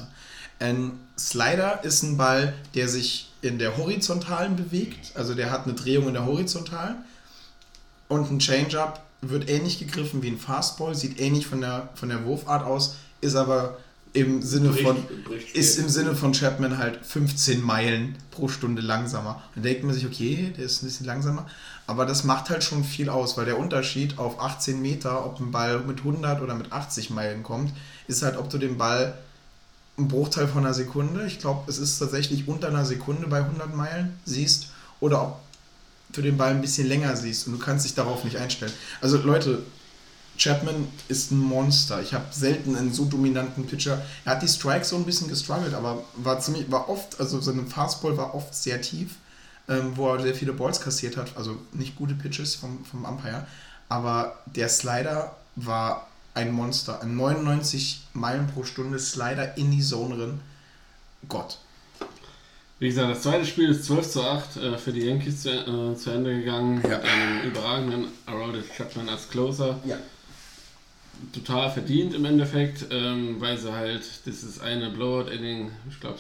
[0.60, 5.74] Ein Slider ist ein Ball, der sich in der Horizontalen bewegt, also der hat eine
[5.74, 6.98] Drehung in der Horizontalen
[8.10, 12.26] und ein Change-Up wird ähnlich gegriffen wie ein Fastball, sieht ähnlich von der, von der
[12.26, 13.78] Wurfart aus, ist aber
[14.14, 19.42] im Sinne von bricht ist im Sinne von Chapman halt 15 Meilen pro Stunde langsamer.
[19.56, 21.48] Dann denkt man sich, okay, der ist ein bisschen langsamer,
[21.88, 25.52] aber das macht halt schon viel aus, weil der Unterschied auf 18 Meter, ob ein
[25.52, 27.72] Ball mit 100 oder mit 80 Meilen kommt,
[28.08, 29.18] ist halt, ob du den Ball
[29.98, 33.76] einen Bruchteil von einer Sekunde, ich glaube, es ist tatsächlich unter einer Sekunde bei 100
[33.76, 35.40] Meilen siehst oder ob
[36.12, 38.74] du den Ball ein bisschen länger siehst und du kannst dich darauf nicht einstellen.
[39.02, 39.64] Also Leute,
[40.38, 42.02] Chapman ist ein Monster.
[42.02, 44.02] Ich habe selten einen so dominanten Pitcher.
[44.26, 47.66] Er hat die Strikes so ein bisschen gestruggelt, aber war ziemlich, war oft, also seine
[47.66, 49.16] Fastball war oft sehr tief,
[49.70, 51.38] ähm, wo er sehr viele Balls kassiert hat.
[51.38, 53.46] Also nicht gute Pitches vom, vom Umpire.
[53.90, 57.02] Aber der Slider war ein Monster.
[57.02, 60.40] Ein 99 Meilen pro Stunde Slider in die Zone drin.
[61.28, 61.60] Gott.
[62.82, 65.96] Wie gesagt, das zweite Spiel ist 12 zu 8 äh, für die Yankees zu, äh,
[65.96, 66.82] zu Ende gegangen.
[66.82, 66.98] Ja.
[66.98, 69.80] Mit einem überragenden Aroldis Chapman als Closer.
[69.86, 69.98] Ja.
[71.32, 76.18] Total verdient im Endeffekt, ähm, weil sie halt dieses eine Blowout-Inning, ich glaube,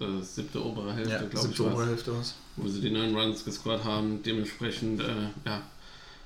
[0.00, 2.36] äh, siebte obere Hälfte, Ja, glaube ich, obere Hälfte was.
[2.56, 4.22] wo sie die neun Runs gescored haben.
[4.22, 5.04] Dementsprechend, äh,
[5.44, 5.60] ja,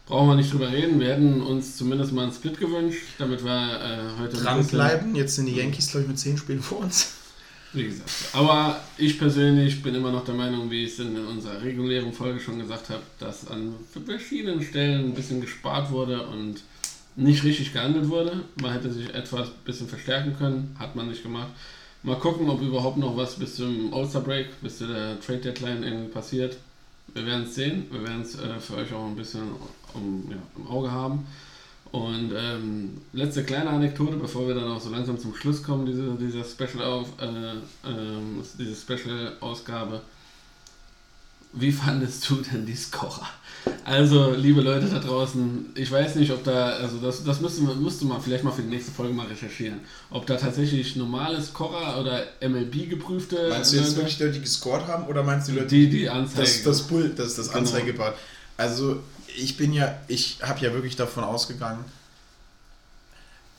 [0.06, 1.00] brauchen wir nicht drüber reden.
[1.00, 5.16] Wir hätten uns zumindest mal einen Split gewünscht, damit wir äh, heute Dranbleiben.
[5.16, 7.14] Jetzt sind die Yankees, glaube ich, mit 10 Spielen vor uns.
[7.72, 8.10] Wie gesagt.
[8.34, 12.38] Aber ich persönlich bin immer noch der Meinung, wie ich es in unserer regulären Folge
[12.38, 16.62] schon gesagt habe, dass an verschiedenen Stellen ein bisschen gespart wurde und
[17.16, 18.44] nicht richtig gehandelt wurde.
[18.60, 21.48] Man hätte sich etwas ein bisschen verstärken können, hat man nicht gemacht.
[22.02, 25.82] Mal gucken, ob überhaupt noch was bis zum All-Star Break, bis zu der Trade Deadline
[25.82, 26.56] irgendwie passiert.
[27.14, 27.86] Wir werden es sehen.
[27.90, 29.42] Wir werden es äh, für euch auch ein bisschen
[29.94, 31.26] um, ja, im Auge haben.
[31.92, 36.14] Und ähm, letzte kleine Anekdote, bevor wir dann auch so langsam zum Schluss kommen, diese,
[36.18, 37.26] dieser Special auf, äh,
[37.86, 40.00] ähm, diese Special Ausgabe.
[41.54, 43.28] Wie fandest du denn die Scorer?
[43.84, 47.82] Also, liebe Leute da draußen, ich weiß nicht, ob da, also das, das müsste, man-
[47.82, 52.00] müsste man vielleicht mal für die nächste Folge mal recherchieren, ob da tatsächlich normale Scorer
[52.00, 55.52] oder MLB geprüfte Meinst du jetzt wirklich die Leute, die gescored haben oder meinst du
[55.52, 56.40] die Leute, Die, die Anzeige.
[56.42, 57.58] Das, das Bull, das, das Genau.
[57.58, 58.14] Anzeigebad.
[58.56, 59.00] Also
[59.36, 61.84] ich bin ja, ich habe ja wirklich davon ausgegangen.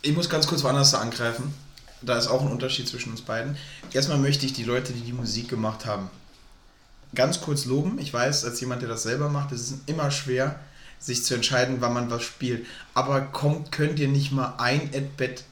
[0.01, 1.53] Ich muss ganz kurz woanders angreifen.
[2.01, 3.57] Da ist auch ein Unterschied zwischen uns beiden.
[3.93, 6.09] Erstmal möchte ich die Leute, die die Musik gemacht haben,
[7.15, 7.97] ganz kurz loben.
[7.99, 10.59] Ich weiß, als jemand, der das selber macht, es ist immer schwer,
[10.99, 12.65] sich zu entscheiden, wann man was spielt.
[12.93, 15.43] Aber kommt, könnt ihr nicht mal ein At-Bat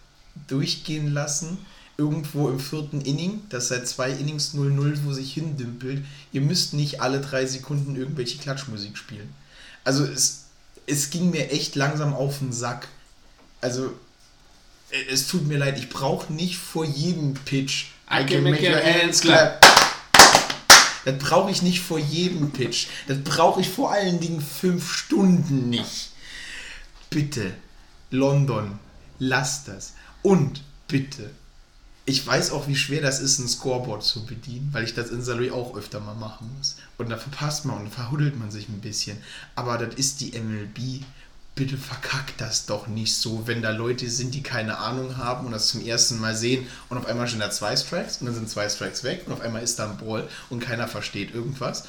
[0.47, 1.57] durchgehen lassen?
[1.97, 6.03] Irgendwo im vierten Inning, das seit zwei Innings 0-0, wo sich hindümpelt.
[6.32, 9.34] Ihr müsst nicht alle drei Sekunden irgendwelche Klatschmusik spielen.
[9.84, 10.45] Also es,
[10.86, 12.88] es ging mir echt langsam auf den Sack.
[13.61, 13.93] Also
[14.91, 18.82] äh, es tut mir leid, ich brauche nicht vor jedem Pitch I can make your
[18.84, 19.65] hands clap.
[21.05, 22.88] Das brauche ich nicht vor jedem Pitch.
[23.07, 26.11] Das brauche ich vor allen Dingen fünf Stunden nicht.
[27.09, 27.53] Bitte,
[28.11, 28.77] London,
[29.17, 29.93] lass das.
[30.21, 31.32] Und bitte,
[32.05, 35.23] ich weiß auch, wie schwer das ist, ein Scoreboard zu bedienen, weil ich das in
[35.23, 36.75] Salary auch öfter mal machen muss.
[37.02, 39.18] Und da verpasst man und verhuddelt man sich ein bisschen.
[39.56, 41.04] Aber das ist die MLB.
[41.56, 45.52] Bitte verkackt das doch nicht so, wenn da Leute sind, die keine Ahnung haben und
[45.52, 48.49] das zum ersten Mal sehen und auf einmal sind da zwei Strikes und dann sind
[48.49, 51.84] zwei Strikes weg und auf einmal ist da ein Ball und keiner versteht irgendwas.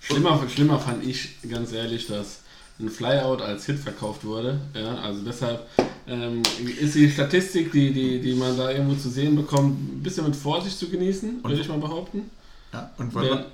[0.00, 2.38] Schlimmer, schlimmer fand ich ganz ehrlich, dass
[2.78, 4.58] ein Flyout als Hit verkauft wurde.
[4.72, 5.68] Ja, also deshalb
[6.06, 6.42] ähm,
[6.80, 10.36] ist die Statistik, die, die, die man da irgendwo zu sehen bekommt, ein bisschen mit
[10.36, 12.30] Vorsicht zu genießen, würde ich mal behaupten.
[12.72, 13.46] Ja, und Denn- wir.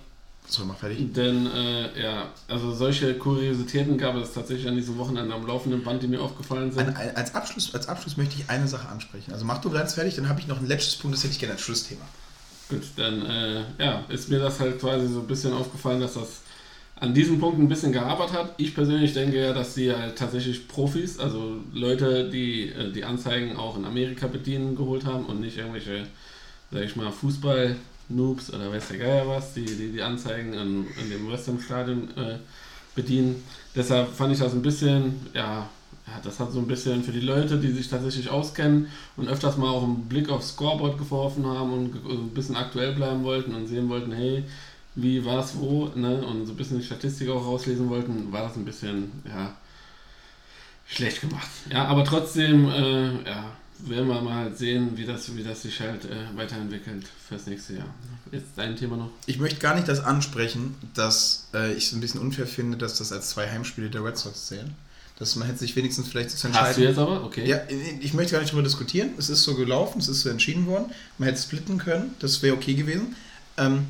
[0.52, 1.14] So, mach fertig.
[1.14, 6.02] Denn äh, ja, also solche Kuriositäten gab es tatsächlich an diesem Wochenende am laufenden Band,
[6.02, 6.94] die mir aufgefallen sind.
[6.94, 9.32] Ein- als, Abschluss, als Abschluss möchte ich eine Sache ansprechen.
[9.32, 11.38] Also mach du ganz fertig, dann habe ich noch ein letztes Punkt, das hätte ich
[11.38, 12.02] gerne als Schlussthema.
[12.68, 16.42] Gut, dann äh, ja, ist mir das halt quasi so ein bisschen aufgefallen, dass das
[16.96, 18.54] an diesem Punkt ein bisschen gearbeitet hat.
[18.58, 23.56] Ich persönlich denke ja, dass sie halt tatsächlich Profis, also Leute, die äh, die Anzeigen
[23.56, 26.06] auch in Amerika bedienen, geholt haben und nicht irgendwelche,
[26.70, 27.10] sag ich mal,
[28.08, 32.38] Fußball-Noobs oder weiß der Geier was, die die, die Anzeigen in, in dem Western-Stadion äh,
[32.94, 33.42] bedienen.
[33.74, 35.68] Deshalb fand ich das ein bisschen, ja,
[36.06, 39.56] ja, das hat so ein bisschen für die Leute, die sich tatsächlich auskennen und öfters
[39.56, 43.66] mal auch einen Blick aufs Scoreboard geworfen haben und ein bisschen aktuell bleiben wollten und
[43.66, 44.44] sehen wollten, hey,
[44.94, 46.24] wie war es wo, ne?
[46.26, 49.56] und so ein bisschen die Statistik auch rauslesen wollten, war das ein bisschen, ja,
[50.86, 51.48] schlecht gemacht.
[51.70, 53.52] Ja, aber trotzdem, äh, ja,
[53.88, 57.94] werden wir mal sehen, wie das, wie das sich halt äh, weiterentwickelt fürs nächste Jahr.
[58.30, 59.10] Jetzt dein Thema noch.
[59.26, 62.98] Ich möchte gar nicht das ansprechen, dass äh, ich es ein bisschen unfair finde, dass
[62.98, 64.74] das als zwei Heimspiele der Red Sox zählen.
[65.18, 66.68] Dass man hätte sich wenigstens vielleicht zu entscheiden.
[66.68, 67.24] Hast du jetzt aber?
[67.24, 67.46] Okay.
[67.46, 67.60] Ja,
[68.00, 69.10] ich möchte gar nicht darüber diskutieren.
[69.18, 70.86] Es ist so gelaufen, es ist so entschieden worden.
[71.18, 73.14] Man hätte splitten können, das wäre okay gewesen.
[73.58, 73.86] Ähm,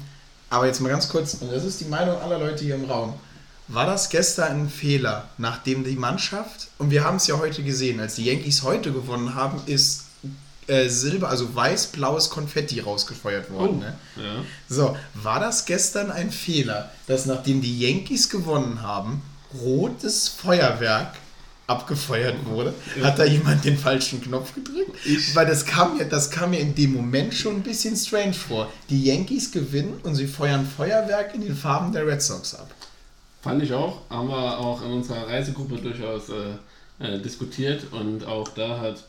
[0.51, 3.15] aber jetzt mal ganz kurz, und das ist die Meinung aller Leute hier im Raum.
[3.69, 8.01] War das gestern ein Fehler, nachdem die Mannschaft, und wir haben es ja heute gesehen,
[8.01, 10.05] als die Yankees heute gewonnen haben, ist
[10.67, 13.79] äh, Silber, also weiß-blaues Konfetti rausgefeuert worden.
[13.79, 13.95] Oh, Ne?
[14.17, 14.45] ja.
[14.69, 19.23] So, war das gestern ein Fehler, dass nachdem die Yankees gewonnen haben,
[19.61, 21.15] rotes Feuerwerk
[21.67, 22.75] abgefeuert wurde?
[23.03, 24.97] Hat da jemand den falschen Knopf gedrückt?
[25.35, 28.71] Weil das kam, mir, das kam mir in dem Moment schon ein bisschen strange vor.
[28.91, 32.71] Die Yankees gewinnen und sie feuern Feuerwerk in den Farben der Red Sox ab.
[33.43, 38.49] Fand ich auch, haben wir auch in unserer Reisegruppe durchaus äh, äh, diskutiert und auch
[38.49, 39.03] da hat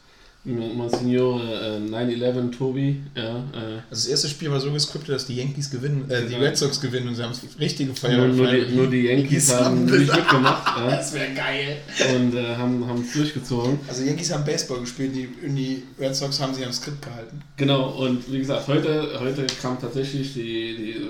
[0.46, 5.36] Monsignore äh, 9-11 Tobi, ja, äh, Also das erste Spiel war so geskriptet, dass die
[5.36, 6.44] Yankees gewinnen, äh, die Genau.
[6.46, 8.36] Red Sox gewinnen und sie haben das richtige nur, Feuerwerk.
[8.36, 11.78] nur, die, nur die Yankees haben nicht mitgemacht ja, Das wäre geil.
[12.16, 13.80] und äh, haben es durchgezogen.
[13.88, 17.42] Also Yankees haben Baseball gespielt, die, die Red Sox haben sie am Skript gehalten.
[17.56, 21.08] Genau, und wie gesagt, heute, heute kam tatsächlich die, die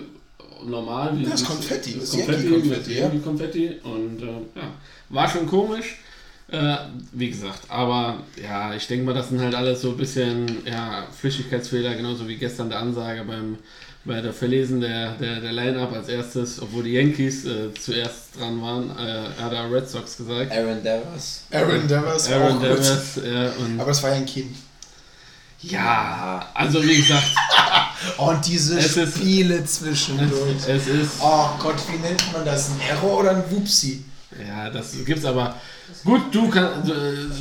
[0.66, 1.18] normal.
[1.18, 3.04] Wie, das wie- Konfetti, das Konfetti, Yankee-Konfetti, mit ja.
[3.06, 4.74] Yankee-Konfetti und äh, ja,
[5.10, 5.98] war schon komisch.
[6.52, 6.76] Äh,
[7.14, 11.08] wie gesagt, aber ja, ich denke mal, das sind halt alles so ein bisschen ja,
[11.18, 13.58] Flüchtigkeitsfehler, genauso wie gestern der Ansage beim
[14.06, 18.62] bei der Verlesen der, der, der Line-Up als erstes, obwohl die Yankees äh, zuerst dran
[18.62, 20.52] waren, äh, hat er Red Sox gesagt.
[20.52, 21.44] Aaron Devers.
[21.52, 22.64] Aaron Devers Aaron auch gut.
[22.64, 24.56] Devers, ja, und Aber es war ja ein Kind.
[25.64, 27.24] Ja, also wie gesagt,
[28.18, 30.58] Und diese Es ist- Spiele zwischendurch.
[30.68, 32.70] es ist Oh Gott, wie nennt man das?
[32.72, 34.04] Ein Error oder ein Wupsi?
[34.46, 35.56] Ja, das gibt's aber.
[36.04, 36.92] Gut, du kannst,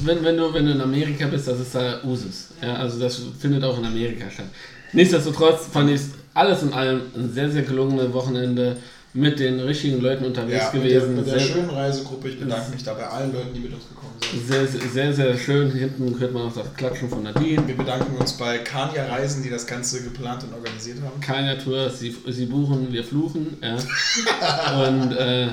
[0.04, 2.48] wenn, wenn, du, wenn du in Amerika bist, das ist da Usus.
[2.62, 4.46] Ja, also das findet auch in Amerika statt.
[4.92, 6.00] Nichtsdestotrotz fand ich
[6.34, 8.76] alles in allem ein sehr, sehr gelungenes Wochenende
[9.14, 11.16] mit den richtigen Leuten unterwegs Ja, mit der, gewesen.
[11.16, 12.28] mit der sehr, schönen Reisegruppe.
[12.30, 14.48] Ich bedanke mich da bei allen Leuten, die mit uns gekommen sind.
[14.48, 15.70] sehr, sehr, sehr, schön.
[15.70, 17.66] Hinten hört man auch das Klatschen von Nadine.
[17.66, 21.20] Wir bedanken uns bei Kania Reisen, die das Ganze geplant und organisiert haben.
[21.20, 23.58] Keiner Tour, sie, sie buchen, wir fluchen.
[23.60, 24.86] Ja.
[24.86, 25.48] Und äh,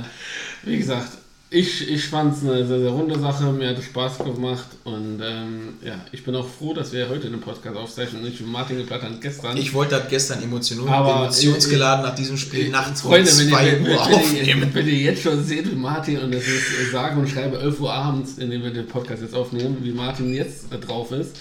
[0.63, 1.09] wie gesagt,
[1.51, 5.19] ich, ich fand es eine sehr, sehr runde Sache, mir hat es Spaß gemacht und
[5.23, 8.43] ähm, ja, ich bin auch froh, dass wir heute den Podcast aufzeichnen und nicht wie
[8.43, 9.57] Martin geplant hat gestern.
[9.57, 13.53] Ich wollte das gestern emotion Aber, emotionsgeladen nach diesem Spiel nachts um Freunde, wenn ihr,
[13.53, 14.69] 2 wenn, wenn, Uhr aufnehmen.
[14.73, 17.79] wenn ihr jetzt schon seht, wie Martin, und es ist äh, sage und schreibe 11
[17.79, 21.35] Uhr abends, indem wir den Podcast jetzt aufnehmen, wie Martin jetzt äh, drauf ist,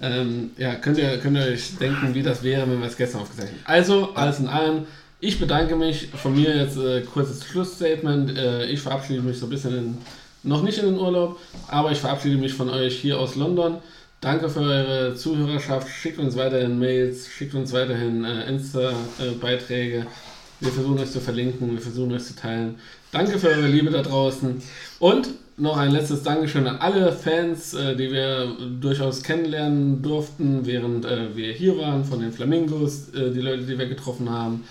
[0.00, 3.20] ähm, ja, könnt ihr, könnt ihr euch denken, wie das wäre, wenn wir es gestern
[3.20, 3.66] aufgezeichnet hätten.
[3.66, 4.86] Also, alles in allem,
[5.24, 8.36] Ich bedanke mich von mir jetzt äh, kurzes Schlussstatement.
[8.36, 9.98] Äh, ich verabschiede mich so ein bisschen in,
[10.42, 11.38] noch nicht in den Urlaub,
[11.68, 13.76] aber ich verabschiede mich von euch hier aus London.
[14.20, 15.88] Danke für eure Zuhörerschaft.
[15.88, 20.08] Schickt uns weiterhin Mails, schickt uns weiterhin äh, Insta-Beiträge.
[20.58, 22.74] Wir versuchen euch zu verlinken, wir versuchen euch zu teilen.
[23.12, 24.60] Danke für eure Liebe da draußen.
[24.98, 31.04] Und noch ein letztes Dankeschön an alle Fans, äh, die wir durchaus kennenlernen durften, während
[31.04, 34.64] äh, wir hier waren, von den Flamingos, äh, die Leute, die wir getroffen haben.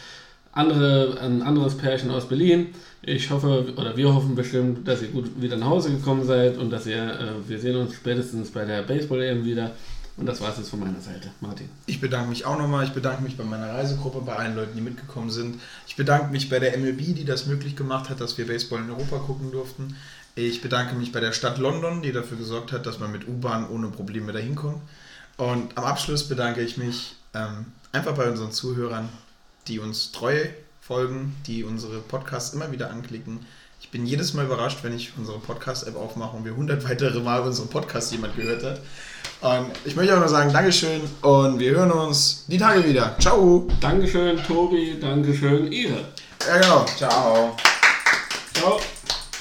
[0.54, 2.74] Andere, ein anderes Pärchen aus Berlin.
[3.02, 6.70] Ich hoffe, oder wir hoffen bestimmt, dass ihr gut wieder nach Hause gekommen seid und
[6.70, 9.72] dass ihr, äh, wir sehen uns spätestens bei der Baseball-EM wieder.
[10.18, 11.32] Und das war es jetzt von meiner Seite.
[11.40, 11.70] Martin.
[11.86, 12.84] Ich bedanke mich auch nochmal.
[12.84, 15.60] Ich bedanke mich bei meiner Reisegruppe, bei allen Leuten, die mitgekommen sind.
[15.88, 18.92] Ich bedanke mich bei der MLB, die das möglich gemacht hat, dass wir Baseball in
[18.92, 19.96] Europa gucken durften.
[20.36, 23.68] Ich bedanke mich bei der Stadt London, die dafür gesorgt hat, dass man mit U-Bahn
[23.70, 24.82] ohne Probleme dahin kommt.
[25.38, 29.10] Und am Abschluss bedanke ich mich ähm, einfach bei unseren Zuhörern,
[29.68, 30.46] die uns treu
[30.82, 33.46] folgen, die unsere Podcasts immer wieder anklicken.
[33.82, 37.42] Ich bin jedes Mal überrascht, wenn ich unsere Podcast-App aufmache und wir 100 weitere Mal
[37.42, 38.82] unseren Podcast jemand gehört hat.
[39.42, 43.16] Und ich möchte auch nur sagen, Dankeschön und wir hören uns die Tage wieder.
[43.20, 43.68] Ciao.
[43.80, 45.00] Dankeschön, Tobi.
[45.00, 46.06] Dankeschön, ihr.
[46.48, 46.86] Ja, genau.
[46.98, 47.58] Ciao.
[48.54, 48.80] Ciao.